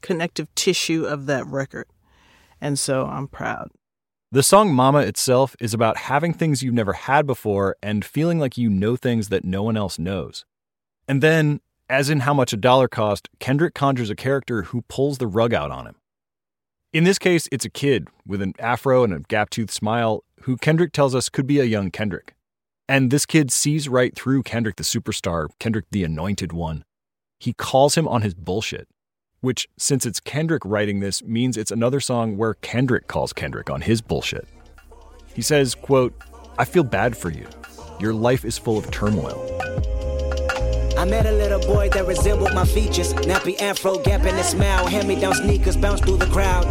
connective 0.02 0.54
tissue 0.56 1.06
of 1.06 1.26
that 1.28 1.46
record, 1.48 1.88
and 2.60 2.80
so 2.80 3.06
I'm 3.06 3.28
proud. 3.28 3.70
The 4.34 4.42
song 4.42 4.74
Mama 4.74 5.02
itself 5.02 5.56
is 5.60 5.76
about 5.76 5.96
having 5.96 6.34
things 6.34 6.64
you've 6.64 6.74
never 6.74 6.94
had 6.94 7.28
before 7.28 7.76
and 7.84 8.04
feeling 8.04 8.40
like 8.40 8.58
you 8.58 8.68
know 8.68 8.96
things 8.96 9.30
that 9.30 9.46
no 9.46 9.62
one 9.62 9.78
else 9.78 10.00
knows. 10.00 10.44
And 11.08 11.22
then, 11.22 11.62
as 11.88 12.10
in 12.10 12.22
How 12.22 12.34
Much 12.34 12.52
a 12.52 12.58
Dollar 12.58 12.88
Cost, 12.88 13.30
Kendrick 13.40 13.76
conjures 13.76 14.10
a 14.10 14.16
character 14.16 14.64
who 14.64 14.82
pulls 14.90 15.20
the 15.20 15.28
rug 15.28 15.54
out 15.54 15.70
on 15.70 15.86
him. 15.86 15.98
In 16.92 17.04
this 17.04 17.20
case, 17.20 17.48
it's 17.52 17.64
a 17.64 17.70
kid 17.70 18.08
with 18.26 18.42
an 18.42 18.56
afro 18.58 19.04
and 19.04 19.14
a 19.14 19.20
gap 19.20 19.52
toothed 19.52 19.70
smile 19.70 20.24
who 20.42 20.58
Kendrick 20.58 20.94
tells 20.94 21.14
us 21.14 21.30
could 21.30 21.46
be 21.46 21.60
a 21.60 21.66
young 21.66 21.92
Kendrick. 21.92 22.34
And 22.90 23.12
this 23.12 23.28
kid 23.28 23.52
sees 23.52 23.88
right 23.88 24.16
through 24.16 24.42
Kendrick 24.42 24.78
the 24.78 24.84
superstar, 24.84 25.50
Kendrick 25.60 25.86
the 25.92 26.04
anointed 26.04 26.52
one. 26.52 26.86
He 27.40 27.54
calls 27.54 27.94
him 27.94 28.08
on 28.08 28.24
his 28.24 28.34
bullshit, 28.34 28.88
which, 29.44 29.68
since 29.76 30.06
it's 30.06 30.22
Kendrick 30.22 30.64
writing 30.64 31.02
this, 31.02 31.22
means 31.22 31.58
it's 31.58 31.70
another 31.70 32.00
song 32.00 32.38
where 32.38 32.54
Kendrick 32.54 33.08
calls 33.08 33.34
Kendrick 33.34 33.70
on 33.70 33.82
his 33.82 34.02
bullshit. 34.02 34.48
He 35.36 35.42
says, 35.42 35.76
quote, 35.76 36.14
I 36.58 36.64
feel 36.64 36.86
bad 36.86 37.18
for 37.18 37.30
you. 37.30 37.46
Your 38.00 38.14
life 38.14 38.46
is 38.46 38.58
full 38.58 38.78
of 38.78 38.90
turmoil. 38.90 39.38
I 40.98 41.04
met 41.04 41.26
a 41.26 41.34
little 41.34 41.60
boy 41.60 41.90
that 41.90 42.08
resembled 42.08 42.54
my 42.54 42.64
features. 42.64 43.14
Nappy 43.16 43.60
afro, 43.60 44.02
gap 44.02 44.22
in 44.22 44.34
his 44.36 44.46
smile. 44.46 44.88
Hand 44.88 45.10
me 45.10 45.20
down 45.20 45.34
sneakers, 45.34 45.76
bounce 45.76 46.00
through 46.00 46.18
the 46.18 46.28
crowd. 46.28 46.64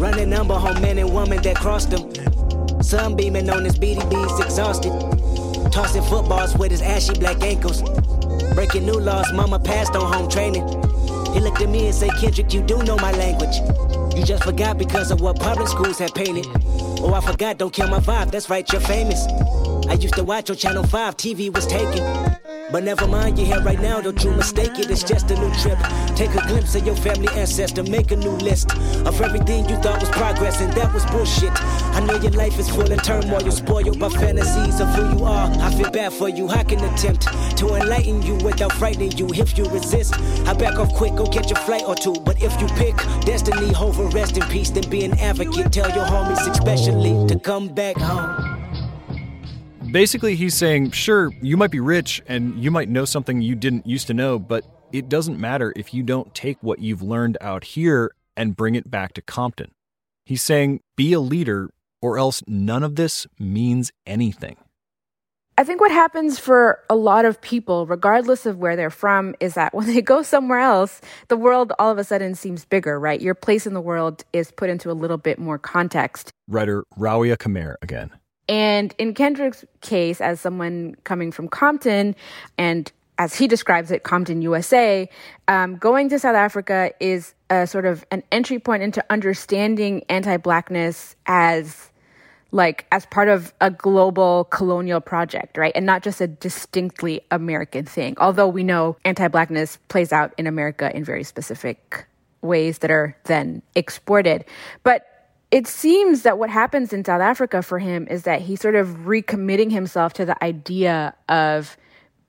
Running 0.00 0.30
number 0.30 0.54
home 0.54 0.80
men 0.80 0.96
and 0.96 1.14
women 1.14 1.42
that 1.42 1.56
crossed 1.56 1.92
on 1.92 3.64
his 3.66 3.78
BDBs, 3.78 4.42
exhausted. 4.42 4.92
Tossing 5.70 6.02
footballs 6.04 6.56
with 6.56 6.70
his 6.70 6.80
ashy 6.80 7.12
black 7.18 7.42
ankles. 7.42 7.82
Breaking 8.54 8.86
new 8.86 8.98
laws, 8.98 9.30
mama 9.34 9.58
passed 9.58 9.94
on 9.94 10.10
home 10.10 10.30
training. 10.30 10.91
He 11.32 11.40
looked 11.40 11.60
at 11.60 11.68
me 11.68 11.86
and 11.86 11.94
said, 11.94 12.10
Kendrick, 12.20 12.52
you 12.52 12.62
do 12.62 12.82
know 12.82 12.96
my 12.96 13.12
language. 13.12 13.56
You 14.16 14.24
just 14.24 14.44
forgot 14.44 14.78
because 14.78 15.10
of 15.10 15.20
what 15.20 15.38
public 15.38 15.68
schools 15.68 15.98
had 15.98 16.14
painted. 16.14 16.46
Oh, 17.00 17.14
I 17.14 17.20
forgot, 17.20 17.58
don't 17.58 17.72
kill 17.72 17.88
my 17.88 18.00
vibe, 18.00 18.30
that's 18.30 18.50
right, 18.50 18.70
you're 18.70 18.80
famous. 18.80 19.26
I 19.88 19.94
used 19.94 20.14
to 20.14 20.24
watch 20.24 20.50
on 20.50 20.56
Channel 20.56 20.84
5, 20.84 21.16
TV 21.16 21.52
was 21.52 21.66
taken. 21.66 22.41
But 22.72 22.84
never 22.84 23.06
mind, 23.06 23.38
you're 23.38 23.46
here 23.46 23.60
right 23.60 23.78
now, 23.78 24.00
don't 24.00 24.24
you 24.24 24.30
mistake 24.30 24.78
it, 24.78 24.90
it's 24.90 25.04
just 25.04 25.30
a 25.30 25.38
new 25.38 25.54
trip. 25.56 25.78
Take 26.16 26.30
a 26.30 26.46
glimpse 26.48 26.74
of 26.74 26.86
your 26.86 26.96
family 26.96 27.28
ancestor, 27.34 27.82
make 27.82 28.12
a 28.12 28.16
new 28.16 28.30
list 28.30 28.72
of 29.04 29.20
everything 29.20 29.68
you 29.68 29.76
thought 29.76 30.00
was 30.00 30.08
progress, 30.08 30.58
and 30.62 30.72
that 30.72 30.90
was 30.94 31.04
bullshit. 31.06 31.52
I 31.94 32.00
know 32.00 32.16
your 32.16 32.32
life 32.32 32.58
is 32.58 32.70
full 32.70 32.90
of 32.90 33.02
turmoil, 33.02 33.42
you're 33.42 33.52
spoiled 33.52 34.00
by 34.00 34.08
fantasies 34.08 34.80
of 34.80 34.88
who 34.94 35.18
you 35.18 35.24
are. 35.26 35.50
I 35.60 35.70
feel 35.74 35.90
bad 35.90 36.14
for 36.14 36.30
you, 36.30 36.48
I 36.48 36.64
can 36.64 36.82
attempt 36.82 37.28
to 37.58 37.74
enlighten 37.74 38.22
you 38.22 38.36
without 38.36 38.72
frightening 38.72 39.12
you. 39.18 39.28
If 39.34 39.58
you 39.58 39.64
resist, 39.66 40.14
I 40.48 40.54
back 40.54 40.78
off 40.78 40.94
quick, 40.94 41.14
go 41.14 41.26
catch 41.26 41.50
a 41.50 41.56
flight 41.56 41.84
or 41.86 41.94
two. 41.94 42.14
But 42.24 42.42
if 42.42 42.58
you 42.58 42.68
pick 42.68 42.96
destiny 43.26 43.74
over 43.76 44.04
rest 44.06 44.38
in 44.38 44.44
peace, 44.44 44.70
then 44.70 44.88
be 44.88 45.04
an 45.04 45.12
advocate. 45.18 45.72
Tell 45.72 45.90
your 45.90 46.06
homies, 46.06 46.50
especially, 46.50 47.26
to 47.28 47.38
come 47.38 47.68
back 47.68 47.98
home. 47.98 48.51
Basically, 49.92 50.36
he's 50.36 50.54
saying, 50.54 50.92
sure, 50.92 51.30
you 51.42 51.58
might 51.58 51.70
be 51.70 51.78
rich 51.78 52.22
and 52.26 52.64
you 52.64 52.70
might 52.70 52.88
know 52.88 53.04
something 53.04 53.42
you 53.42 53.54
didn't 53.54 53.86
used 53.86 54.06
to 54.06 54.14
know, 54.14 54.38
but 54.38 54.64
it 54.90 55.10
doesn't 55.10 55.38
matter 55.38 55.70
if 55.76 55.92
you 55.92 56.02
don't 56.02 56.34
take 56.34 56.56
what 56.62 56.78
you've 56.78 57.02
learned 57.02 57.36
out 57.42 57.62
here 57.62 58.10
and 58.34 58.56
bring 58.56 58.74
it 58.74 58.90
back 58.90 59.12
to 59.12 59.20
Compton. 59.20 59.70
He's 60.24 60.42
saying, 60.42 60.80
be 60.96 61.12
a 61.12 61.20
leader, 61.20 61.68
or 62.00 62.16
else 62.16 62.42
none 62.46 62.82
of 62.82 62.96
this 62.96 63.26
means 63.38 63.92
anything. 64.06 64.56
I 65.58 65.64
think 65.64 65.82
what 65.82 65.90
happens 65.90 66.38
for 66.38 66.78
a 66.88 66.96
lot 66.96 67.26
of 67.26 67.38
people, 67.42 67.84
regardless 67.84 68.46
of 68.46 68.56
where 68.56 68.76
they're 68.76 68.88
from, 68.88 69.34
is 69.40 69.52
that 69.54 69.74
when 69.74 69.88
they 69.88 70.00
go 70.00 70.22
somewhere 70.22 70.60
else, 70.60 71.02
the 71.28 71.36
world 71.36 71.74
all 71.78 71.90
of 71.90 71.98
a 71.98 72.04
sudden 72.04 72.34
seems 72.34 72.64
bigger, 72.64 72.98
right? 72.98 73.20
Your 73.20 73.34
place 73.34 73.66
in 73.66 73.74
the 73.74 73.80
world 73.80 74.24
is 74.32 74.52
put 74.52 74.70
into 74.70 74.90
a 74.90 74.94
little 74.94 75.18
bit 75.18 75.38
more 75.38 75.58
context. 75.58 76.30
Writer 76.48 76.84
Rawiya 76.98 77.36
Kameir 77.36 77.74
again. 77.82 78.10
And 78.52 78.94
in 78.98 79.14
Kendrick's 79.14 79.64
case, 79.80 80.20
as 80.20 80.38
someone 80.38 80.94
coming 81.04 81.32
from 81.32 81.48
Compton, 81.48 82.14
and 82.58 82.92
as 83.16 83.34
he 83.34 83.48
describes 83.48 83.90
it, 83.90 84.02
Compton, 84.02 84.42
USA, 84.42 85.08
um, 85.48 85.76
going 85.76 86.10
to 86.10 86.18
South 86.18 86.36
Africa 86.36 86.92
is 87.00 87.32
a 87.48 87.66
sort 87.66 87.86
of 87.86 88.04
an 88.10 88.22
entry 88.30 88.58
point 88.58 88.82
into 88.82 89.02
understanding 89.08 90.04
anti 90.10 90.36
blackness 90.36 91.16
as 91.24 91.90
like 92.50 92.84
as 92.92 93.06
part 93.06 93.28
of 93.28 93.54
a 93.62 93.70
global 93.70 94.44
colonial 94.44 95.00
project, 95.00 95.56
right? 95.56 95.72
And 95.74 95.86
not 95.86 96.02
just 96.02 96.20
a 96.20 96.26
distinctly 96.26 97.22
American 97.30 97.86
thing. 97.86 98.16
Although 98.18 98.48
we 98.48 98.64
know 98.64 98.98
anti 99.06 99.28
blackness 99.28 99.78
plays 99.88 100.12
out 100.12 100.34
in 100.36 100.46
America 100.46 100.94
in 100.94 101.04
very 101.04 101.24
specific 101.24 102.04
ways 102.42 102.80
that 102.80 102.90
are 102.90 103.16
then 103.24 103.62
exported. 103.74 104.44
But 104.82 105.06
it 105.52 105.66
seems 105.66 106.22
that 106.22 106.38
what 106.38 106.48
happens 106.48 106.94
in 106.94 107.04
South 107.04 107.20
Africa 107.20 107.62
for 107.62 107.78
him 107.78 108.08
is 108.08 108.22
that 108.22 108.40
he's 108.40 108.60
sort 108.60 108.74
of 108.74 108.88
recommitting 109.04 109.70
himself 109.70 110.14
to 110.14 110.24
the 110.24 110.42
idea 110.42 111.14
of 111.28 111.76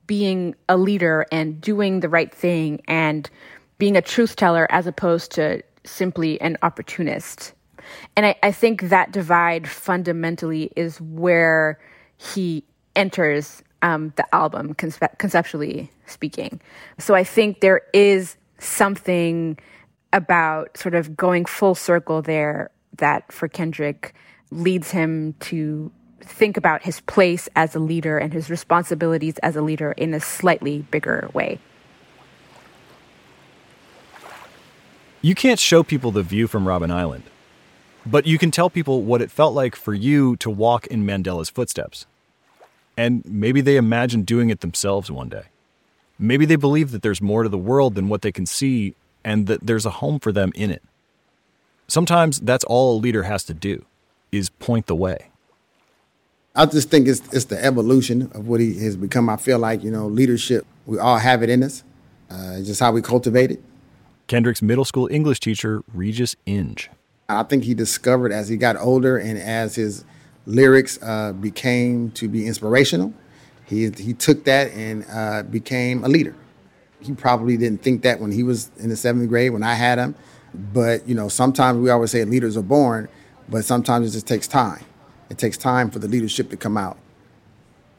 being 0.06 0.54
a 0.68 0.76
leader 0.76 1.26
and 1.32 1.62
doing 1.62 2.02
the 2.02 2.10
right 2.10 2.34
thing 2.34 2.82
and 2.86 3.30
being 3.78 3.96
a 3.96 4.02
truth 4.02 4.36
teller 4.36 4.68
as 4.70 4.86
opposed 4.88 5.32
to 5.32 5.64
simply 5.86 6.40
an 6.42 6.58
opportunist. 6.64 7.54
And 8.18 8.26
I, 8.26 8.36
I 8.44 8.52
think 8.52 8.90
that 8.90 9.14
divide 9.14 9.70
fundamentally 9.70 10.72
is 10.76 11.00
where 11.00 11.80
he 12.18 12.66
enters 12.94 13.64
um, 13.82 14.12
the 14.18 14.36
album, 14.36 14.74
conce- 14.76 15.18
conceptually 15.18 15.90
speaking. 16.08 16.60
So 17.00 17.16
I 17.16 17.24
think 17.24 17.62
there 17.62 17.84
is 17.94 18.36
something 18.60 19.58
about 20.12 20.78
sort 20.78 20.94
of 20.94 21.16
going 21.16 21.46
full 21.46 21.74
circle 21.74 22.22
there 22.22 22.70
that 22.98 23.32
for 23.32 23.48
Kendrick 23.48 24.14
leads 24.52 24.92
him 24.92 25.34
to 25.42 25.92
think 26.22 26.58
about 26.58 26.84
his 26.84 27.02
place 27.02 27.50
as 27.56 27.76
a 27.76 27.80
leader 27.80 28.18
and 28.18 28.34
his 28.34 28.50
responsibilities 28.50 29.38
as 29.40 29.56
a 29.56 29.62
leader 29.62 29.92
in 29.94 30.14
a 30.14 30.20
slightly 30.20 30.80
bigger 30.90 31.30
way. 31.34 31.60
You 35.22 35.36
can't 35.36 35.60
show 35.60 35.84
people 35.84 36.12
the 36.12 36.24
view 36.24 36.48
from 36.48 36.66
Robben 36.66 36.92
Island. 36.92 37.24
But 38.06 38.28
you 38.28 38.38
can 38.38 38.52
tell 38.52 38.70
people 38.70 39.02
what 39.02 39.22
it 39.22 39.32
felt 39.32 39.54
like 39.54 39.76
for 39.76 39.94
you 39.94 40.36
to 40.38 40.50
walk 40.50 40.88
in 40.88 41.06
Mandela's 41.06 41.50
footsteps. 41.50 42.06
And 42.98 43.24
maybe 43.26 43.62
they 43.62 43.78
imagine 43.78 44.24
doing 44.24 44.50
it 44.50 44.60
themselves 44.60 45.10
one 45.10 45.30
day. 45.30 45.44
Maybe 46.20 46.46
they 46.46 46.58
believe 46.58 46.92
that 46.92 47.02
there's 47.02 47.22
more 47.22 47.44
to 47.44 47.50
the 47.50 47.58
world 47.58 47.96
than 47.96 48.10
what 48.10 48.22
they 48.22 48.32
can 48.32 48.46
see 48.46 48.96
and 49.24 49.48
that 49.48 49.66
there's 49.66 49.86
a 49.86 49.92
home 49.92 50.20
for 50.20 50.32
them 50.32 50.52
in 50.54 50.70
it. 50.70 50.84
Sometimes 51.94 52.40
that's 52.40 52.64
all 52.64 52.98
a 52.98 53.00
leader 53.00 53.22
has 53.22 53.44
to 53.44 53.54
do 53.54 53.86
is 54.32 54.50
point 54.50 54.88
the 54.88 54.96
way. 54.96 55.30
I 56.56 56.66
just 56.66 56.90
think 56.90 57.08
it's 57.08 57.22
it's 57.32 57.46
the 57.46 57.64
evolution 57.64 58.32
of 58.34 58.48
what 58.48 58.60
he 58.60 58.84
has 58.84 58.98
become. 58.98 59.30
I 59.30 59.38
feel 59.38 59.60
like, 59.60 59.84
you 59.84 59.92
know, 59.92 60.08
leadership, 60.08 60.66
we 60.88 60.98
all 60.98 61.20
have 61.20 61.44
it 61.44 61.52
in 61.52 61.62
us. 61.62 61.84
Uh, 62.32 62.56
it's 62.58 62.66
just 62.66 62.80
how 62.80 62.92
we 62.92 63.04
cultivate 63.04 63.52
it. 63.52 63.62
Kendrick's 64.26 64.64
middle 64.64 64.86
school 64.86 65.08
English 65.12 65.40
teacher, 65.40 65.84
Regis 65.94 66.36
Inge. 66.48 66.90
I 67.30 67.44
think 67.44 67.64
he 67.64 67.76
discovered 67.76 68.32
as 68.32 68.50
he 68.50 68.58
got 68.58 68.76
older 68.76 69.16
and 69.16 69.38
as 69.38 69.76
his 69.76 70.04
lyrics 70.48 70.98
uh, 71.04 71.34
became 71.34 72.10
to 72.14 72.28
be 72.28 72.48
inspirational, 72.48 73.14
he 73.68 73.92
he 73.92 74.16
took 74.16 74.46
that 74.46 74.72
and 74.72 75.06
uh, 75.14 75.44
became 75.44 76.04
a 76.04 76.08
leader. 76.08 76.34
He 77.02 77.14
probably 77.14 77.56
didn't 77.56 77.84
think 77.84 78.02
that 78.02 78.20
when 78.20 78.32
he 78.32 78.42
was 78.42 78.72
in 78.80 78.90
the 78.90 78.96
seventh 78.96 79.30
grade 79.30 79.52
when 79.54 79.62
I 79.62 79.76
had 79.76 80.00
him, 80.00 80.16
but 80.54 81.08
you 81.08 81.16
know 81.16 81.28
sometimes 81.28 81.80
we 81.80 81.90
always 81.90 82.12
say 82.12 82.24
leaders 82.26 82.58
are 82.58 82.64
born, 82.64 83.10
but 83.50 83.66
sometimes 83.66 84.10
it 84.10 84.12
just 84.12 84.28
takes 84.28 84.48
time. 84.48 84.84
It 85.30 85.38
takes 85.38 85.58
time 85.58 85.90
for 85.90 86.00
the 86.00 86.08
leadership 86.08 86.50
to 86.52 86.58
come 86.58 86.78
out. 86.78 86.98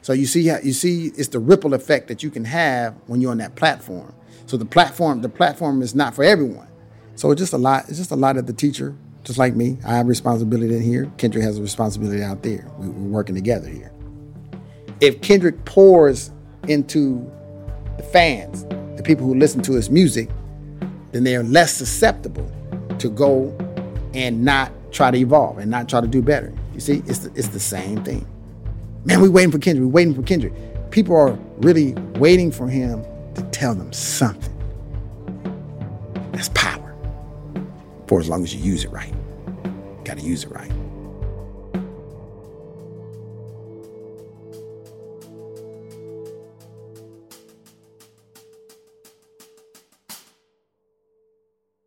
So 0.01 0.13
you 0.13 0.27
see, 0.27 0.41
you 0.41 0.73
see, 0.73 1.07
it's 1.17 1.29
the 1.29 1.39
ripple 1.39 1.73
effect 1.73 2.07
that 2.09 2.21
you 2.21 2.29
can 2.29 2.45
have 2.45 2.93
when 3.07 3.21
you're 3.21 3.31
on 3.31 3.39
that 3.39 3.55
platform. 3.55 4.13
So 4.45 4.55
the 4.55 4.65
platform, 4.65 5.21
the 5.21 5.29
platform 5.29 5.81
is 5.81 5.95
not 5.95 6.13
for 6.13 6.23
everyone. 6.23 6.67
So 7.15 7.31
it's 7.31 7.39
just 7.39 7.53
a 7.53 7.57
lot. 7.57 7.89
It's 7.89 7.97
just 7.97 8.11
a 8.11 8.15
lot 8.15 8.37
of 8.37 8.45
the 8.45 8.53
teacher 8.53 8.95
just 9.25 9.39
like 9.39 9.55
me. 9.55 9.77
I 9.85 9.95
have 9.95 10.07
responsibility 10.07 10.75
in 10.75 10.81
here. 10.81 11.11
Kendrick 11.17 11.43
has 11.43 11.57
a 11.57 11.61
responsibility 11.61 12.21
out 12.21 12.43
there. 12.43 12.67
We, 12.77 12.87
are 12.87 12.91
working 12.91 13.35
together 13.35 13.67
here. 13.67 13.91
If 15.01 15.21
Kendrick 15.21 15.65
pours 15.65 16.31
into 16.67 17.29
the 17.97 18.03
fans, 18.03 18.63
the 18.95 19.03
people 19.03 19.25
who 19.25 19.35
listen 19.35 19.61
to 19.63 19.73
his 19.73 19.89
music, 19.89 20.29
then 21.15 21.23
they 21.23 21.37
are 21.37 21.43
less 21.43 21.73
susceptible 21.73 22.51
to 22.99 23.09
go 23.09 23.55
and 24.13 24.43
not 24.43 24.69
try 24.91 25.11
to 25.11 25.17
evolve 25.17 25.59
and 25.59 25.71
not 25.71 25.87
try 25.87 26.01
to 26.01 26.07
do 26.07 26.21
better. 26.21 26.53
You 26.73 26.81
see, 26.81 27.03
it's 27.05 27.19
the, 27.19 27.31
it's 27.35 27.47
the 27.47 27.59
same 27.59 28.03
thing. 28.03 28.27
Man, 29.05 29.21
we're 29.21 29.31
waiting 29.31 29.51
for 29.51 29.57
Kendrick. 29.57 29.85
We're 29.85 29.93
waiting 29.93 30.13
for 30.13 30.23
Kendrick. 30.23 30.51
People 30.91 31.15
are 31.15 31.39
really 31.59 31.93
waiting 32.19 32.51
for 32.51 32.67
him 32.67 33.01
to 33.35 33.43
tell 33.51 33.73
them 33.73 33.93
something. 33.93 34.51
That's 36.33 36.49
power 36.49 36.93
for 38.07 38.19
as 38.19 38.27
long 38.27 38.43
as 38.43 38.53
you 38.53 38.61
use 38.61 38.83
it 38.83 38.91
right. 38.91 39.13
Got 40.03 40.17
to 40.17 40.23
use 40.25 40.43
it 40.43 40.51
right. 40.51 40.71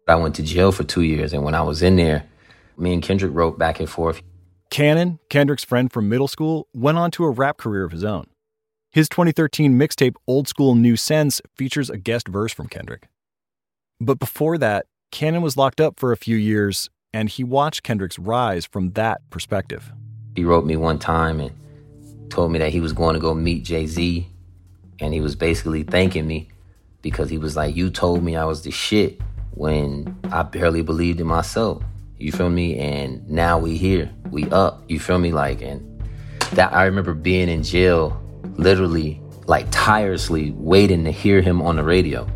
I 0.09 0.17
went 0.17 0.35
to 0.37 0.43
jail 0.43 0.73
for 0.73 0.85
two 0.85 1.03
years, 1.03 1.33
and 1.33 1.45
when 1.45 1.55
I 1.55 1.61
was 1.61 1.83
in 1.83 1.97
there, 1.97 2.25
me 2.79 2.95
and 2.95 3.03
Kendrick 3.03 3.33
wrote 3.35 3.59
back 3.59 3.79
and 3.79 3.89
forth. 3.89 4.23
Cannon, 4.71 5.19
Kendrick's 5.29 5.65
friend 5.65 5.93
from 5.93 6.09
middle 6.09 6.29
school, 6.29 6.67
went 6.73 6.97
on 6.99 7.11
to 7.13 7.25
a 7.25 7.31
rap 7.31 7.59
career 7.59 7.85
of 7.85 7.93
his 7.93 8.05
own. 8.05 8.27
His 8.91 9.09
2013 9.09 9.79
mixtape 9.79 10.15
Old 10.27 10.49
School 10.49 10.75
New 10.75 10.97
Sense 10.97 11.43
features 11.57 11.91
a 11.91 11.99
guest 11.99 12.27
verse 12.27 12.53
from 12.53 12.69
Kendrick. 12.69 13.09
But 14.01 14.19
before 14.19 14.57
that, 14.59 14.87
Cannon 15.13 15.43
was 15.43 15.57
locked 15.57 15.81
up 15.81 16.01
for 16.01 16.13
a 16.13 16.17
few 16.17 16.37
years, 16.37 16.89
and 17.13 17.29
he 17.29 17.45
watched 17.45 17.83
Kendrick's 17.83 18.19
rise 18.19 18.65
from 18.65 18.93
that 18.93 19.21
perspective. 19.29 19.93
He 20.37 20.45
wrote 20.45 20.65
me 20.65 20.77
one 20.77 20.99
time 20.99 21.41
and 21.41 22.31
told 22.31 22.53
me 22.53 22.59
that 22.61 22.73
he 22.73 22.81
was 22.81 22.93
going 22.93 23.15
to 23.15 23.21
go 23.21 23.35
meet 23.35 23.65
Jay 23.65 23.87
Z, 23.87 24.27
and 25.01 25.13
he 25.13 25.21
was 25.21 25.37
basically 25.37 25.83
thanking 25.83 26.27
me 26.27 26.49
because 27.03 27.29
he 27.29 27.39
was 27.39 27.57
like, 27.57 27.77
You 27.77 27.91
told 27.91 28.23
me 28.23 28.37
I 28.37 28.45
was 28.45 28.63
the 28.63 28.71
shit 28.71 29.21
when 29.59 30.17
I 30.31 30.45
barely 30.45 30.83
believed 30.83 31.21
in 31.21 31.27
myself. 31.27 31.83
You 32.17 32.33
feel 32.33 32.49
me? 32.49 32.79
And 32.79 33.29
now 33.29 33.59
we 33.59 33.77
here, 33.77 34.11
we 34.31 34.45
up. 34.51 34.83
You 34.89 35.01
feel 35.01 35.19
me? 35.19 35.33
Like, 35.33 35.61
and 35.61 35.85
that 36.53 36.73
I 36.73 36.85
remember 36.85 37.13
being 37.13 37.49
in 37.49 37.63
jail, 37.63 38.21
literally, 38.55 39.21
like 39.47 39.67
tirelessly 39.71 40.53
waiting 40.53 41.05
to 41.05 41.11
hear 41.11 41.43
him 41.43 41.61
on 41.61 41.77
the 41.77 41.83
radio. 41.83 42.29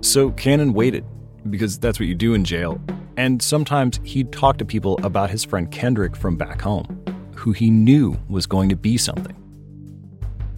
So 0.00 0.30
Cannon 0.32 0.72
waited, 0.74 1.04
because 1.50 1.78
that's 1.78 1.98
what 1.98 2.08
you 2.08 2.14
do 2.14 2.34
in 2.34 2.44
jail. 2.44 2.80
And 3.16 3.42
sometimes 3.42 4.00
he'd 4.04 4.30
talk 4.30 4.58
to 4.58 4.64
people 4.64 5.00
about 5.02 5.30
his 5.30 5.44
friend 5.44 5.70
Kendrick 5.70 6.14
from 6.14 6.36
back 6.36 6.60
home, 6.60 7.02
who 7.34 7.52
he 7.52 7.70
knew 7.70 8.16
was 8.28 8.46
going 8.46 8.68
to 8.68 8.76
be 8.76 8.96
something. 8.96 9.34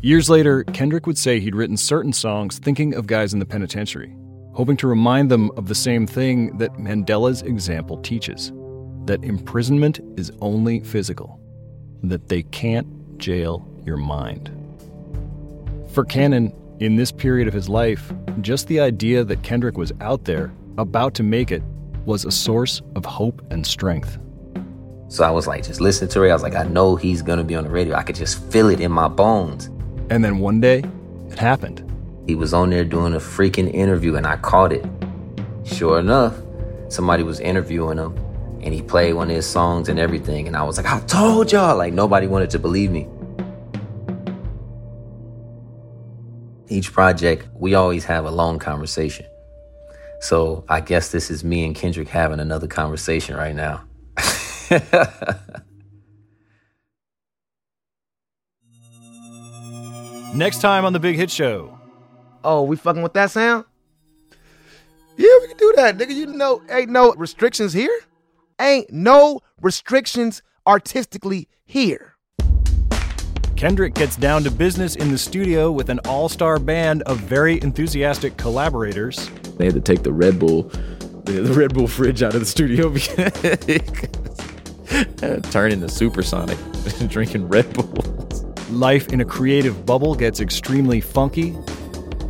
Years 0.02 0.28
later, 0.28 0.64
Kendrick 0.64 1.06
would 1.06 1.18
say 1.18 1.40
he'd 1.40 1.54
written 1.54 1.76
certain 1.76 2.12
songs 2.12 2.58
thinking 2.58 2.94
of 2.94 3.06
guys 3.06 3.32
in 3.32 3.38
the 3.38 3.46
penitentiary, 3.46 4.14
hoping 4.60 4.76
to 4.76 4.86
remind 4.86 5.30
them 5.30 5.50
of 5.56 5.68
the 5.68 5.74
same 5.74 6.06
thing 6.06 6.54
that 6.58 6.70
Mandela's 6.74 7.40
example 7.40 7.96
teaches 8.02 8.52
that 9.06 9.24
imprisonment 9.24 10.00
is 10.18 10.30
only 10.42 10.80
physical, 10.80 11.40
that 12.02 12.28
they 12.28 12.42
can't 12.42 12.86
jail 13.16 13.66
your 13.86 13.96
mind. 13.96 14.50
For 15.94 16.04
Cannon, 16.04 16.52
in 16.78 16.96
this 16.96 17.10
period 17.10 17.48
of 17.48 17.54
his 17.54 17.70
life, 17.70 18.12
just 18.42 18.66
the 18.66 18.80
idea 18.80 19.24
that 19.24 19.42
Kendrick 19.42 19.78
was 19.78 19.94
out 20.02 20.26
there, 20.26 20.52
about 20.76 21.14
to 21.14 21.22
make 21.22 21.50
it, 21.50 21.62
was 22.04 22.26
a 22.26 22.30
source 22.30 22.82
of 22.96 23.06
hope 23.06 23.40
and 23.50 23.66
strength. 23.66 24.18
So 25.08 25.24
I 25.24 25.30
was 25.30 25.46
like, 25.46 25.64
just 25.64 25.80
listen 25.80 26.06
to 26.08 26.20
Ray. 26.20 26.28
I 26.30 26.34
was 26.34 26.42
like, 26.42 26.54
I 26.54 26.64
know 26.64 26.96
he's 26.96 27.22
gonna 27.22 27.44
be 27.44 27.54
on 27.54 27.64
the 27.64 27.70
radio. 27.70 27.94
I 27.94 28.02
could 28.02 28.14
just 28.14 28.44
feel 28.52 28.68
it 28.68 28.82
in 28.82 28.92
my 28.92 29.08
bones. 29.08 29.70
And 30.10 30.22
then 30.22 30.38
one 30.38 30.60
day, 30.60 30.84
it 31.30 31.38
happened. 31.38 31.89
He 32.30 32.36
was 32.36 32.54
on 32.54 32.70
there 32.70 32.84
doing 32.84 33.14
a 33.14 33.18
freaking 33.18 33.74
interview, 33.74 34.14
and 34.14 34.24
I 34.24 34.36
caught 34.36 34.72
it. 34.72 34.86
Sure 35.64 35.98
enough, 35.98 36.40
somebody 36.88 37.24
was 37.24 37.40
interviewing 37.40 37.98
him, 37.98 38.16
and 38.62 38.72
he 38.72 38.82
played 38.82 39.14
one 39.14 39.28
of 39.28 39.34
his 39.34 39.46
songs 39.46 39.88
and 39.88 39.98
everything. 39.98 40.46
And 40.46 40.56
I 40.56 40.62
was 40.62 40.76
like, 40.76 40.86
I 40.86 41.00
told 41.06 41.50
y'all. 41.50 41.76
Like 41.76 41.92
nobody 41.92 42.28
wanted 42.28 42.50
to 42.50 42.60
believe 42.60 42.92
me. 42.92 43.08
Each 46.68 46.92
project, 46.92 47.48
we 47.52 47.74
always 47.74 48.04
have 48.04 48.26
a 48.26 48.30
long 48.30 48.60
conversation. 48.60 49.26
So 50.20 50.64
I 50.68 50.82
guess 50.82 51.10
this 51.10 51.32
is 51.32 51.42
me 51.42 51.64
and 51.64 51.74
Kendrick 51.74 52.06
having 52.06 52.38
another 52.38 52.68
conversation 52.68 53.34
right 53.34 53.56
now. 53.56 53.82
Next 60.32 60.60
time 60.60 60.84
on 60.84 60.92
the 60.92 61.00
Big 61.00 61.16
Hit 61.16 61.28
Show. 61.28 61.79
Oh, 62.42 62.62
we 62.62 62.76
fucking 62.76 63.02
with 63.02 63.12
that 63.14 63.30
sound? 63.30 63.64
Yeah, 65.16 65.28
we 65.42 65.48
can 65.48 65.56
do 65.56 65.72
that, 65.76 65.98
nigga. 65.98 66.14
You 66.14 66.26
know, 66.26 66.62
ain't 66.70 66.90
no 66.90 67.12
restrictions 67.14 67.72
here. 67.72 67.98
Ain't 68.58 68.90
no 68.92 69.40
restrictions 69.60 70.42
artistically 70.66 71.48
here. 71.64 72.16
Kendrick 73.56 73.94
gets 73.94 74.16
down 74.16 74.42
to 74.44 74.50
business 74.50 74.96
in 74.96 75.10
the 75.10 75.18
studio 75.18 75.70
with 75.70 75.90
an 75.90 75.98
all 76.06 76.30
star 76.30 76.58
band 76.58 77.02
of 77.02 77.18
very 77.18 77.60
enthusiastic 77.60 78.38
collaborators. 78.38 79.28
They 79.58 79.66
had 79.66 79.74
to 79.74 79.80
take 79.82 80.02
the 80.02 80.12
Red 80.12 80.38
Bull, 80.38 80.62
the, 81.24 81.42
the 81.42 81.52
Red 81.52 81.74
Bull 81.74 81.86
fridge 81.86 82.22
out 82.22 82.34
of 82.34 82.40
the 82.40 82.46
studio 82.46 82.88
because 85.28 85.50
turn 85.52 85.72
into 85.72 85.90
supersonic 85.90 86.58
drinking 87.08 87.48
Red 87.48 87.70
Bulls. 87.74 88.44
Life 88.70 89.12
in 89.12 89.20
a 89.20 89.26
creative 89.26 89.84
bubble 89.84 90.14
gets 90.14 90.40
extremely 90.40 91.02
funky. 91.02 91.54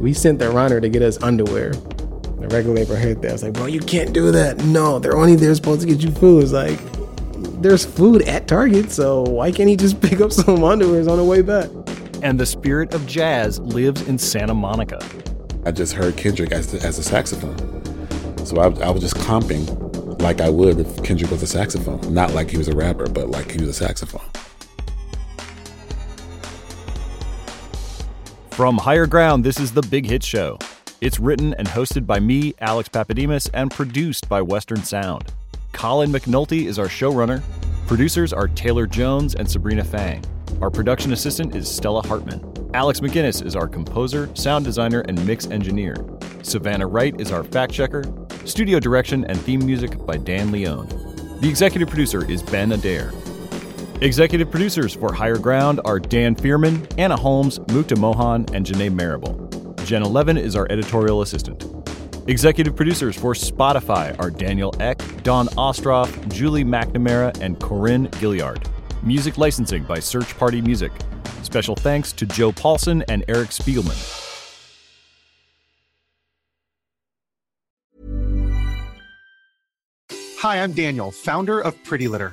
We 0.00 0.14
sent 0.14 0.38
the 0.38 0.50
runner 0.50 0.80
to 0.80 0.88
get 0.88 1.02
us 1.02 1.22
underwear. 1.22 1.72
The 1.72 2.48
regulator 2.48 2.96
heard 2.96 3.20
that. 3.20 3.28
I 3.28 3.32
was 3.32 3.42
like, 3.42 3.52
bro, 3.52 3.66
you 3.66 3.80
can't 3.80 4.14
do 4.14 4.30
that. 4.30 4.56
No, 4.64 4.98
they're 4.98 5.16
only 5.16 5.36
there 5.36 5.54
supposed 5.54 5.82
to 5.82 5.86
get 5.86 6.02
you 6.02 6.10
food. 6.10 6.42
It's 6.42 6.52
like, 6.52 6.80
there's 7.60 7.84
food 7.84 8.22
at 8.22 8.48
Target, 8.48 8.90
so 8.90 9.22
why 9.22 9.52
can't 9.52 9.68
he 9.68 9.76
just 9.76 10.00
pick 10.02 10.22
up 10.22 10.32
some 10.32 10.58
underwears 10.58 11.10
on 11.10 11.18
the 11.18 11.24
way 11.24 11.42
back? 11.42 11.68
And 12.22 12.40
the 12.40 12.46
spirit 12.46 12.94
of 12.94 13.06
jazz 13.06 13.58
lives 13.60 14.08
in 14.08 14.16
Santa 14.16 14.54
Monica. 14.54 15.04
I 15.66 15.70
just 15.70 15.92
heard 15.92 16.16
Kendrick 16.16 16.52
as, 16.52 16.72
the, 16.72 16.86
as 16.86 16.98
a 16.98 17.02
saxophone. 17.02 17.58
So 18.46 18.56
I, 18.56 18.86
I 18.86 18.90
was 18.90 19.02
just 19.02 19.16
comping 19.16 20.20
like 20.22 20.40
I 20.40 20.48
would 20.48 20.80
if 20.80 21.02
Kendrick 21.02 21.30
was 21.30 21.42
a 21.42 21.46
saxophone. 21.46 22.12
Not 22.12 22.32
like 22.32 22.50
he 22.50 22.56
was 22.56 22.68
a 22.68 22.74
rapper, 22.74 23.06
but 23.06 23.28
like 23.28 23.50
he 23.50 23.60
was 23.60 23.68
a 23.68 23.74
saxophone. 23.74 24.24
From 28.60 28.76
Higher 28.76 29.06
Ground, 29.06 29.42
this 29.42 29.58
is 29.58 29.72
The 29.72 29.80
Big 29.80 30.04
Hit 30.04 30.22
Show. 30.22 30.58
It's 31.00 31.18
written 31.18 31.54
and 31.54 31.66
hosted 31.66 32.06
by 32.06 32.20
me, 32.20 32.52
Alex 32.60 32.90
Pappademas, 32.90 33.48
and 33.54 33.70
produced 33.70 34.28
by 34.28 34.42
Western 34.42 34.82
Sound. 34.84 35.32
Colin 35.72 36.12
McNulty 36.12 36.66
is 36.66 36.78
our 36.78 36.84
showrunner. 36.84 37.42
Producers 37.86 38.34
are 38.34 38.48
Taylor 38.48 38.86
Jones 38.86 39.34
and 39.34 39.50
Sabrina 39.50 39.82
Fang. 39.82 40.22
Our 40.60 40.68
production 40.68 41.14
assistant 41.14 41.56
is 41.56 41.74
Stella 41.74 42.06
Hartmann. 42.06 42.44
Alex 42.74 43.00
MacInnis 43.00 43.42
is 43.42 43.56
our 43.56 43.66
composer, 43.66 44.28
sound 44.36 44.66
designer, 44.66 45.00
and 45.08 45.26
mix 45.26 45.46
engineer. 45.46 45.96
Savannah 46.42 46.86
Wright 46.86 47.18
is 47.18 47.32
our 47.32 47.44
fact 47.44 47.72
checker. 47.72 48.04
Studio 48.44 48.78
direction 48.78 49.24
and 49.24 49.40
theme 49.40 49.64
music 49.64 49.96
by 50.04 50.18
Dan 50.18 50.52
Leone. 50.52 50.86
The 51.40 51.48
executive 51.48 51.88
producer 51.88 52.30
is 52.30 52.42
Ben 52.42 52.72
Adair. 52.72 53.10
Executive 54.02 54.50
producers 54.50 54.94
for 54.94 55.12
Higher 55.12 55.36
Ground 55.36 55.82
are 55.84 56.00
Dan 56.00 56.34
Fierman, 56.34 56.88
Anna 56.96 57.18
Holmes, 57.18 57.58
Mukta 57.58 57.98
Mohan, 57.98 58.46
and 58.54 58.64
Janae 58.64 58.90
Marable. 58.90 59.34
Jen 59.84 60.02
Levin 60.04 60.38
is 60.38 60.56
our 60.56 60.66
editorial 60.70 61.20
assistant. 61.20 61.66
Executive 62.26 62.74
producers 62.74 63.14
for 63.14 63.34
Spotify 63.34 64.18
are 64.18 64.30
Daniel 64.30 64.74
Ek, 64.80 65.02
Dawn 65.22 65.48
Ostroff, 65.48 66.32
Julie 66.32 66.64
McNamara, 66.64 67.38
and 67.42 67.60
Corinne 67.60 68.08
Gilliard. 68.12 68.66
Music 69.02 69.36
licensing 69.36 69.84
by 69.84 70.00
Search 70.00 70.34
Party 70.38 70.62
Music. 70.62 70.92
Special 71.42 71.74
thanks 71.74 72.10
to 72.12 72.24
Joe 72.24 72.52
Paulsen 72.52 73.04
and 73.06 73.22
Eric 73.28 73.50
Spiegelman. 73.50 74.16
Hi, 80.38 80.62
I'm 80.62 80.72
Daniel, 80.72 81.10
founder 81.10 81.60
of 81.60 81.74
Pretty 81.84 82.08
Litter. 82.08 82.32